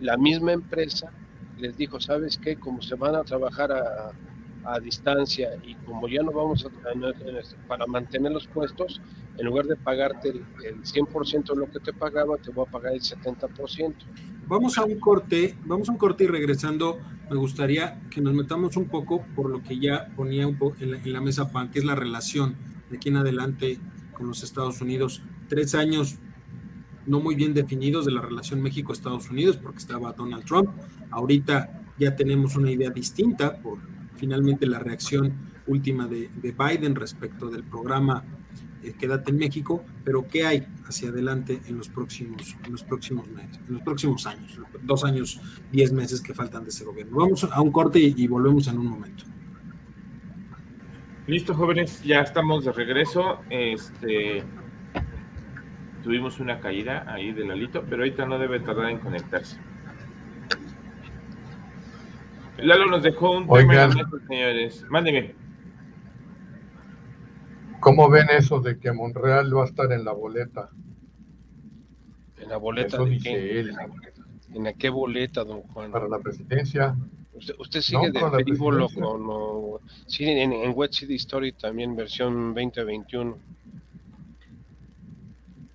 la 0.00 0.16
misma 0.16 0.52
empresa 0.52 1.12
les 1.56 1.76
dijo, 1.76 2.00
¿sabes 2.00 2.36
qué? 2.36 2.56
Como 2.56 2.82
se 2.82 2.94
van 2.94 3.14
a 3.14 3.22
trabajar 3.22 3.72
a, 3.72 4.12
a 4.64 4.78
distancia 4.80 5.50
y 5.66 5.74
como 5.76 6.08
ya 6.08 6.22
no 6.22 6.32
vamos 6.32 6.64
a, 6.64 6.68
a- 6.68 7.66
para 7.68 7.86
mantener 7.86 8.32
los 8.32 8.46
puestos, 8.46 9.00
en 9.36 9.46
lugar 9.46 9.66
de 9.66 9.76
pagarte 9.76 10.30
el, 10.30 10.44
el 10.64 10.82
100% 10.84 11.54
de 11.54 11.60
lo 11.60 11.70
que 11.70 11.78
te 11.80 11.92
pagaba, 11.92 12.36
te 12.38 12.50
voy 12.50 12.66
a 12.66 12.70
pagar 12.70 12.92
el 12.94 13.00
70%. 13.00 13.94
Vamos 14.46 14.78
a 14.78 14.84
un 14.84 14.98
corte, 14.98 15.56
vamos 15.64 15.88
a 15.88 15.92
un 15.92 15.98
corte 15.98 16.24
y 16.24 16.26
regresando, 16.26 16.98
me 17.30 17.36
gustaría 17.36 18.00
que 18.10 18.20
nos 18.20 18.34
metamos 18.34 18.76
un 18.76 18.86
poco 18.88 19.24
por 19.36 19.50
lo 19.50 19.62
que 19.62 19.78
ya 19.78 20.08
ponía 20.16 20.46
un 20.46 20.56
poco 20.58 20.76
en 20.80 20.90
la, 20.92 20.96
en 20.98 21.12
la 21.12 21.20
mesa 21.20 21.44
Juan, 21.44 21.70
que 21.70 21.78
es 21.78 21.84
la 21.84 21.94
relación 21.94 22.56
de 22.90 22.96
aquí 22.96 23.10
en 23.10 23.16
adelante 23.18 23.78
con 24.12 24.26
los 24.26 24.42
Estados 24.42 24.80
Unidos. 24.80 25.22
Tres 25.48 25.74
años 25.74 26.18
no 27.06 27.20
muy 27.20 27.34
bien 27.34 27.54
definidos 27.54 28.04
de 28.06 28.12
la 28.12 28.20
relación 28.20 28.60
México-Estados 28.60 29.30
Unidos, 29.30 29.56
porque 29.56 29.78
estaba 29.78 30.12
Donald 30.12 30.44
Trump. 30.44 30.70
Ahorita 31.10 31.82
ya 31.98 32.14
tenemos 32.16 32.56
una 32.56 32.70
idea 32.70 32.90
distinta 32.90 33.56
por 33.58 33.78
finalmente 34.18 34.66
la 34.66 34.78
reacción 34.78 35.32
última 35.66 36.06
de, 36.06 36.30
de 36.34 36.52
Biden 36.52 36.94
respecto 36.94 37.48
del 37.48 37.64
programa 37.64 38.24
eh, 38.82 38.94
Quédate 38.96 39.32
en 39.32 39.38
México, 39.38 39.84
pero 40.04 40.28
¿qué 40.28 40.46
hay 40.46 40.66
hacia 40.86 41.08
adelante 41.08 41.60
en 41.66 41.76
los 41.76 41.88
próximos, 41.88 42.56
en 42.64 42.72
los 42.72 42.84
próximos 42.84 43.28
meses, 43.28 43.60
en 43.66 43.74
los 43.74 43.82
próximos 43.82 44.24
años, 44.26 44.60
dos 44.82 45.04
años, 45.04 45.40
diez 45.72 45.92
meses 45.92 46.20
que 46.20 46.32
faltan 46.32 46.62
de 46.62 46.70
ese 46.70 46.84
gobierno? 46.84 47.16
Vamos 47.16 47.44
a 47.44 47.60
un 47.60 47.72
corte 47.72 47.98
y, 47.98 48.26
volvemos 48.28 48.68
en 48.68 48.78
un 48.78 48.86
momento. 48.86 49.24
Listo, 51.26 51.54
jóvenes, 51.54 52.02
ya 52.04 52.20
estamos 52.20 52.64
de 52.64 52.72
regreso. 52.72 53.40
Este 53.50 54.44
tuvimos 56.04 56.38
una 56.38 56.60
caída 56.60 57.04
ahí 57.12 57.32
de 57.32 57.44
Lalito, 57.44 57.82
pero 57.82 58.02
ahorita 58.02 58.24
no 58.26 58.38
debe 58.38 58.60
tardar 58.60 58.90
en 58.90 58.98
conectarse. 58.98 59.58
Lalo 62.58 62.86
nos 62.86 63.02
dejó 63.02 63.30
un 63.32 63.44
tema 63.44 63.54
Oigan. 63.54 63.88
mesa, 63.90 64.08
señores. 64.28 64.84
Mándeme. 64.90 65.34
¿Cómo 67.80 68.08
ven 68.10 68.26
eso 68.30 68.60
de 68.60 68.78
que 68.78 68.92
Monreal 68.92 69.56
va 69.56 69.62
a 69.62 69.66
estar 69.66 69.92
en 69.92 70.04
la 70.04 70.12
boleta? 70.12 70.70
En 72.42 72.48
la 72.48 72.56
boleta 72.56 72.96
Eso 72.96 73.04
de 73.04 73.10
dice 73.10 73.30
qué? 73.32 73.60
él. 73.60 73.76
¿En 74.54 74.64
la 74.64 74.72
qué 74.72 74.88
boleta, 74.88 75.44
don 75.44 75.62
Juan? 75.62 75.92
Para 75.92 76.08
la 76.08 76.18
presidencia. 76.18 76.96
Usted, 77.34 77.54
usted 77.58 77.80
sigue 77.80 78.10
No, 78.10 78.30
de 78.30 78.44
frívolo 78.44 78.88
con... 78.88 79.26
o- 79.28 79.80
sí, 80.06 80.24
en, 80.24 80.52
en 80.52 80.72
Web 80.74 80.92
City 80.92 81.14
Story 81.14 81.52
también, 81.52 81.94
versión 81.94 82.52
2021. 82.54 83.38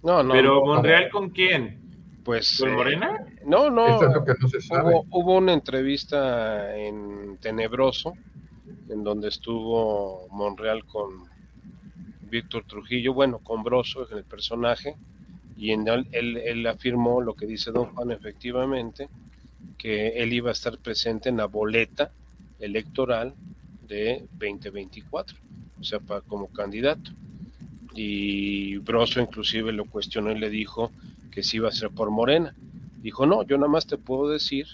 No, 0.03 0.21
no, 0.21 0.34
Pero 0.34 0.55
no, 0.55 0.65
Monreal 0.65 1.09
con 1.09 1.29
quién? 1.29 1.82
Pues... 2.24 2.59
¿Con 2.59 2.69
eh, 2.69 2.76
Morena? 2.76 3.11
no, 3.45 3.69
no. 3.69 3.88
Eso 3.88 4.07
es 4.07 4.13
lo 4.15 4.26
que 4.26 4.34
no 4.39 4.47
se 4.47 4.61
sabe. 4.61 4.93
Hubo, 4.93 5.05
hubo 5.11 5.38
una 5.38 5.53
entrevista 5.53 6.76
en 6.78 7.38
Tenebroso, 7.41 8.15
en 8.89 9.03
donde 9.03 9.30
estuvo 9.30 10.28
Monreal 10.30 10.86
con 10.86 11.28
Víctor 12.30 12.65
Trujillo, 12.65 13.13
bueno, 13.13 13.39
con 13.39 13.63
Broso, 13.63 14.07
el 14.09 14.24
personaje, 14.24 14.95
y 15.57 15.71
en 15.71 15.88
él, 15.88 16.07
él, 16.11 16.38
él 16.38 16.67
afirmó 16.67 17.21
lo 17.21 17.36
que 17.36 17.45
dice 17.45 17.71
Don 17.71 17.86
Juan, 17.93 18.11
efectivamente, 18.11 19.09
que 19.78 20.09
él 20.09 20.34
iba 20.34 20.49
a 20.49 20.53
estar 20.53 20.78
presente 20.80 21.30
en 21.30 21.38
la 21.38 21.45
boleta 21.45 22.11
electoral 22.59 23.36
de 23.88 24.26
2024, 24.39 25.38
o 25.80 25.84
sea, 25.84 25.99
pa- 25.99 26.21
como 26.21 26.47
candidato. 26.47 27.11
Y 27.95 28.78
Broso 28.78 29.19
inclusive 29.21 29.71
lo 29.71 29.86
cuestionó 29.86 30.32
y 30.32 30.39
le 30.39 30.49
dijo 30.49 30.91
que 31.34 31.43
sí 31.43 31.57
iba 31.57 31.69
a 31.69 31.71
ser 31.71 31.89
por 31.89 32.11
Morena. 32.11 32.53
Dijo, 33.01 33.25
no, 33.25 33.43
yo 33.43 33.57
nada 33.57 33.69
más 33.69 33.86
te 33.88 33.97
puedo 33.97 34.29
decir 34.29 34.65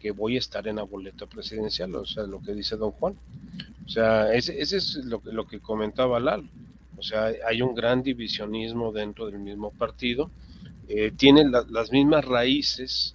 que 0.00 0.10
voy 0.12 0.36
a 0.36 0.38
estar 0.38 0.66
en 0.68 0.76
la 0.76 0.82
boleta 0.82 1.26
presidencial, 1.26 1.94
o 1.96 2.06
sea, 2.06 2.24
lo 2.24 2.40
que 2.40 2.54
dice 2.54 2.76
don 2.76 2.90
Juan. 2.92 3.14
O 3.84 3.88
sea, 3.88 4.32
ese, 4.32 4.60
ese 4.60 4.76
es 4.78 4.96
lo, 5.04 5.20
que- 5.20 5.32
lo 5.32 5.46
que 5.46 5.60
comentaba 5.60 6.20
Lalo. 6.20 6.48
O 6.96 7.02
sea, 7.02 7.30
hay 7.46 7.60
un 7.62 7.74
gran 7.74 8.02
divisionismo 8.02 8.92
dentro 8.92 9.26
del 9.26 9.38
mismo 9.38 9.70
partido. 9.72 10.30
Eh, 10.88 11.12
tiene 11.16 11.44
la- 11.48 11.64
las 11.68 11.90
mismas 11.92 12.24
raíces 12.24 13.14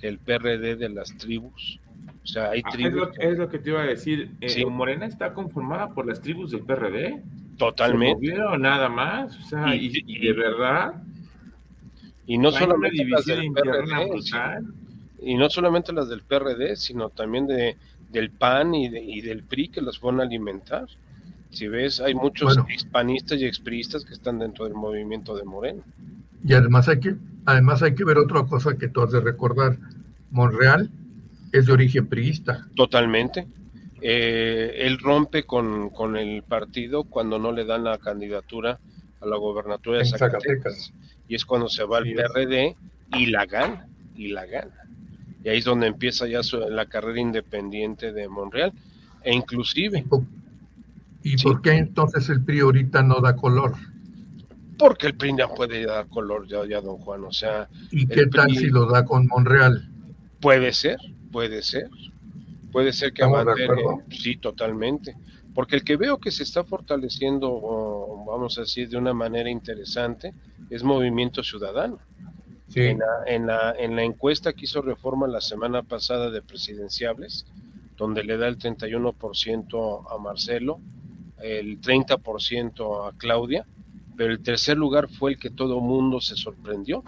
que 0.00 0.08
el 0.08 0.18
PRD 0.18 0.76
de 0.76 0.88
las 0.88 1.16
tribus. 1.18 1.78
O 2.22 2.26
sea, 2.26 2.50
hay 2.50 2.62
Ah, 2.64 2.68
es, 2.68 2.74
tribus. 2.74 3.08
es 3.18 3.38
lo 3.38 3.48
que 3.48 3.58
te 3.58 3.70
iba 3.70 3.82
a 3.82 3.86
decir. 3.86 4.30
Eh, 4.40 4.48
Sí. 4.48 4.64
Morena 4.64 5.06
está 5.06 5.34
conformada 5.34 5.88
por 5.88 6.06
las 6.06 6.20
tribus 6.20 6.50
del 6.52 6.60
PRD. 6.62 7.22
Totalmente. 7.58 8.26
Se 8.26 8.58
nada 8.58 8.88
más, 8.88 9.36
o 9.36 9.42
sea, 9.48 9.74
y, 9.74 9.88
de 9.90 10.32
verdad. 10.32 11.02
Y 12.28 12.38
no 12.38 12.52
solamente 12.52 13.04
las 13.06 13.24
del 13.24 13.50
PRD, 13.52 14.20
y 15.22 15.34
no 15.34 15.50
solamente 15.50 15.92
las 15.92 16.08
del 16.08 16.22
PRD, 16.22 16.76
sino 16.76 17.08
también 17.08 17.46
de, 17.46 17.76
del 18.10 18.30
PAN 18.30 18.74
y, 18.74 18.86
y 18.86 19.22
del 19.22 19.42
PRI 19.42 19.68
que 19.68 19.80
las 19.80 19.98
van 19.98 20.20
a 20.20 20.24
alimentar. 20.24 20.86
Si 21.50 21.66
ves, 21.66 22.00
hay 22.00 22.14
muchos 22.14 22.58
hispanistas 22.68 23.40
y 23.40 23.46
expriistas 23.46 24.04
que 24.04 24.12
están 24.12 24.38
dentro 24.38 24.66
del 24.66 24.74
movimiento 24.74 25.34
de 25.34 25.44
Moreno. 25.44 25.82
Y 26.44 26.52
además 26.52 26.86
hay 26.88 27.00
que, 27.00 27.16
además 27.46 27.82
hay 27.82 27.94
que 27.94 28.04
ver 28.04 28.18
otra 28.18 28.44
cosa 28.44 28.76
que 28.76 28.88
tú 28.88 29.00
has 29.00 29.10
de 29.10 29.20
recordar. 29.20 29.78
Monreal 30.30 30.90
es 31.52 31.66
de 31.66 31.72
origen 31.72 32.06
priista. 32.06 32.68
Totalmente. 32.76 33.46
Eh, 34.02 34.74
él 34.80 34.98
rompe 34.98 35.44
con, 35.44 36.16
el 36.16 36.42
partido 36.42 37.04
cuando 37.04 37.38
no 37.38 37.52
le 37.52 37.64
dan 37.64 37.84
la 37.84 37.98
candidatura 37.98 38.78
a 39.20 39.26
la 39.26 39.36
gobernatura 39.36 39.98
de 39.98 40.04
Zacatecas. 40.04 40.92
Y 41.28 41.34
es 41.34 41.44
cuando 41.44 41.68
se 41.68 41.84
va 41.84 41.98
al 41.98 42.04
PRD 42.04 42.74
y 43.12 43.26
la 43.26 43.46
gana, 43.46 43.86
y 44.16 44.28
la 44.28 44.46
gana. 44.46 44.74
Y 45.44 45.50
ahí 45.50 45.58
es 45.58 45.64
donde 45.64 45.86
empieza 45.86 46.26
ya 46.26 46.40
la 46.70 46.86
carrera 46.86 47.20
independiente 47.20 48.12
de 48.12 48.28
Monreal. 48.28 48.72
E 49.22 49.34
inclusive... 49.34 50.04
¿Y 51.22 51.36
por 51.42 51.60
qué 51.62 51.72
entonces 51.72 52.28
el 52.28 52.44
PRI 52.44 52.60
ahorita 52.60 53.02
no 53.02 53.20
da 53.20 53.36
color? 53.36 53.74
Porque 54.78 55.08
el 55.08 55.16
PRI 55.16 55.36
ya 55.36 55.48
puede 55.48 55.84
dar 55.84 56.08
color 56.08 56.46
ya, 56.46 56.64
ya 56.66 56.80
don 56.80 56.98
Juan, 56.98 57.24
o 57.24 57.32
sea... 57.32 57.68
¿Y 57.90 58.06
qué 58.06 58.26
tal 58.26 58.50
si 58.50 58.66
lo 58.68 58.86
da 58.86 59.04
con 59.04 59.26
Monreal? 59.26 59.90
Puede 60.40 60.72
ser, 60.72 60.98
puede 61.32 61.62
ser. 61.62 61.90
Puede 62.70 62.92
ser 62.92 63.12
que 63.12 63.26
mantenga, 63.26 64.04
sí, 64.10 64.36
totalmente. 64.36 65.16
Porque 65.54 65.76
el 65.76 65.84
que 65.84 65.96
veo 65.96 66.18
que 66.18 66.30
se 66.30 66.44
está 66.44 66.62
fortaleciendo, 66.64 67.50
vamos 68.26 68.58
a 68.58 68.60
decir, 68.62 68.88
de 68.88 68.96
una 68.96 69.12
manera 69.12 69.50
interesante, 69.50 70.32
es 70.70 70.82
Movimiento 70.82 71.42
Ciudadano. 71.42 71.98
En, 72.74 72.98
la, 73.46 73.74
en, 73.76 73.96
la, 73.96 74.02
encuesta 74.02 74.52
que 74.52 74.66
hizo 74.66 74.82
Reforma 74.82 75.26
la 75.26 75.40
semana 75.40 75.82
pasada 75.82 76.30
de 76.30 76.42
presidenciables, 76.42 77.46
donde 77.96 78.22
le 78.22 78.36
da 78.36 78.46
el 78.46 78.58
31% 78.58 80.04
a 80.08 80.18
Marcelo, 80.18 80.78
el 81.40 81.80
30% 81.80 83.08
a 83.08 83.16
Claudia, 83.16 83.66
pero 84.16 84.32
el 84.32 84.40
tercer 84.40 84.76
lugar 84.76 85.08
fue 85.08 85.32
el 85.32 85.38
que 85.38 85.50
todo 85.50 85.80
mundo 85.80 86.20
se 86.20 86.36
sorprendió, 86.36 87.02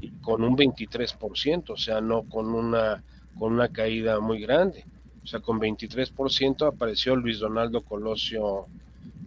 y 0.00 0.10
con 0.20 0.42
un 0.42 0.56
23%, 0.56 1.70
o 1.70 1.76
sea, 1.76 2.00
no 2.00 2.24
con 2.24 2.52
una, 2.52 3.02
con 3.38 3.52
una 3.52 3.68
caída 3.68 4.18
muy 4.20 4.40
grande. 4.40 4.84
O 5.22 5.26
sea, 5.26 5.40
con 5.40 5.60
23% 5.60 6.66
apareció 6.66 7.16
Luis 7.16 7.38
Donaldo 7.38 7.82
Colosio, 7.82 8.66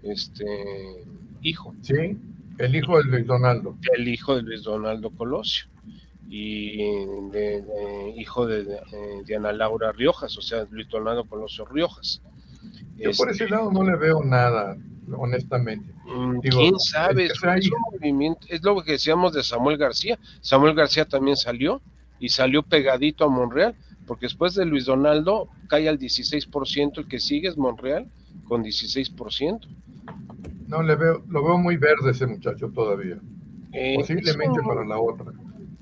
este, 0.04 1.06
hijo. 1.42 1.74
Sí, 1.82 2.18
el 2.60 2.76
hijo 2.76 2.98
de 2.98 3.04
Luis 3.06 3.26
Donaldo. 3.26 3.78
El 3.98 4.08
hijo 4.08 4.36
de 4.36 4.44
Luis 4.44 4.64
Donaldo 4.64 5.10
Colosio. 5.12 5.66
Y 6.30 6.78
de, 7.32 8.14
hijo 8.18 8.46
de, 8.46 8.80
Diana 9.26 9.52
Laura 9.52 9.92
Riojas, 9.92 10.38
o 10.38 10.42
sea, 10.42 10.68
Luis 10.70 10.88
Donaldo 10.88 11.26
Colosio 11.26 11.66
Riojas. 11.66 12.22
Yo 12.98 13.12
por 13.18 13.32
ese 13.32 13.46
este, 13.46 13.56
lado 13.56 13.72
no 13.72 13.84
le 13.84 13.96
veo 13.98 14.24
nada, 14.24 14.78
honestamente. 15.18 15.92
Mm, 16.06 16.40
¿Quién 16.42 16.80
sabe? 16.80 17.26
Es, 17.26 17.42
es 18.50 18.64
lo 18.64 18.84
que 18.84 18.92
decíamos 18.92 19.34
de 19.34 19.42
Samuel 19.42 19.78
García. 19.78 20.20
Samuel 20.42 20.76
García 20.76 21.06
también 21.06 21.36
salió 21.36 21.82
y 22.20 22.30
salió 22.30 22.62
pegadito 22.62 23.24
a 23.24 23.30
Monreal 23.30 23.76
porque 24.10 24.26
después 24.26 24.56
de 24.56 24.66
Luis 24.66 24.86
Donaldo 24.86 25.50
cae 25.68 25.88
al 25.88 26.00
16%, 26.00 26.98
el 26.98 27.08
que 27.08 27.20
sigue 27.20 27.48
es 27.48 27.58
Monreal 27.58 28.08
con 28.46 28.64
16%. 28.64 29.60
No, 30.70 30.84
le 30.84 30.96
veo, 30.96 31.24
lo 31.28 31.44
veo 31.44 31.58
muy 31.58 31.78
verde 31.78 32.12
ese 32.12 32.28
muchacho 32.28 32.70
todavía. 32.70 33.20
Eh, 33.74 33.96
Posiblemente 33.98 34.62
para 34.62 34.86
la 34.86 35.00
otra. 35.00 35.34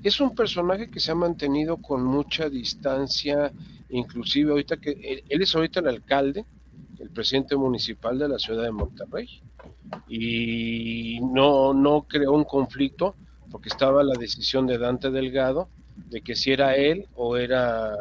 Es 0.02 0.20
un 0.20 0.34
personaje 0.34 0.90
que 0.90 0.98
se 0.98 1.12
ha 1.12 1.14
mantenido 1.14 1.76
con 1.76 2.02
mucha 2.02 2.48
distancia, 2.48 3.52
inclusive 3.90 4.50
ahorita 4.50 4.78
que 4.78 4.92
él, 4.92 5.22
él 5.28 5.42
es 5.42 5.54
ahorita 5.54 5.80
el 5.80 5.88
alcalde, 5.88 6.44
el 6.98 7.10
presidente 7.10 7.54
municipal 7.54 8.18
de 8.18 8.28
la 8.28 8.38
ciudad 8.38 8.62
de 8.62 8.72
Monterrey. 8.72 9.28
Y 10.08 11.20
no, 11.20 11.74
no 11.74 12.02
creó 12.08 12.32
un 12.32 12.44
conflicto 12.44 13.14
porque 13.50 13.68
estaba 13.68 14.02
la 14.02 14.18
decisión 14.18 14.66
de 14.66 14.78
Dante 14.78 15.10
Delgado 15.10 15.68
de 16.10 16.22
que 16.22 16.34
si 16.34 16.52
era 16.52 16.76
él 16.76 17.06
o 17.14 17.36
era 17.36 17.92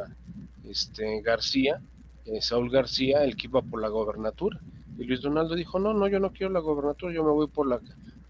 este 0.70 1.22
García, 1.22 1.82
eh, 2.26 2.42
Saúl 2.42 2.70
García, 2.70 3.24
el 3.24 3.36
que 3.36 3.48
iba 3.48 3.62
por 3.62 3.82
la 3.82 3.90
gobernatura. 3.90 4.60
Y 4.98 5.04
Luis 5.06 5.22
Donaldo 5.22 5.56
dijo, 5.56 5.80
no, 5.80 5.94
no, 5.94 6.08
yo 6.08 6.20
no 6.20 6.32
quiero 6.32 6.52
la 6.52 6.60
gobernatura, 6.60 7.14
yo 7.14 7.24
me 7.24 7.32
voy 7.32 7.48
por 7.48 7.68
la, 7.68 7.80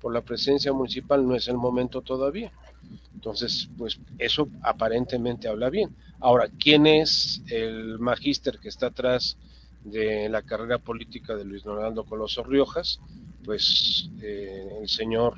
por 0.01 0.13
la 0.13 0.21
presencia 0.21 0.73
municipal, 0.73 1.27
no 1.27 1.35
es 1.35 1.47
el 1.47 1.57
momento 1.57 2.01
todavía. 2.01 2.51
Entonces, 3.13 3.69
pues 3.77 3.99
eso 4.19 4.47
aparentemente 4.61 5.47
habla 5.47 5.69
bien. 5.69 5.95
Ahora, 6.19 6.49
¿quién 6.59 6.87
es 6.87 7.41
el 7.49 7.99
magíster 7.99 8.59
que 8.59 8.69
está 8.69 8.87
atrás 8.87 9.37
de 9.83 10.29
la 10.29 10.41
carrera 10.41 10.77
política 10.77 11.35
de 11.35 11.45
Luis 11.45 11.63
Donaldo 11.63 12.05
Coloso 12.05 12.43
Riojas? 12.43 12.99
Pues 13.43 14.09
eh, 14.21 14.79
el 14.81 14.87
señor 14.87 15.35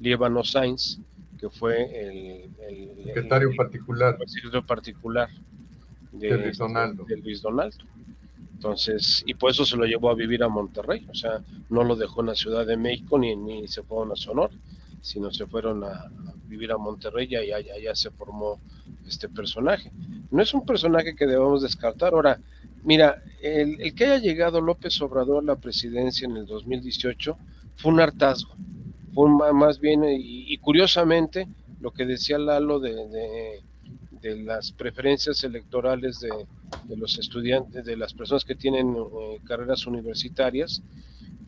Liébano 0.00 0.44
Sainz, 0.44 0.98
que 1.38 1.48
fue 1.48 1.84
el, 1.84 2.50
secretario 3.04 3.50
particular. 3.56 4.16
secretario 4.26 4.66
particular 4.66 5.28
de, 6.12 6.38
Luis 6.38 6.58
Donaldo. 6.58 7.04
de 7.04 7.16
Luis 7.16 7.40
Donaldo. 7.42 7.84
Entonces, 8.62 9.24
y 9.26 9.34
por 9.34 9.50
eso 9.50 9.64
se 9.64 9.76
lo 9.76 9.86
llevó 9.86 10.08
a 10.08 10.14
vivir 10.14 10.44
a 10.44 10.48
Monterrey, 10.48 11.04
o 11.10 11.14
sea, 11.16 11.42
no 11.68 11.82
lo 11.82 11.96
dejó 11.96 12.20
en 12.20 12.28
la 12.28 12.36
Ciudad 12.36 12.64
de 12.64 12.76
México 12.76 13.18
ni, 13.18 13.34
ni 13.34 13.66
se 13.66 13.82
fueron 13.82 14.12
a 14.12 14.14
Sonora, 14.14 14.54
sino 15.00 15.32
se 15.32 15.48
fueron 15.48 15.82
a, 15.82 16.08
vivir 16.46 16.70
a 16.70 16.78
Monterrey 16.78 17.26
y 17.28 17.34
allá, 17.34 17.56
allá, 17.56 17.94
se 17.96 18.12
formó 18.12 18.60
este 19.04 19.28
personaje. 19.28 19.90
No 20.30 20.40
es 20.40 20.54
un 20.54 20.64
personaje 20.64 21.16
que 21.16 21.26
debamos 21.26 21.62
descartar. 21.62 22.14
Ahora, 22.14 22.38
mira, 22.84 23.20
el, 23.40 23.92
que 23.96 24.04
haya 24.04 24.18
llegado 24.18 24.60
López 24.60 25.00
Obrador 25.00 25.42
a 25.42 25.46
la 25.46 25.56
presidencia 25.56 26.26
en 26.26 26.36
el 26.36 26.46
2018 26.46 27.36
fue 27.74 27.90
un 27.90 27.98
hartazgo 27.98 28.54
fue 29.12 29.28
más 29.52 29.80
bien, 29.80 30.04
y, 30.06 30.56
curiosamente, 30.58 31.48
lo 31.80 31.90
que 31.90 32.06
decía 32.06 32.38
Lalo 32.38 32.78
de, 32.78 32.94
de, 33.08 33.62
las 34.22 34.72
preferencias 34.72 35.42
electorales 35.44 36.20
de, 36.20 36.96
los 36.96 37.18
estudiantes, 37.18 37.84
de 37.84 37.96
las 37.96 38.14
personas 38.14 38.44
que 38.44 38.54
tienen 38.54 38.94
eh, 38.96 39.40
carreras 39.44 39.86
universitarias, 39.86 40.82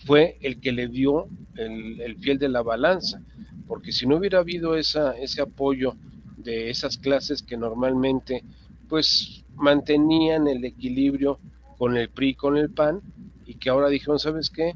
fue 0.06 0.38
el 0.40 0.60
que 0.60 0.72
le 0.72 0.88
dio 0.88 1.28
el, 1.56 2.00
el 2.00 2.16
fiel 2.16 2.38
de 2.38 2.48
la 2.48 2.62
balanza, 2.62 3.22
porque 3.66 3.92
si 3.92 4.06
no 4.06 4.16
hubiera 4.16 4.40
habido 4.40 4.76
esa, 4.76 5.12
ese 5.12 5.40
apoyo 5.40 5.94
de 6.36 6.70
esas 6.70 6.98
clases 6.98 7.42
que 7.42 7.56
normalmente 7.56 8.44
pues 8.88 9.44
mantenían 9.54 10.46
el 10.46 10.64
equilibrio 10.64 11.38
con 11.78 11.96
el 11.96 12.08
PRI, 12.10 12.34
con 12.34 12.56
el 12.56 12.70
PAN, 12.70 13.00
y 13.46 13.54
que 13.54 13.70
ahora 13.70 13.88
dijeron, 13.88 14.18
¿sabes 14.18 14.50
qué? 14.50 14.74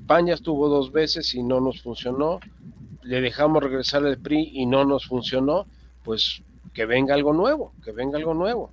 España 0.00 0.34
estuvo 0.34 0.68
dos 0.68 0.90
veces 0.90 1.34
y 1.34 1.42
no 1.42 1.60
nos 1.60 1.82
funcionó, 1.82 2.40
le 3.02 3.20
dejamos 3.20 3.62
regresar 3.62 4.06
al 4.06 4.18
PRI 4.18 4.52
y 4.54 4.66
no 4.66 4.84
nos 4.84 5.06
funcionó, 5.06 5.66
pues 6.02 6.42
que 6.72 6.86
venga 6.86 7.14
algo 7.14 7.32
nuevo, 7.32 7.72
que 7.84 7.92
venga 7.92 8.18
algo 8.18 8.34
nuevo. 8.34 8.70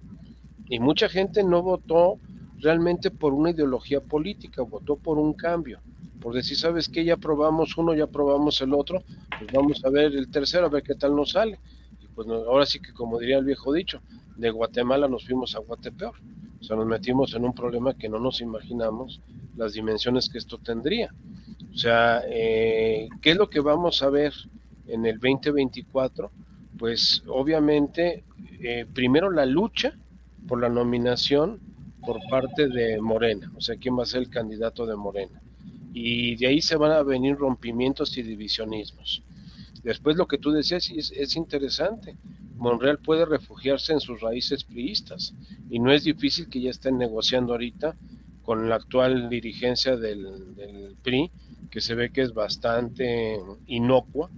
Y 0.68 0.80
mucha 0.80 1.10
gente 1.10 1.44
no 1.44 1.62
votó 1.62 2.20
realmente 2.60 3.12
por 3.12 3.34
una 3.34 3.52
ideología 3.52 4.02
política, 4.02 4.62
votó 4.64 4.96
por 4.96 5.18
un 5.18 5.34
cambio, 5.34 5.80
por 6.20 6.34
decir, 6.34 6.58
¿sabes 6.58 6.90
qué? 6.90 7.06
Ya 7.06 7.18
probamos 7.18 7.78
uno, 7.78 7.94
ya 7.94 8.08
probamos 8.08 8.60
el 8.62 8.74
otro, 8.74 9.04
pues 9.38 9.52
vamos 9.54 9.84
a 9.86 9.90
ver 9.90 10.16
el 10.16 10.30
tercero, 10.30 10.66
a 10.66 10.70
ver 10.70 10.84
qué 10.84 10.96
tal 10.96 11.16
nos 11.16 11.32
sale. 11.32 11.60
Y 12.02 12.08
pues 12.08 12.28
ahora 12.28 12.66
sí 12.66 12.80
que, 12.80 12.94
como 12.94 13.20
diría 13.20 13.38
el 13.38 13.46
viejo 13.46 13.72
dicho, 13.72 14.02
de 14.36 14.50
Guatemala 14.50 15.08
nos 15.08 15.26
fuimos 15.26 15.56
a 15.56 15.60
Guatepeor. 15.60 16.16
O 16.60 16.64
sea, 16.64 16.76
nos 16.76 16.88
metimos 16.88 17.34
en 17.36 17.46
un 17.46 17.54
problema 17.54 17.94
que 17.94 18.10
no 18.10 18.20
nos 18.20 18.42
imaginamos 18.42 19.22
las 19.56 19.74
dimensiones 19.74 20.30
que 20.30 20.40
esto 20.40 20.58
tendría. 20.58 21.14
O 21.72 21.78
sea, 21.78 22.24
eh, 22.28 23.08
¿qué 23.22 23.32
es 23.32 23.38
lo 23.38 23.50
que 23.50 23.60
vamos 23.60 24.02
a 24.02 24.10
ver 24.10 24.34
en 24.88 25.06
el 25.06 25.20
2024? 25.20 26.32
Pues 26.78 27.24
obviamente, 27.28 28.24
eh, 28.60 28.86
primero 28.94 29.32
la 29.32 29.46
lucha 29.46 29.98
por 30.48 30.62
la 30.62 30.70
nominación 30.70 31.60
por 32.06 32.20
parte 32.30 32.68
de 32.68 33.02
Morena, 33.02 33.52
o 33.56 33.62
sea, 33.62 33.78
quién 33.78 33.98
va 33.98 34.04
a 34.04 34.06
ser 34.06 34.22
el 34.24 34.30
candidato 34.30 34.86
de 34.86 34.96
Morena. 34.96 35.42
Y 35.94 36.36
de 36.36 36.48
ahí 36.48 36.62
se 36.62 36.76
van 36.76 36.92
a 36.92 37.04
venir 37.04 37.38
rompimientos 37.38 38.18
y 38.18 38.22
divisionismos. 38.22 39.24
Después 39.82 40.18
lo 40.18 40.28
que 40.28 40.38
tú 40.38 40.52
decías 40.52 40.90
es, 40.90 41.12
es 41.12 41.36
interesante. 41.36 42.18
Monreal 42.58 43.00
puede 43.00 43.26
refugiarse 43.26 43.94
en 43.94 44.00
sus 44.00 44.22
raíces 44.22 44.64
priistas 44.64 45.34
y 45.70 45.80
no 45.80 45.92
es 45.92 46.04
difícil 46.04 46.50
que 46.50 46.62
ya 46.62 46.70
estén 46.70 46.98
negociando 46.98 47.54
ahorita 47.54 47.96
con 48.46 48.70
la 48.70 48.76
actual 48.76 49.28
dirigencia 49.28 49.98
del, 49.98 50.96
PRI, 51.02 51.32
que 51.72 51.82
se 51.82 51.96
ve 51.96 52.12
que 52.12 52.22
es 52.22 52.34
bastante 52.34 53.40
inocua, 53.66 54.30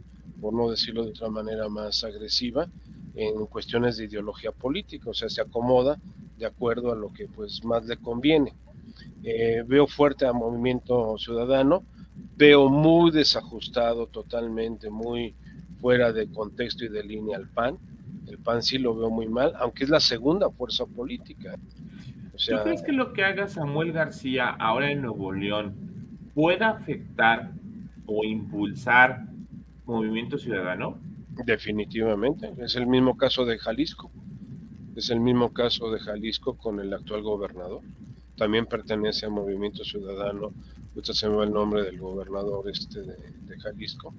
por 0.41 0.53
no 0.53 0.69
decirlo 0.69 1.03
de 1.03 1.11
otra 1.11 1.29
manera 1.29 1.67
más 1.69 2.03
agresiva, 2.03 2.67
en 3.15 3.47
cuestiones 3.47 3.97
de 3.97 4.05
ideología 4.05 4.51
política, 4.51 5.09
o 5.09 5.13
sea, 5.13 5.27
se 5.27 5.41
acomoda 5.41 5.97
de 6.38 6.45
acuerdo 6.45 6.91
a 6.91 6.95
lo 6.95 7.11
que 7.11 7.27
pues 7.27 7.63
más 7.63 7.85
le 7.85 7.97
conviene. 7.97 8.53
Eh, 9.23 9.63
veo 9.65 9.88
fuerte 9.88 10.25
al 10.25 10.35
movimiento 10.35 11.17
ciudadano, 11.17 11.83
veo 12.35 12.69
muy 12.69 13.11
desajustado 13.11 14.07
totalmente, 14.07 14.89
muy 14.89 15.33
fuera 15.81 16.13
de 16.13 16.29
contexto 16.29 16.85
y 16.85 16.89
de 16.89 17.03
línea 17.03 17.38
al 17.38 17.47
PAN. 17.47 17.77
El 18.27 18.38
PAN 18.38 18.61
sí 18.61 18.77
lo 18.77 18.95
veo 18.95 19.09
muy 19.09 19.27
mal, 19.27 19.53
aunque 19.57 19.83
es 19.83 19.89
la 19.89 19.99
segunda 19.99 20.49
fuerza 20.51 20.85
política. 20.85 21.55
O 22.35 22.38
sea, 22.38 22.57
¿Tú 22.57 22.63
crees 22.65 22.83
que 22.83 22.91
lo 22.91 23.13
que 23.13 23.23
haga 23.23 23.47
Samuel 23.47 23.91
García 23.93 24.49
ahora 24.49 24.91
en 24.91 25.01
Nuevo 25.01 25.31
León 25.31 25.73
pueda 26.35 26.69
afectar 26.69 27.51
o 28.05 28.23
impulsar 28.23 29.25
Movimiento 29.88 30.38
Ciudadano? 30.38 30.99
Definitivamente, 31.45 32.51
es 32.57 32.75
el 32.75 32.88
mismo 32.88 33.15
caso 33.15 33.45
de 33.45 33.57
Jalisco. 33.57 34.11
Es 34.95 35.09
el 35.09 35.19
mismo 35.19 35.53
caso 35.53 35.89
de 35.91 35.99
Jalisco 35.99 36.57
con 36.57 36.79
el 36.79 36.93
actual 36.93 37.21
gobernador. 37.21 37.81
También 38.35 38.65
pertenece 38.65 39.27
a 39.27 39.29
Movimiento 39.29 39.83
Ciudadano. 39.83 40.51
Ahorita 40.89 41.13
se 41.13 41.29
me 41.29 41.35
va 41.35 41.43
el 41.45 41.53
nombre 41.53 41.83
del 41.83 41.99
gobernador 41.99 42.69
este 42.69 43.01
de, 43.01 43.59
Jalisco. 43.59 44.13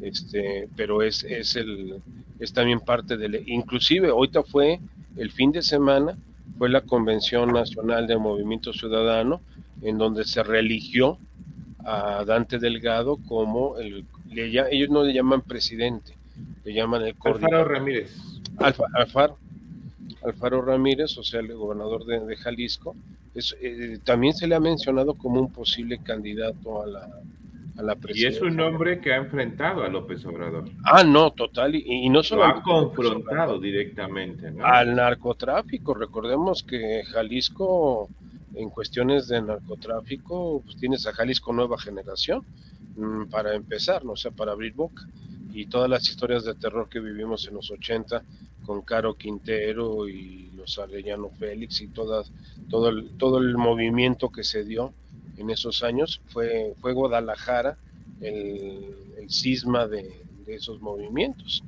Este, 0.00 0.68
pero 0.76 1.02
es, 1.02 1.24
es 1.24 1.56
el 1.56 2.02
es 2.38 2.52
también 2.52 2.80
parte 2.80 3.16
del 3.16 3.42
inclusive 3.48 4.10
ahorita 4.10 4.44
fue 4.44 4.80
el 5.16 5.32
fin 5.32 5.50
de 5.50 5.60
semana 5.60 6.16
fue 6.56 6.68
la 6.68 6.82
convención 6.82 7.52
nacional 7.52 8.06
de 8.06 8.16
Movimiento 8.16 8.72
Ciudadano 8.72 9.40
en 9.82 9.98
donde 9.98 10.24
se 10.24 10.44
religió 10.44 11.18
a 11.84 12.24
Dante 12.24 12.60
Delgado 12.60 13.16
como 13.26 13.76
el 13.78 14.04
ellos 14.30 14.90
no 14.90 15.02
le 15.02 15.12
llaman 15.12 15.42
presidente 15.42 16.18
le 16.64 16.74
llaman 16.74 17.02
el 17.02 17.14
Alfaro 17.24 17.64
Ramírez. 17.64 18.16
Alfaro. 18.58 19.38
Alfaro 20.24 20.62
Ramírez, 20.62 21.16
o 21.18 21.22
sea, 21.22 21.40
el 21.40 21.54
gobernador 21.54 22.04
de, 22.04 22.36
Jalisco, 22.36 22.96
es, 23.34 23.56
eh, 23.60 23.98
también 24.04 24.34
se 24.34 24.46
le 24.46 24.54
ha 24.54 24.60
mencionado 24.60 25.14
como 25.14 25.40
un 25.40 25.52
posible 25.52 25.98
candidato 26.02 26.82
a 26.82 26.86
la, 26.86 27.08
a 27.76 27.82
la 27.82 27.94
presidencia. 27.94 28.40
Y 28.40 28.46
es 28.46 28.50
un 28.50 28.56
nombre 28.56 29.00
que 29.00 29.12
ha 29.12 29.16
enfrentado 29.16 29.84
a 29.84 29.88
López 29.88 30.24
Obrador. 30.26 30.64
Ah, 30.84 31.04
no, 31.04 31.30
total, 31.30 31.76
y, 31.76 32.08
no 32.08 32.22
solo... 32.22 32.44
ha 32.44 32.62
confrontado 32.62 33.60
directamente, 33.60 34.52
Al 34.60 34.96
narcotráfico, 34.96 35.94
recordemos 35.94 36.64
que 36.64 37.04
Jalisco, 37.04 38.08
en 38.54 38.70
cuestiones 38.70 39.28
de 39.28 39.40
narcotráfico, 39.40 40.62
pues 40.64 40.76
tienes 40.78 41.06
a 41.06 41.12
Jalisco 41.12 41.52
Nueva 41.52 41.78
Generación, 41.78 42.44
para 43.30 43.54
empezar, 43.54 44.04
no 44.04 44.16
sé, 44.16 44.30
para 44.30 44.52
abrir 44.52 44.74
boca. 44.74 45.06
Y 45.52 45.66
todas 45.66 45.88
las 45.88 46.08
historias 46.08 46.44
de 46.44 46.54
terror 46.54 46.88
que 46.88 47.00
vivimos 47.00 47.46
en 47.48 47.54
los 47.54 47.70
80 47.70 48.22
con 48.64 48.82
Caro 48.82 49.14
Quintero 49.14 50.08
y 50.08 50.50
los 50.54 50.78
Arellano 50.78 51.30
Félix 51.30 51.80
y 51.80 51.88
todas, 51.88 52.30
todo, 52.68 52.90
el, 52.90 53.10
todo 53.16 53.38
el 53.38 53.56
movimiento 53.56 54.30
que 54.30 54.44
se 54.44 54.64
dio 54.64 54.92
en 55.38 55.50
esos 55.50 55.82
años 55.82 56.20
fue, 56.28 56.74
fue 56.80 56.92
Guadalajara 56.92 57.78
el, 58.20 58.94
el 59.18 59.30
cisma 59.30 59.86
de, 59.86 60.26
esos 60.46 60.80
movimientos. 60.80 61.62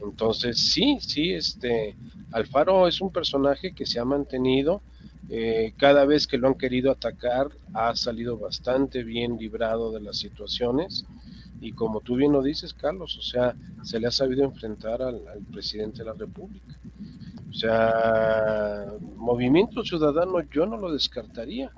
Entonces, 0.00 0.56
sí, 0.56 0.98
sí, 1.00 1.32
este, 1.32 1.96
Alfaro 2.30 2.86
es 2.86 3.00
un 3.00 3.10
personaje 3.10 3.72
que 3.72 3.84
se 3.84 3.98
ha 3.98 4.04
mantenido, 4.04 4.80
eh, 5.34 5.72
cada 5.78 6.04
vez 6.04 6.26
que 6.26 6.36
lo 6.36 6.46
han 6.46 6.56
querido 6.56 6.90
atacar, 6.90 7.48
ha 7.72 7.96
salido 7.96 8.36
bastante 8.36 9.02
bien 9.02 9.38
librado 9.38 9.90
de 9.90 10.00
las 10.02 10.18
situaciones 10.18 11.06
y 11.58 11.72
como 11.72 12.02
tú 12.02 12.16
bien 12.16 12.32
lo 12.32 12.42
dices, 12.42 12.74
Carlos, 12.74 13.16
o 13.16 13.22
sea, 13.22 13.56
se 13.82 13.98
le 13.98 14.08
ha 14.08 14.10
sabido 14.10 14.44
enfrentar 14.44 15.00
al, 15.00 15.22
presidente 15.50 16.00
de 16.00 16.04
la 16.04 16.12
República. 16.12 16.78
O 17.48 17.54
sea, 17.54 18.92
movimiento 19.16 19.82
ciudadano 19.82 20.42
yo 20.50 20.66
no 20.66 20.76
lo 20.76 20.92
descartaría. 20.92 21.70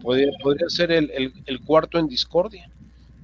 Podría, 0.00 0.30
podría 0.40 0.68
ser 0.68 0.92
el, 0.92 1.10
el, 1.46 1.60
cuarto 1.62 1.98
en 1.98 2.06
discordia. 2.06 2.70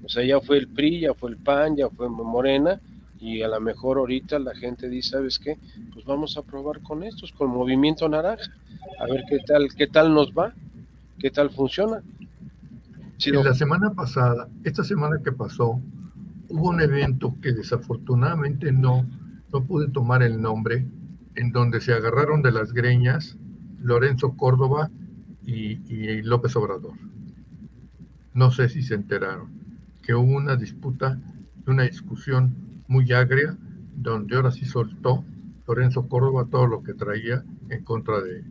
O 0.05 0.09
sea, 0.09 0.25
ya 0.25 0.41
fue 0.41 0.59
el 0.59 0.67
PRI, 0.67 1.03
ya 1.03 1.15
fue 1.15 1.31
el 1.31 1.37
PAN, 1.37 1.77
ya 1.77 1.91
fue 1.91 2.09
Morena, 2.09 2.81
y 3.19 3.43
a 3.43 3.49
lo 3.49 3.61
mejor 3.61 3.99
ahorita 3.99 4.39
la 4.39 4.55
gente 4.55 4.89
dice, 4.89 5.11
¿sabes 5.11 5.39
qué? 5.39 5.59
Pues 5.93 6.05
vamos 6.05 6.37
a 6.37 6.43
probar 6.43 6.81
con 6.83 7.03
estos, 7.03 7.33
con 7.33 7.51
Movimiento 7.51 8.09
Naranja, 8.09 8.53
a 9.01 9.07
ver 9.07 9.25
qué 9.29 9.39
tal, 9.47 9.69
qué 9.75 9.87
tal 9.87 10.13
nos 10.13 10.33
va, 10.33 10.53
qué 11.19 11.31
tal 11.31 11.51
funciona. 11.51 12.03
la 13.33 13.55
semana 13.55 13.91
pasada, 13.95 14.49
esta 14.65 14.85
semana 14.85 15.21
que 15.25 15.33
pasó, 15.33 15.81
hubo 16.49 16.69
un 16.69 16.81
evento 16.81 17.35
que 17.41 17.53
desafortunadamente 17.53 18.73
no, 18.73 19.07
no 19.53 19.65
pude 19.65 19.89
tomar 19.89 20.23
el 20.23 20.41
nombre, 20.41 20.87
en 21.35 21.53
donde 21.53 21.81
se 21.81 21.93
agarraron 21.93 22.43
de 22.43 22.53
las 22.53 22.73
greñas 22.73 23.37
Lorenzo 23.81 24.37
Córdoba 24.37 24.91
y, 25.45 26.23
López 26.23 26.57
Obrador. 26.57 26.95
No 28.35 28.51
sé 28.51 28.69
si 28.69 28.83
se 28.83 28.95
enteraron 28.95 29.49
que 30.03 30.15
hubo 30.15 30.37
una 30.37 30.57
disputa, 30.57 31.21
una 31.67 31.85
discusión 31.85 32.55
muy 32.89 33.13
agria, 33.13 33.57
donde 33.95 34.37
ahora 34.37 34.51
sí 34.51 34.65
soltó 34.65 35.25
Lorenzo 35.67 36.09
Córdoba 36.09 36.47
todo 36.51 36.67
lo 36.67 36.83
que 36.83 36.95
traía 36.95 37.45
en 37.71 37.85
contra 37.85 38.21
de, 38.21 38.45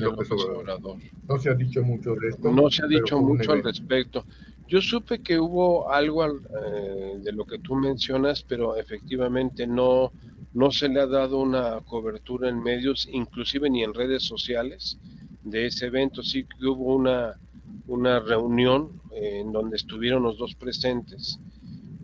López, 0.00 0.30
Obrador. 0.30 0.96
No 1.28 1.38
se 1.38 1.50
ha 1.50 1.54
dicho 1.54 1.82
mucho 1.82 2.14
de 2.14 2.28
esto. 2.28 2.50
No 2.50 2.70
se 2.70 2.82
ha 2.82 2.86
dicho 2.86 3.20
mucho 3.20 3.52
al 3.52 3.62
respecto. 3.62 4.24
Yo 4.66 4.80
supe 4.80 5.20
que 5.20 5.38
hubo 5.38 5.90
algo 5.90 6.24
eh, 6.26 7.20
de 7.22 7.32
lo 7.32 7.44
que 7.44 7.58
tú 7.58 7.74
mencionas, 7.74 8.42
pero 8.42 8.76
efectivamente 8.76 9.66
no, 9.66 10.12
no 10.54 10.70
se 10.70 10.88
le 10.88 11.00
ha 11.00 11.06
dado 11.06 11.40
una 11.40 11.80
cobertura 11.80 12.48
en 12.48 12.62
medios, 12.62 13.06
inclusive 13.12 13.68
ni 13.68 13.82
en 13.82 13.92
redes 13.92 14.22
sociales 14.22 14.98
de 15.44 15.66
ese 15.66 15.86
evento. 15.86 16.22
Sí 16.22 16.44
que 16.44 16.66
hubo 16.66 16.94
una, 16.94 17.38
una 17.86 18.20
reunión 18.20 19.02
eh, 19.10 19.40
en 19.40 19.52
donde 19.52 19.76
estuvieron 19.76 20.22
los 20.22 20.38
dos 20.38 20.54
presentes 20.54 21.38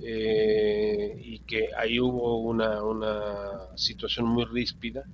eh, 0.03 1.21
y 1.23 1.41
que 1.41 1.71
ahí 1.77 2.01
hubo 2.01 2.39
una, 2.43 2.83
una 2.83 3.77
situación 3.77 4.27
muy 4.27 4.45
ríspida 4.45 5.05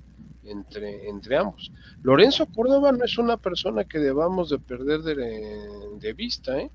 entre, 0.45 1.09
entre 1.09 1.37
ambos. 1.37 1.70
Lorenzo 2.03 2.47
Córdoba 2.47 2.93
no 2.93 3.05
es 3.05 3.16
una 3.18 3.37
persona 3.37 3.85
que 3.85 3.99
debamos 3.99 4.51
de 4.51 4.59
perder 4.59 5.03
de, 5.03 5.16
de 5.99 6.12
vista, 6.12 6.59
¿eh? 6.59 6.70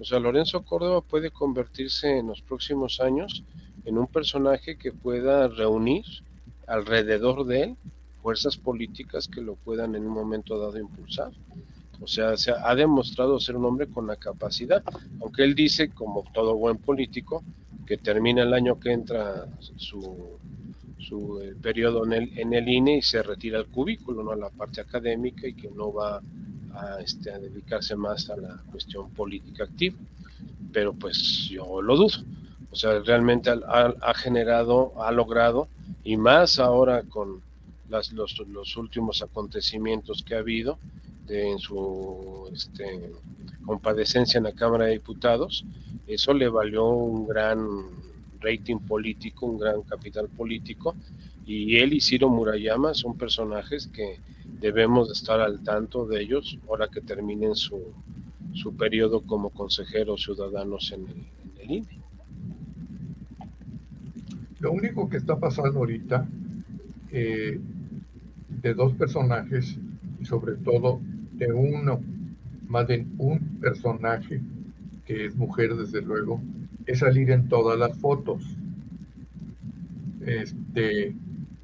O 0.00 0.04
sea, 0.04 0.18
Lorenzo 0.18 0.62
Córdoba 0.64 1.02
puede 1.02 1.30
convertirse 1.30 2.18
en 2.18 2.28
los 2.28 2.42
próximos 2.42 3.00
años 3.00 3.44
en 3.84 3.98
un 3.98 4.06
personaje 4.06 4.76
que 4.76 4.92
pueda 4.92 5.48
reunir 5.48 6.04
alrededor 6.66 7.44
de 7.44 7.62
él 7.62 7.76
fuerzas 8.22 8.56
políticas 8.56 9.28
que 9.28 9.42
lo 9.42 9.54
puedan 9.54 9.94
en 9.94 10.06
un 10.06 10.14
momento 10.14 10.58
dado 10.58 10.78
impulsar. 10.78 11.30
O 12.04 12.06
sea, 12.06 12.36
se 12.36 12.52
ha 12.52 12.74
demostrado 12.74 13.40
ser 13.40 13.56
un 13.56 13.64
hombre 13.64 13.86
con 13.86 14.06
la 14.06 14.16
capacidad, 14.16 14.84
aunque 15.22 15.42
él 15.42 15.54
dice, 15.54 15.88
como 15.88 16.22
todo 16.34 16.54
buen 16.54 16.76
político, 16.76 17.42
que 17.86 17.96
termina 17.96 18.42
el 18.42 18.52
año 18.52 18.78
que 18.78 18.92
entra 18.92 19.46
su, 19.76 20.38
su 20.98 21.40
eh, 21.40 21.54
periodo 21.62 22.04
en 22.04 22.12
el, 22.12 22.38
en 22.38 22.52
el 22.52 22.68
INE 22.68 22.98
y 22.98 23.02
se 23.02 23.22
retira 23.22 23.58
al 23.58 23.68
cubículo, 23.68 24.22
no 24.22 24.32
a 24.32 24.36
la 24.36 24.50
parte 24.50 24.82
académica 24.82 25.46
y 25.48 25.54
que 25.54 25.70
no 25.70 25.94
va 25.94 26.20
a, 26.74 27.00
este, 27.00 27.30
a 27.30 27.38
dedicarse 27.38 27.96
más 27.96 28.28
a 28.28 28.36
la 28.36 28.62
cuestión 28.70 29.08
política 29.10 29.64
activa. 29.64 29.96
Pero 30.74 30.92
pues 30.92 31.48
yo 31.48 31.80
lo 31.80 31.96
dudo. 31.96 32.18
O 32.70 32.76
sea, 32.76 32.98
realmente 32.98 33.48
ha, 33.50 34.14
generado, 34.14 34.92
ha 35.02 35.10
logrado, 35.10 35.68
y 36.02 36.18
más 36.18 36.58
ahora 36.58 37.02
con 37.04 37.40
las, 37.88 38.12
los, 38.12 38.38
los, 38.48 38.76
últimos 38.76 39.22
acontecimientos 39.22 40.22
que 40.22 40.34
ha 40.34 40.40
habido 40.40 40.78
de, 41.26 41.52
en 41.52 41.58
su 41.58 42.50
este, 42.52 43.12
compadecencia 43.64 44.38
en 44.38 44.44
la 44.44 44.52
Cámara 44.52 44.86
de 44.86 44.92
Diputados, 44.92 45.64
eso 46.06 46.34
le 46.34 46.48
valió 46.48 46.86
un 46.88 47.26
gran 47.26 47.66
rating 48.40 48.78
político, 48.78 49.46
un 49.46 49.58
gran 49.58 49.82
capital 49.82 50.28
político, 50.28 50.94
y 51.46 51.76
él 51.76 51.92
y 51.92 52.00
Ciro 52.00 52.28
Murayama 52.28 52.94
son 52.94 53.16
personajes 53.16 53.86
que 53.88 54.20
debemos 54.60 55.10
estar 55.10 55.40
al 55.40 55.62
tanto 55.62 56.06
de 56.06 56.22
ellos 56.22 56.58
ahora 56.68 56.88
que 56.88 57.00
terminen 57.00 57.54
su, 57.54 57.92
su 58.54 58.74
periodo 58.76 59.20
como 59.22 59.50
consejeros 59.50 60.22
ciudadanos 60.22 60.92
en 60.92 61.06
el, 61.58 61.70
INE. 61.70 61.86
Lo 64.60 64.72
único 64.72 65.08
que 65.08 65.16
está 65.16 65.38
pasando 65.38 65.78
ahorita 65.78 66.26
eh, 67.10 67.58
de 68.62 68.74
dos 68.74 68.92
personajes 68.94 69.76
y 70.20 70.24
sobre 70.24 70.56
todo 70.56 71.00
de 71.36 71.52
uno, 71.52 72.00
más 72.68 72.88
de 72.88 73.06
un 73.18 73.38
personaje 73.60 74.40
que 75.06 75.26
es 75.26 75.36
mujer 75.36 75.74
desde 75.74 76.02
luego, 76.02 76.40
es 76.86 77.00
salir 77.00 77.30
en 77.30 77.48
todas 77.48 77.78
las 77.78 77.96
fotos. 77.98 78.42
Este, 80.24 81.14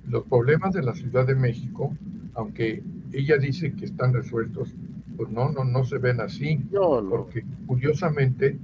los 0.07 0.25
problemas 0.25 0.75
de 0.75 0.83
la 0.83 0.95
Ciudad 0.95 1.27
de 1.27 1.35
México 1.35 1.95
aunque 2.35 2.83
ella 3.13 3.37
dice 3.39 3.73
que 3.73 3.85
están 3.85 4.13
resueltos, 4.13 4.75
pues 5.17 5.31
no, 5.31 5.51
no, 5.51 5.65
no 5.65 5.85
se 5.85 5.99
ven 5.99 6.21
así. 6.21 6.61
No, 6.73 7.03
Porque 7.09 7.45
curiosamente, 7.67 8.59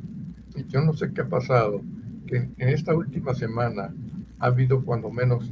yo 0.69 0.81
no 0.83 0.95
sé 0.95 1.13
qué 1.13 1.23
ha 1.23 1.29
pasado, 1.29 1.83
que 2.27 2.37
en, 2.37 2.69
esta 2.69 2.95
última 2.95 3.35
semana 3.35 3.93
ha 4.39 4.47
habido 4.47 4.85
cuando 4.85 5.11
menos 5.11 5.51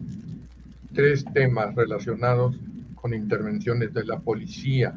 tres 0.92 1.24
temas 1.34 1.74
relacionados 1.74 2.58
con 2.94 3.14
intervenciones 3.14 3.92
de 3.92 4.04
la 4.04 4.18
policía. 4.20 4.94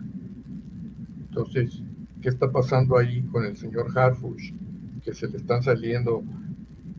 Entonces, 1.38 1.84
¿qué 2.22 2.30
está 2.30 2.52
pasando 2.52 2.98
ahí 2.98 3.22
con 3.32 3.46
el 3.46 3.56
señor 3.56 3.96
Harfush? 3.96 4.54
que 5.04 5.14
se 5.14 5.28
le 5.30 5.38
están 5.38 5.62
saliendo 5.64 6.24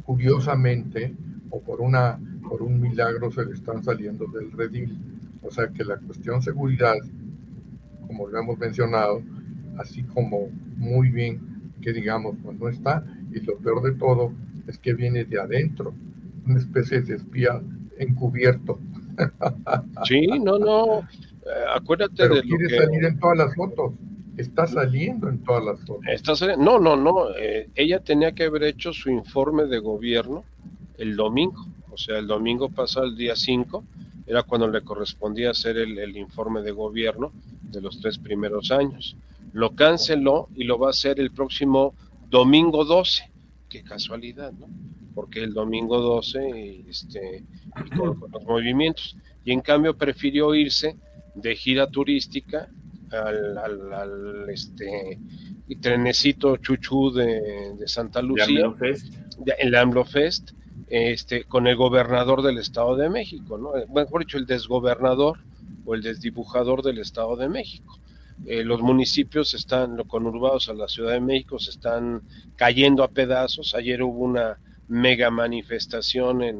curiosamente 0.05 1.12
o 1.51 1.61
por 1.61 1.80
una 1.80 2.18
por 2.49 2.62
un 2.62 2.80
milagro 2.80 3.30
se 3.30 3.45
le 3.45 3.53
están 3.53 3.82
saliendo 3.82 4.26
del 4.28 4.51
redil. 4.53 4.97
O 5.43 5.51
sea 5.51 5.68
que 5.68 5.84
la 5.84 5.99
cuestión 5.99 6.41
seguridad, 6.41 6.95
como 8.07 8.28
lo 8.28 8.39
hemos 8.39 8.59
mencionado, 8.59 9.22
así 9.76 10.05
como 10.05 10.49
muy 10.76 11.11
bien 11.11 11.41
que 11.82 11.93
digamos, 11.93 12.36
pues 12.43 12.59
no 12.59 12.68
está, 12.68 13.05
y 13.30 13.41
lo 13.41 13.59
peor 13.59 13.82
de 13.82 13.93
todo 13.99 14.32
es 14.68 14.78
que 14.78 14.95
viene 14.95 15.24
de 15.24 15.39
adentro, 15.41 15.93
una 16.47 16.59
especie 16.59 17.03
de 17.03 17.16
espía 17.16 17.61
encubierto. 17.99 18.78
Sí, 20.05 20.26
no, 20.43 20.59
no, 20.59 21.01
eh, 21.01 21.64
acuérdate 21.74 22.14
Pero 22.16 22.36
de 22.36 22.43
quiere 22.43 22.64
lo 22.64 22.68
que... 22.68 22.76
salir 22.76 23.05
en 23.05 23.18
todas 23.18 23.39
las 23.39 23.55
fotos, 23.55 23.93
está 24.39 24.66
saliendo 24.66 25.28
en 25.28 25.39
todas 25.45 25.64
las 25.64 25.80
fotos. 25.80 26.05
Está 26.07 26.34
saliendo- 26.36 26.64
No, 26.64 26.78
no, 26.78 26.97
no. 26.97 27.36
eh, 27.36 27.68
ella 27.74 28.01
tenía 28.01 28.32
que 28.32 28.45
haber 28.45 28.62
hecho 28.64 28.93
su 28.93 29.11
informe 29.11 29.64
de 29.66 29.78
gobierno 29.78 30.45
el 30.97 31.16
domingo. 31.16 31.66
O 31.91 31.97
sea, 31.97 32.18
el 32.18 32.26
domingo 32.26 32.68
pasado, 32.68 33.07
el 33.07 33.16
día 33.16 33.34
5, 33.36 33.84
era 34.26 34.43
cuando 34.43 34.68
le 34.68 34.82
correspondía 34.82 35.51
hacer 35.51 35.76
el, 35.78 35.99
el 35.99 36.16
informe 36.16 36.62
de 36.62 36.70
gobierno 36.70 37.32
de 37.62 37.80
los 37.80 38.01
tres 38.01 38.18
primeros 38.18 38.70
años. 38.70 39.16
Lo 39.53 39.74
canceló 39.74 40.49
y 40.55 40.64
lo 40.64 40.78
va 40.78 40.89
a 40.89 40.91
hacer 40.91 41.18
el 41.18 41.30
próximo 41.30 41.95
domingo 42.30 42.84
12. 42.84 43.30
Qué 43.68 43.82
casualidad, 43.82 44.53
¿no? 44.53 44.66
Porque 45.14 45.43
el 45.43 45.53
domingo 45.55 45.99
12, 46.01 46.84
este, 46.89 47.43
con, 47.97 48.20
con 48.20 48.30
los 48.30 48.45
movimientos. 48.45 49.16
Y 49.45 49.53
en 49.53 49.61
cambio 49.61 49.97
prefirió 49.97 50.55
irse 50.55 50.97
de 51.34 51.57
gira 51.57 51.89
turística 51.89 52.68
al, 53.13 53.59
al- 53.59 53.93
al, 53.93 54.51
este 54.51 55.19
trenecito 55.81 56.57
chuchú 56.57 57.11
de, 57.13 57.75
de 57.79 57.89
Santa 57.89 58.23
Lucía, 58.23 58.45
AMLO 58.45 58.75
Fest. 58.75 59.15
de- 59.39 59.55
el 59.59 59.75
AMLO 59.75 60.05
Fest, 60.05 60.53
este, 60.89 61.45
con 61.45 61.67
el 61.67 61.77
gobernador 61.77 62.43
del 62.43 62.59
Estado 62.59 62.97
de 62.97 63.09
México, 63.11 63.59
¿no? 63.59 63.77
Eh, 63.77 63.87
mejor 63.95 64.21
dicho, 64.25 64.39
el 64.39 64.47
desgobernador 64.47 65.39
o 65.85 65.95
el 65.95 66.03
desdibujador 66.03 66.83
del 66.83 66.99
Estado 66.99 67.37
de 67.37 67.49
México. 67.49 67.99
Eh, 68.47 68.63
los 68.65 68.81
municipios 68.81 69.53
están 69.55 69.97
lo- 69.97 70.05
conurbados 70.05 70.69
a 70.69 70.75
la 70.75 70.89
Ciudad 70.89 71.13
de 71.13 71.21
México, 71.21 71.59
se 71.59 71.71
están 71.71 72.23
cayendo 72.57 73.03
a 73.03 73.09
pedazos. 73.09 73.75
Ayer 73.75 74.03
hubo 74.03 74.25
una 74.25 74.59
mega 74.89 75.31
manifestación 75.31 76.43
en, 76.43 76.59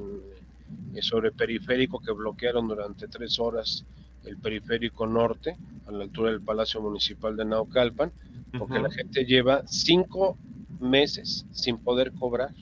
eh, 0.95 1.01
sobre 1.03 1.31
periférico 1.33 1.99
que 2.01 2.13
bloquearon 2.13 2.69
durante 2.69 3.09
tres 3.09 3.39
horas 3.39 3.85
el 4.25 4.37
periférico 4.39 5.07
norte, 5.07 5.57
a 5.87 5.93
la 5.93 6.05
altura 6.05 6.31
del 6.31 6.43
Palacio 6.43 6.81
Municipal 6.81 7.37
de 7.37 7.45
Naucalpan, 7.45 8.13
porque 8.59 8.75
Ujú. 8.75 8.83
la 8.83 8.91
gente 8.91 9.25
lleva 9.25 9.63
cinco 9.67 10.37
meses 10.81 11.47
sin 11.53 11.79
poder 11.79 12.13
cobrar 12.13 12.53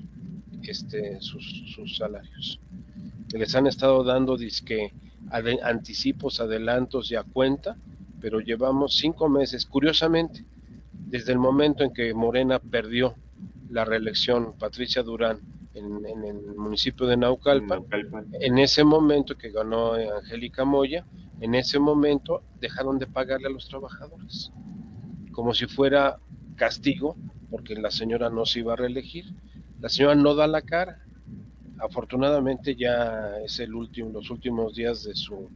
este, 0.63 1.21
sus, 1.21 1.45
sus 1.75 1.97
salarios. 1.97 2.61
Les 3.33 3.55
han 3.55 3.67
estado 3.67 4.05
dando 4.05 4.37
disque 4.37 4.93
ade- 5.31 5.61
anticipos, 5.63 6.41
adelantos 6.41 7.11
y 7.11 7.17
a 7.17 7.23
cuenta, 7.25 7.77
pero 8.21 8.41
llevamos 8.41 8.97
cinco 8.97 9.29
meses. 9.29 9.67
Curiosamente, 9.67 10.45
desde 10.93 11.33
el 11.33 11.39
momento 11.39 11.85
en 11.85 11.93
que 11.93 12.15
Morena 12.15 12.59
perdió 12.59 13.17
la 13.71 13.85
reelección, 13.85 14.55
Patricia 14.59 15.03
Durán, 15.03 15.39
en, 15.75 16.07
en 16.07 16.25
el 16.25 16.55
municipio 16.57 17.07
de 17.07 17.17
Naucalpan, 17.17 17.81
Naucalpan. 17.81 18.27
en 18.41 18.59
ese 18.59 18.85
momento 18.85 19.37
que 19.37 19.51
ganó 19.51 19.93
Angélica 19.95 20.65
Moya, 20.65 21.05
en 21.41 21.55
ese 21.55 21.79
momento 21.79 22.43
dejaron 22.61 22.99
de 22.99 23.07
pagarle 23.07 23.49
a 23.49 23.51
los 23.51 23.69
trabajadores, 23.69 24.53
como 25.33 25.53
si 25.53 25.67
fuera 25.67 26.19
castigo, 26.57 27.17
porque 27.51 27.75
la 27.75 27.91
señora 27.91 28.31
no 28.31 28.45
se 28.47 28.61
iba 28.61 28.73
a 28.73 28.77
reelegir. 28.77 29.27
La 29.81 29.89
señora 29.89 30.15
no 30.15 30.35
da 30.35 30.47
la 30.47 30.63
cara. 30.63 30.99
Afortunadamente 31.79 32.75
ya 32.75 33.37
es 33.45 33.61
el 33.61 33.75
último, 33.75 34.11
los 34.11 34.31
últimos 34.31 34.75
días 34.75 35.05
de 35.05 35.15
su, 35.15 35.51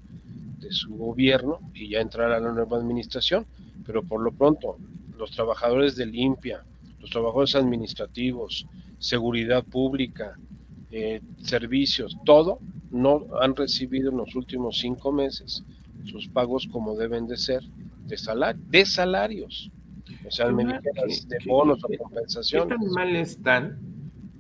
de 0.59 0.71
su 0.71 0.95
gobierno 0.95 1.59
y 1.75 1.89
ya 1.89 2.01
entrará 2.01 2.39
la 2.39 2.53
nueva 2.53 2.77
administración, 2.77 3.47
pero 3.87 4.03
por 4.03 4.21
lo 4.21 4.33
pronto 4.33 4.77
los 5.17 5.31
trabajadores 5.31 5.97
de 5.97 6.07
limpia, 6.07 6.65
los 6.99 7.11
trabajadores 7.11 7.55
administrativos, 7.55 8.67
seguridad 8.99 9.65
pública, 9.65 10.39
eh, 10.91 11.21
servicios, 11.39 12.17
todo, 12.25 12.59
no 12.91 13.27
han 13.41 13.55
recibido 13.55 14.11
en 14.11 14.17
los 14.19 14.35
últimos 14.35 14.79
cinco 14.79 15.13
meses 15.13 15.65
sus 16.05 16.29
pagos 16.29 16.67
como 16.73 16.97
deben 16.97 17.27
de 17.27 17.37
ser 17.37 17.63
de, 18.07 18.17
salar 18.17 18.57
de 18.57 18.85
salarios. 18.85 19.71
O 20.27 20.31
sea, 20.31 20.51
me 20.51 20.65
de 20.65 20.81
bonos 21.47 21.83
o 21.85 21.89
qué- 21.89 21.93
¿Qué 21.97 21.99
compensaciones. 21.99 22.79
tan 22.79 22.91
mal 22.93 23.15
están 23.17 23.79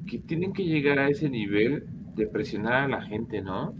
que 0.06 0.18
tienen 0.18 0.52
que 0.52 0.64
llegar 0.64 0.98
a 0.98 1.08
ese 1.08 1.28
nivel 1.28 1.86
de 2.16 2.26
presionar 2.26 2.84
a 2.84 2.88
la 2.88 3.02
gente, 3.02 3.40
¿no? 3.42 3.74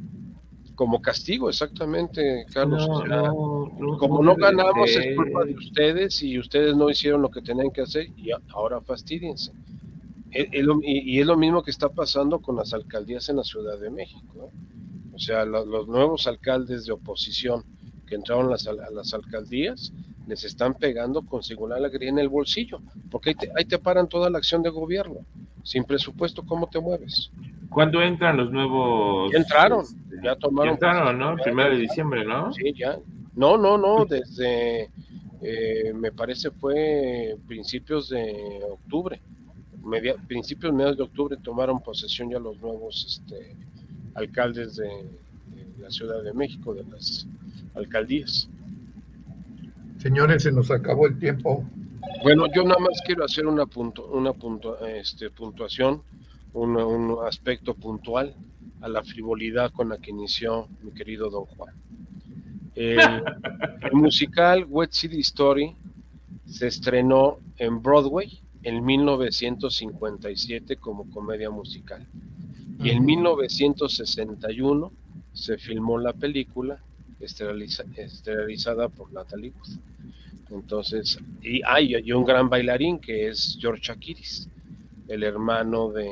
Como 0.77 1.03
castigo, 1.03 1.49
exactamente, 1.49 2.47
Carlos. 2.53 2.87
No, 2.89 2.95
o 2.95 3.07
sea, 3.07 3.17
no, 3.17 3.73
no, 3.79 3.99
como 3.99 4.23
no 4.23 4.37
ganamos 4.37 4.89
es 4.91 5.17
culpa 5.17 5.45
de 5.45 5.55
ustedes 5.55 6.23
y 6.23 6.39
ustedes 6.39 6.77
no 6.77 6.89
hicieron 6.89 7.21
lo 7.23 7.31
que 7.31 7.43
tenían 7.43 7.71
que 7.71 7.83
hacer 7.83 8.07
y 8.17 8.31
ahora 8.55 8.81
fastidiense. 8.81 9.53
Y, 10.33 11.19
es 11.21 11.27
lo 11.27 11.37
mismo 11.37 11.63
que 11.63 11.71
está 11.71 11.89
pasando 11.89 12.41
con 12.41 12.57
las 12.57 12.73
alcaldías 12.73 13.29
en 13.29 13.37
la 13.37 13.45
Ciudad 13.45 13.79
de 13.79 13.91
México. 13.91 14.49
¿eh? 14.51 14.57
O 15.13 15.19
sea, 15.19 15.45
lo- 15.45 15.65
los 15.67 15.89
nuevos 15.89 16.27
alcaldes 16.27 16.87
de 16.87 16.93
oposición 16.93 17.65
que 18.07 18.15
entraron 18.15 18.47
a 18.47 18.51
las, 18.51 18.67
a 18.67 18.73
las 18.93 19.13
alcaldías 19.15 19.93
les 20.27 20.45
están 20.45 20.75
pegando 20.75 21.23
con 21.23 21.43
singular 21.43 21.79
alegría 21.79 22.09
en 22.11 22.19
el 22.21 22.29
bolsillo, 22.29 22.81
porque 23.11 23.31
ahí 23.31 23.35
te, 23.35 23.51
ahí 23.57 23.65
te 23.65 23.79
paran 23.79 24.09
toda 24.09 24.31
la 24.31 24.39
acción 24.39 24.63
de 24.63 24.71
gobierno. 24.71 25.19
Sin 25.65 25.85
presupuesto, 25.85 26.43
¿cómo 26.47 26.69
te 26.69 26.81
mueves? 26.81 27.31
¿Cuándo 27.69 28.01
entran 28.01 28.37
los 28.37 28.51
nuevos? 28.51 29.31
Ya 29.33 29.39
entraron, 29.39 29.81
este, 29.83 30.17
ya 30.17 30.23
ya 30.23 30.37
tomaron. 30.37 30.75
entraron, 30.75 31.19
¿no? 31.19 31.33
El 31.33 31.39
Ya- 31.39 31.45
primero 31.45 31.71
de 31.71 31.79
diciembre, 31.79 32.25
¿no? 32.25 32.53
Sí, 32.53 32.73
ya. 32.79 32.99
No, 33.35 33.59
no, 33.59 33.77
no, 33.77 34.05
desde, 34.07 34.91
eh, 35.43 35.93
me 35.95 36.13
parece 36.13 36.51
fue 36.51 37.37
principios 37.47 38.09
de 38.09 38.61
octubre, 38.71 39.21
media, 39.83 40.15
principios, 40.29 40.73
mediados 40.73 40.97
de 40.97 41.03
octubre 41.05 41.37
tomaron 41.37 41.81
posesión 41.81 42.31
ya 42.31 42.39
los 42.39 42.61
nuevos 42.61 43.05
este, 43.09 43.57
alcaldes 44.15 44.77
de, 44.77 44.87
de 44.87 45.83
la 45.83 45.91
Ciudad 45.91 46.23
de 46.23 46.33
México, 46.33 46.75
de 46.75 46.85
las 46.85 47.27
alcaldías. 47.75 48.49
Señores, 49.99 50.43
se 50.43 50.53
nos 50.53 50.71
acabó 50.71 51.07
el 51.07 51.19
tiempo. 51.19 51.65
Bueno, 52.23 52.47
yo 52.55 52.63
nada 52.65 52.79
más 52.79 53.01
quiero 53.05 53.25
hacer 53.25 53.47
una, 53.47 53.67
punto, 53.67 54.07
una 54.07 54.33
punto, 54.33 54.85
este, 54.87 55.31
puntuación, 55.31 56.03
un, 56.53 56.77
un 56.77 57.27
aspecto 57.27 57.75
puntual 57.75 58.35
a 58.81 58.89
la 58.89 59.03
frivolidad 59.03 59.71
con 59.73 59.91
la 59.91 59.99
que 59.99 60.11
inició 60.11 60.69
mi 60.83 60.93
querido 60.93 61.29
Don 61.29 61.45
Juan. 61.45 61.75
El, 62.75 62.99
el 63.83 63.93
musical 63.93 64.65
Wet 64.69 64.93
City 64.93 65.21
Story 65.21 65.77
se 66.47 66.67
estrenó 66.67 67.39
en 67.59 67.83
Broadway 67.83 68.41
en 68.63 68.85
1957 68.85 70.77
como 70.77 71.11
comedia 71.11 71.51
musical. 71.51 72.09
Y 72.79 72.91
en 72.91 72.99
Ujú. 72.99 73.05
1961 73.05 74.93
se 75.33 75.59
filmó 75.59 75.99
la 75.99 76.13
película 76.15 76.83
esteriliza- 77.21 77.87
estelarizada 77.97 78.89
por 78.89 79.13
Natalie 79.13 79.51
Wood. 79.53 79.79
Entonces, 80.51 81.19
y 81.43 81.63
hay 81.65 82.13
un 82.13 82.25
gran 82.25 82.49
bailarín 82.49 83.01
que 83.01 83.29
es 83.29 83.57
George 83.61 83.93
Akiris, 83.93 84.49
el 85.09 85.23
hermano 85.23 85.91
de, 85.93 86.09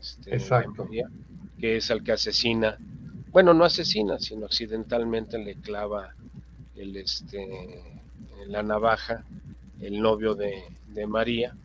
este, 0.00 0.32
Exacto. 0.34 0.84
María, 0.84 1.08
que 1.58 1.76
es 1.76 1.90
el 1.90 2.02
que 2.02 2.12
asesina, 2.12 2.76
bueno, 3.30 3.54
no 3.54 3.64
asesina, 3.64 4.18
sino 4.18 4.46
accidentalmente 4.46 5.38
le 5.38 5.56
clava 5.56 6.10
el, 6.74 6.96
este, 6.96 7.82
la 8.48 8.62
navaja, 8.62 9.24
el 9.80 10.00
novio 10.00 10.34
de, 10.34 10.52
de 10.86 11.06
María, 11.06 11.56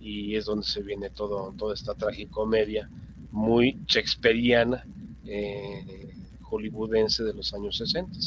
y 0.00 0.36
es 0.36 0.44
donde 0.44 0.66
se 0.66 0.82
viene 0.82 1.10
todo, 1.10 1.52
toda 1.56 1.74
esta 1.74 1.94
tragicomedia 1.94 2.88
muy 3.30 3.78
shakespeariana, 3.86 4.84
eh, 5.26 6.14
hollywoodense 6.42 7.24
de 7.24 7.34
los 7.34 7.52
años 7.54 7.76
60. 7.76 8.18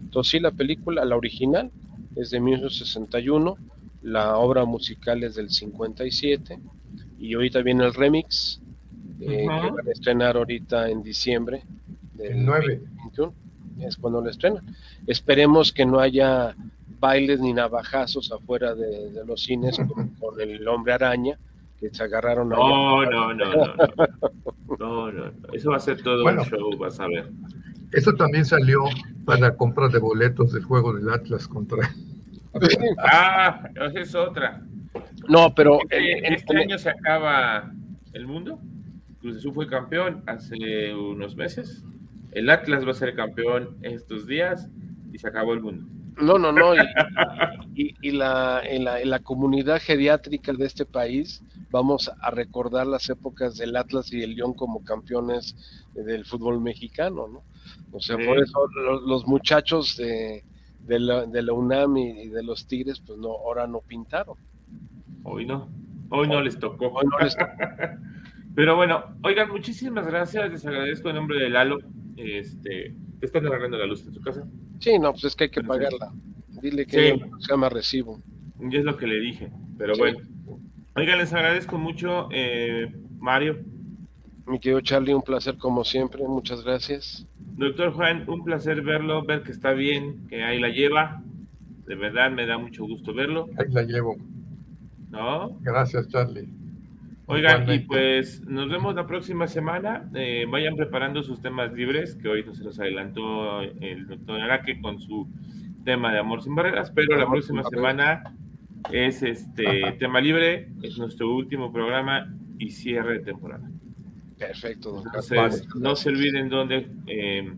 Entonces, 0.00 0.30
sí, 0.30 0.40
la 0.40 0.50
película, 0.50 1.04
la 1.04 1.16
original, 1.16 1.70
es 2.16 2.30
de 2.30 2.40
1961, 2.40 3.56
la 4.02 4.36
obra 4.36 4.64
musical 4.64 5.22
es 5.22 5.36
del 5.36 5.50
57, 5.50 6.58
y 7.18 7.34
ahorita 7.34 7.62
viene 7.62 7.84
el 7.84 7.94
remix, 7.94 8.60
eh, 9.20 9.26
que 9.26 9.46
van 9.46 9.88
a 9.88 9.90
estrenar 9.92 10.36
ahorita 10.36 10.90
en 10.90 11.02
diciembre 11.02 11.62
del 12.14 12.32
El 12.32 12.44
9. 12.44 12.76
2021, 12.76 13.34
es 13.80 13.96
cuando 13.96 14.20
lo 14.20 14.28
estrenan. 14.28 14.64
Esperemos 15.06 15.72
que 15.72 15.86
no 15.86 16.00
haya 16.00 16.54
bailes 17.02 17.40
ni 17.40 17.52
navajazos 17.52 18.30
afuera 18.32 18.74
de, 18.74 19.10
de 19.10 19.24
los 19.26 19.42
cines 19.42 19.76
con, 19.76 20.08
con 20.20 20.40
el 20.40 20.66
hombre 20.68 20.94
araña, 20.94 21.36
que 21.78 21.90
se 21.90 22.02
agarraron 22.04 22.52
allá. 22.52 22.62
No, 22.62 23.04
no, 23.04 23.34
no, 23.34 23.54
no, 23.54 23.66
no. 23.66 24.76
No, 24.78 25.12
no, 25.12 25.24
no. 25.26 25.32
Eso 25.52 25.70
va 25.70 25.76
a 25.76 25.80
ser 25.80 26.00
todo 26.02 26.22
Bueno. 26.22 26.42
un 26.42 26.48
show, 26.48 26.78
vas 26.78 26.98
a 27.00 27.06
ver. 27.08 27.28
Eso 27.92 28.14
también 28.14 28.44
salió 28.46 28.84
para 29.26 29.40
la 29.40 29.56
compra 29.56 29.88
de 29.88 29.98
boletos 29.98 30.52
del 30.52 30.62
juego 30.64 30.94
del 30.94 31.10
Atlas 31.10 31.46
contra. 31.46 31.90
Ah, 32.98 33.66
esa 33.74 34.00
es 34.00 34.14
otra. 34.14 34.62
No, 35.26 35.54
pero 35.54 35.78
este, 35.88 36.34
este 36.34 36.56
año 36.58 36.76
se 36.76 36.90
acaba 36.90 37.72
el 38.12 38.26
mundo. 38.26 38.58
Cruz 39.22 39.38
Azul 39.38 39.54
fue 39.54 39.66
campeón 39.66 40.22
hace 40.26 40.94
unos 40.94 41.34
meses. 41.34 41.82
El 42.32 42.50
Atlas 42.50 42.86
va 42.86 42.90
a 42.90 42.94
ser 42.94 43.14
campeón 43.14 43.78
estos 43.80 44.26
días 44.26 44.68
y 45.12 45.18
se 45.18 45.28
acabó 45.28 45.54
el 45.54 45.60
mundo. 45.62 45.86
No, 46.20 46.38
no, 46.38 46.52
no. 46.52 46.74
Y, 47.74 48.10
la, 48.10 48.60
en, 48.64 48.84
la, 48.84 49.00
en 49.00 49.10
la 49.10 49.20
comunidad 49.20 49.80
geriátrica 49.80 50.52
de 50.52 50.66
este 50.66 50.84
país 50.84 51.42
vamos 51.70 52.10
a 52.20 52.30
recordar 52.30 52.86
las 52.86 53.08
épocas 53.08 53.56
del 53.56 53.76
Atlas 53.76 54.12
y 54.12 54.22
el 54.22 54.34
León 54.34 54.54
como 54.54 54.84
campeones 54.84 55.56
del 55.94 56.24
fútbol 56.24 56.60
mexicano, 56.60 57.28
¿no? 57.28 57.42
O 57.92 58.00
sea, 58.00 58.16
por 58.16 58.38
eso 58.38 58.68
los, 59.06 59.26
muchachos 59.26 59.96
de, 59.96 60.44
de, 60.80 60.98
la, 60.98 61.26
de 61.26 61.42
la 61.42 61.52
UNAM 61.52 61.96
y 61.96 62.28
de 62.28 62.42
los 62.42 62.66
Tigres, 62.66 63.00
pues 63.00 63.18
no, 63.18 63.30
ahora 63.30 63.66
no 63.66 63.80
pintaron. 63.80 64.36
Hoy 65.24 65.46
no, 65.46 65.70
hoy 66.10 66.28
no 66.28 66.42
les 66.42 66.58
tocó. 66.58 66.88
Hoy 66.88 67.06
no 67.10 67.18
les 67.24 67.36
tocó. 67.36 67.52
Pero 68.54 68.76
bueno, 68.76 69.04
oigan, 69.22 69.50
muchísimas 69.50 70.06
gracias, 70.06 70.50
les 70.50 70.66
agradezco 70.66 71.08
en 71.08 71.16
nombre 71.16 71.38
de 71.38 71.48
Lalo. 71.48 71.78
Este, 72.16 72.94
¿Te 73.18 73.26
están 73.26 73.46
arreglando 73.46 73.78
la 73.78 73.86
luz 73.86 74.06
en 74.06 74.12
su 74.12 74.20
casa? 74.20 74.46
Sí, 74.82 74.98
no, 74.98 75.12
pues 75.12 75.24
es 75.24 75.36
que 75.36 75.44
hay 75.44 75.50
que 75.50 75.62
pagarla. 75.62 76.12
Dile 76.60 76.84
que 76.86 77.16
se 77.38 77.48
llama 77.48 77.68
recibo. 77.68 78.20
Y 78.60 78.76
es 78.76 78.84
lo 78.84 78.96
que 78.96 79.06
le 79.06 79.20
dije, 79.20 79.50
pero 79.78 79.94
bueno. 79.96 80.18
Oigan, 80.96 81.18
les 81.18 81.32
agradezco 81.32 81.78
mucho, 81.78 82.28
eh, 82.32 82.92
Mario. 83.18 83.60
Mi 84.46 84.58
querido 84.58 84.80
Charlie, 84.80 85.14
un 85.14 85.22
placer 85.22 85.56
como 85.56 85.84
siempre, 85.84 86.26
muchas 86.26 86.64
gracias. 86.64 87.26
Doctor 87.38 87.92
Juan, 87.92 88.28
un 88.28 88.42
placer 88.42 88.82
verlo, 88.82 89.24
ver 89.24 89.44
que 89.44 89.52
está 89.52 89.72
bien, 89.72 90.26
que 90.26 90.42
ahí 90.42 90.58
la 90.58 90.68
lleva. 90.68 91.22
De 91.86 91.94
verdad 91.94 92.32
me 92.32 92.44
da 92.44 92.58
mucho 92.58 92.84
gusto 92.84 93.14
verlo. 93.14 93.48
Ahí 93.56 93.70
la 93.70 93.82
llevo. 93.82 94.16
¿No? 95.10 95.58
Gracias, 95.60 96.08
Charlie. 96.08 96.48
Oigan, 97.32 97.70
y 97.72 97.78
pues 97.80 98.44
nos 98.46 98.68
vemos 98.68 98.94
la 98.94 99.06
próxima 99.06 99.46
semana. 99.46 100.10
Eh, 100.14 100.44
vayan 100.48 100.76
preparando 100.76 101.22
sus 101.22 101.40
temas 101.40 101.72
libres, 101.72 102.14
que 102.14 102.28
hoy 102.28 102.44
no 102.44 102.54
se 102.54 102.62
los 102.62 102.78
adelantó 102.78 103.62
el 103.62 104.06
doctor 104.06 104.40
Araque 104.40 104.80
con 104.80 105.00
su 105.00 105.26
tema 105.84 106.12
de 106.12 106.18
Amor 106.18 106.42
sin 106.42 106.54
Barreras, 106.54 106.90
pero 106.90 107.16
la 107.16 107.28
próxima 107.28 107.62
semana 107.64 108.22
es 108.90 109.22
este 109.22 109.96
tema 109.98 110.20
libre, 110.20 110.68
es 110.82 110.98
nuestro 110.98 111.34
último 111.34 111.72
programa 111.72 112.32
y 112.58 112.70
cierre 112.70 113.14
de 113.14 113.20
temporada. 113.20 113.68
Perfecto, 114.38 115.02
Entonces, 115.04 115.66
no 115.74 115.96
se 115.96 116.08
olviden 116.10 116.48
dónde 116.48 116.88
eh, 117.06 117.52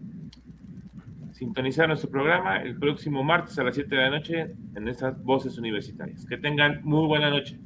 sintonizar 1.32 1.88
nuestro 1.88 2.10
programa 2.10 2.58
el 2.58 2.76
próximo 2.76 3.24
martes 3.24 3.58
a 3.58 3.64
las 3.64 3.74
7 3.74 3.94
de 3.94 4.02
la 4.02 4.10
noche 4.10 4.54
en 4.74 4.88
estas 4.88 5.22
voces 5.22 5.58
universitarias. 5.58 6.26
Que 6.26 6.36
tengan 6.36 6.80
muy 6.84 7.06
buena 7.06 7.30
noche. 7.30 7.58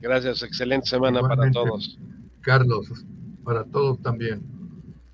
Gracias, 0.00 0.42
excelente 0.42 0.88
semana 0.88 1.20
para 1.20 1.50
todos. 1.50 1.98
Carlos, 2.40 2.90
para 3.44 3.64
todos 3.64 4.00
también. 4.00 4.42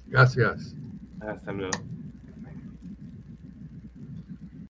Gracias. 0.06 0.76
Hasta 1.20 1.52
luego. 1.52 1.95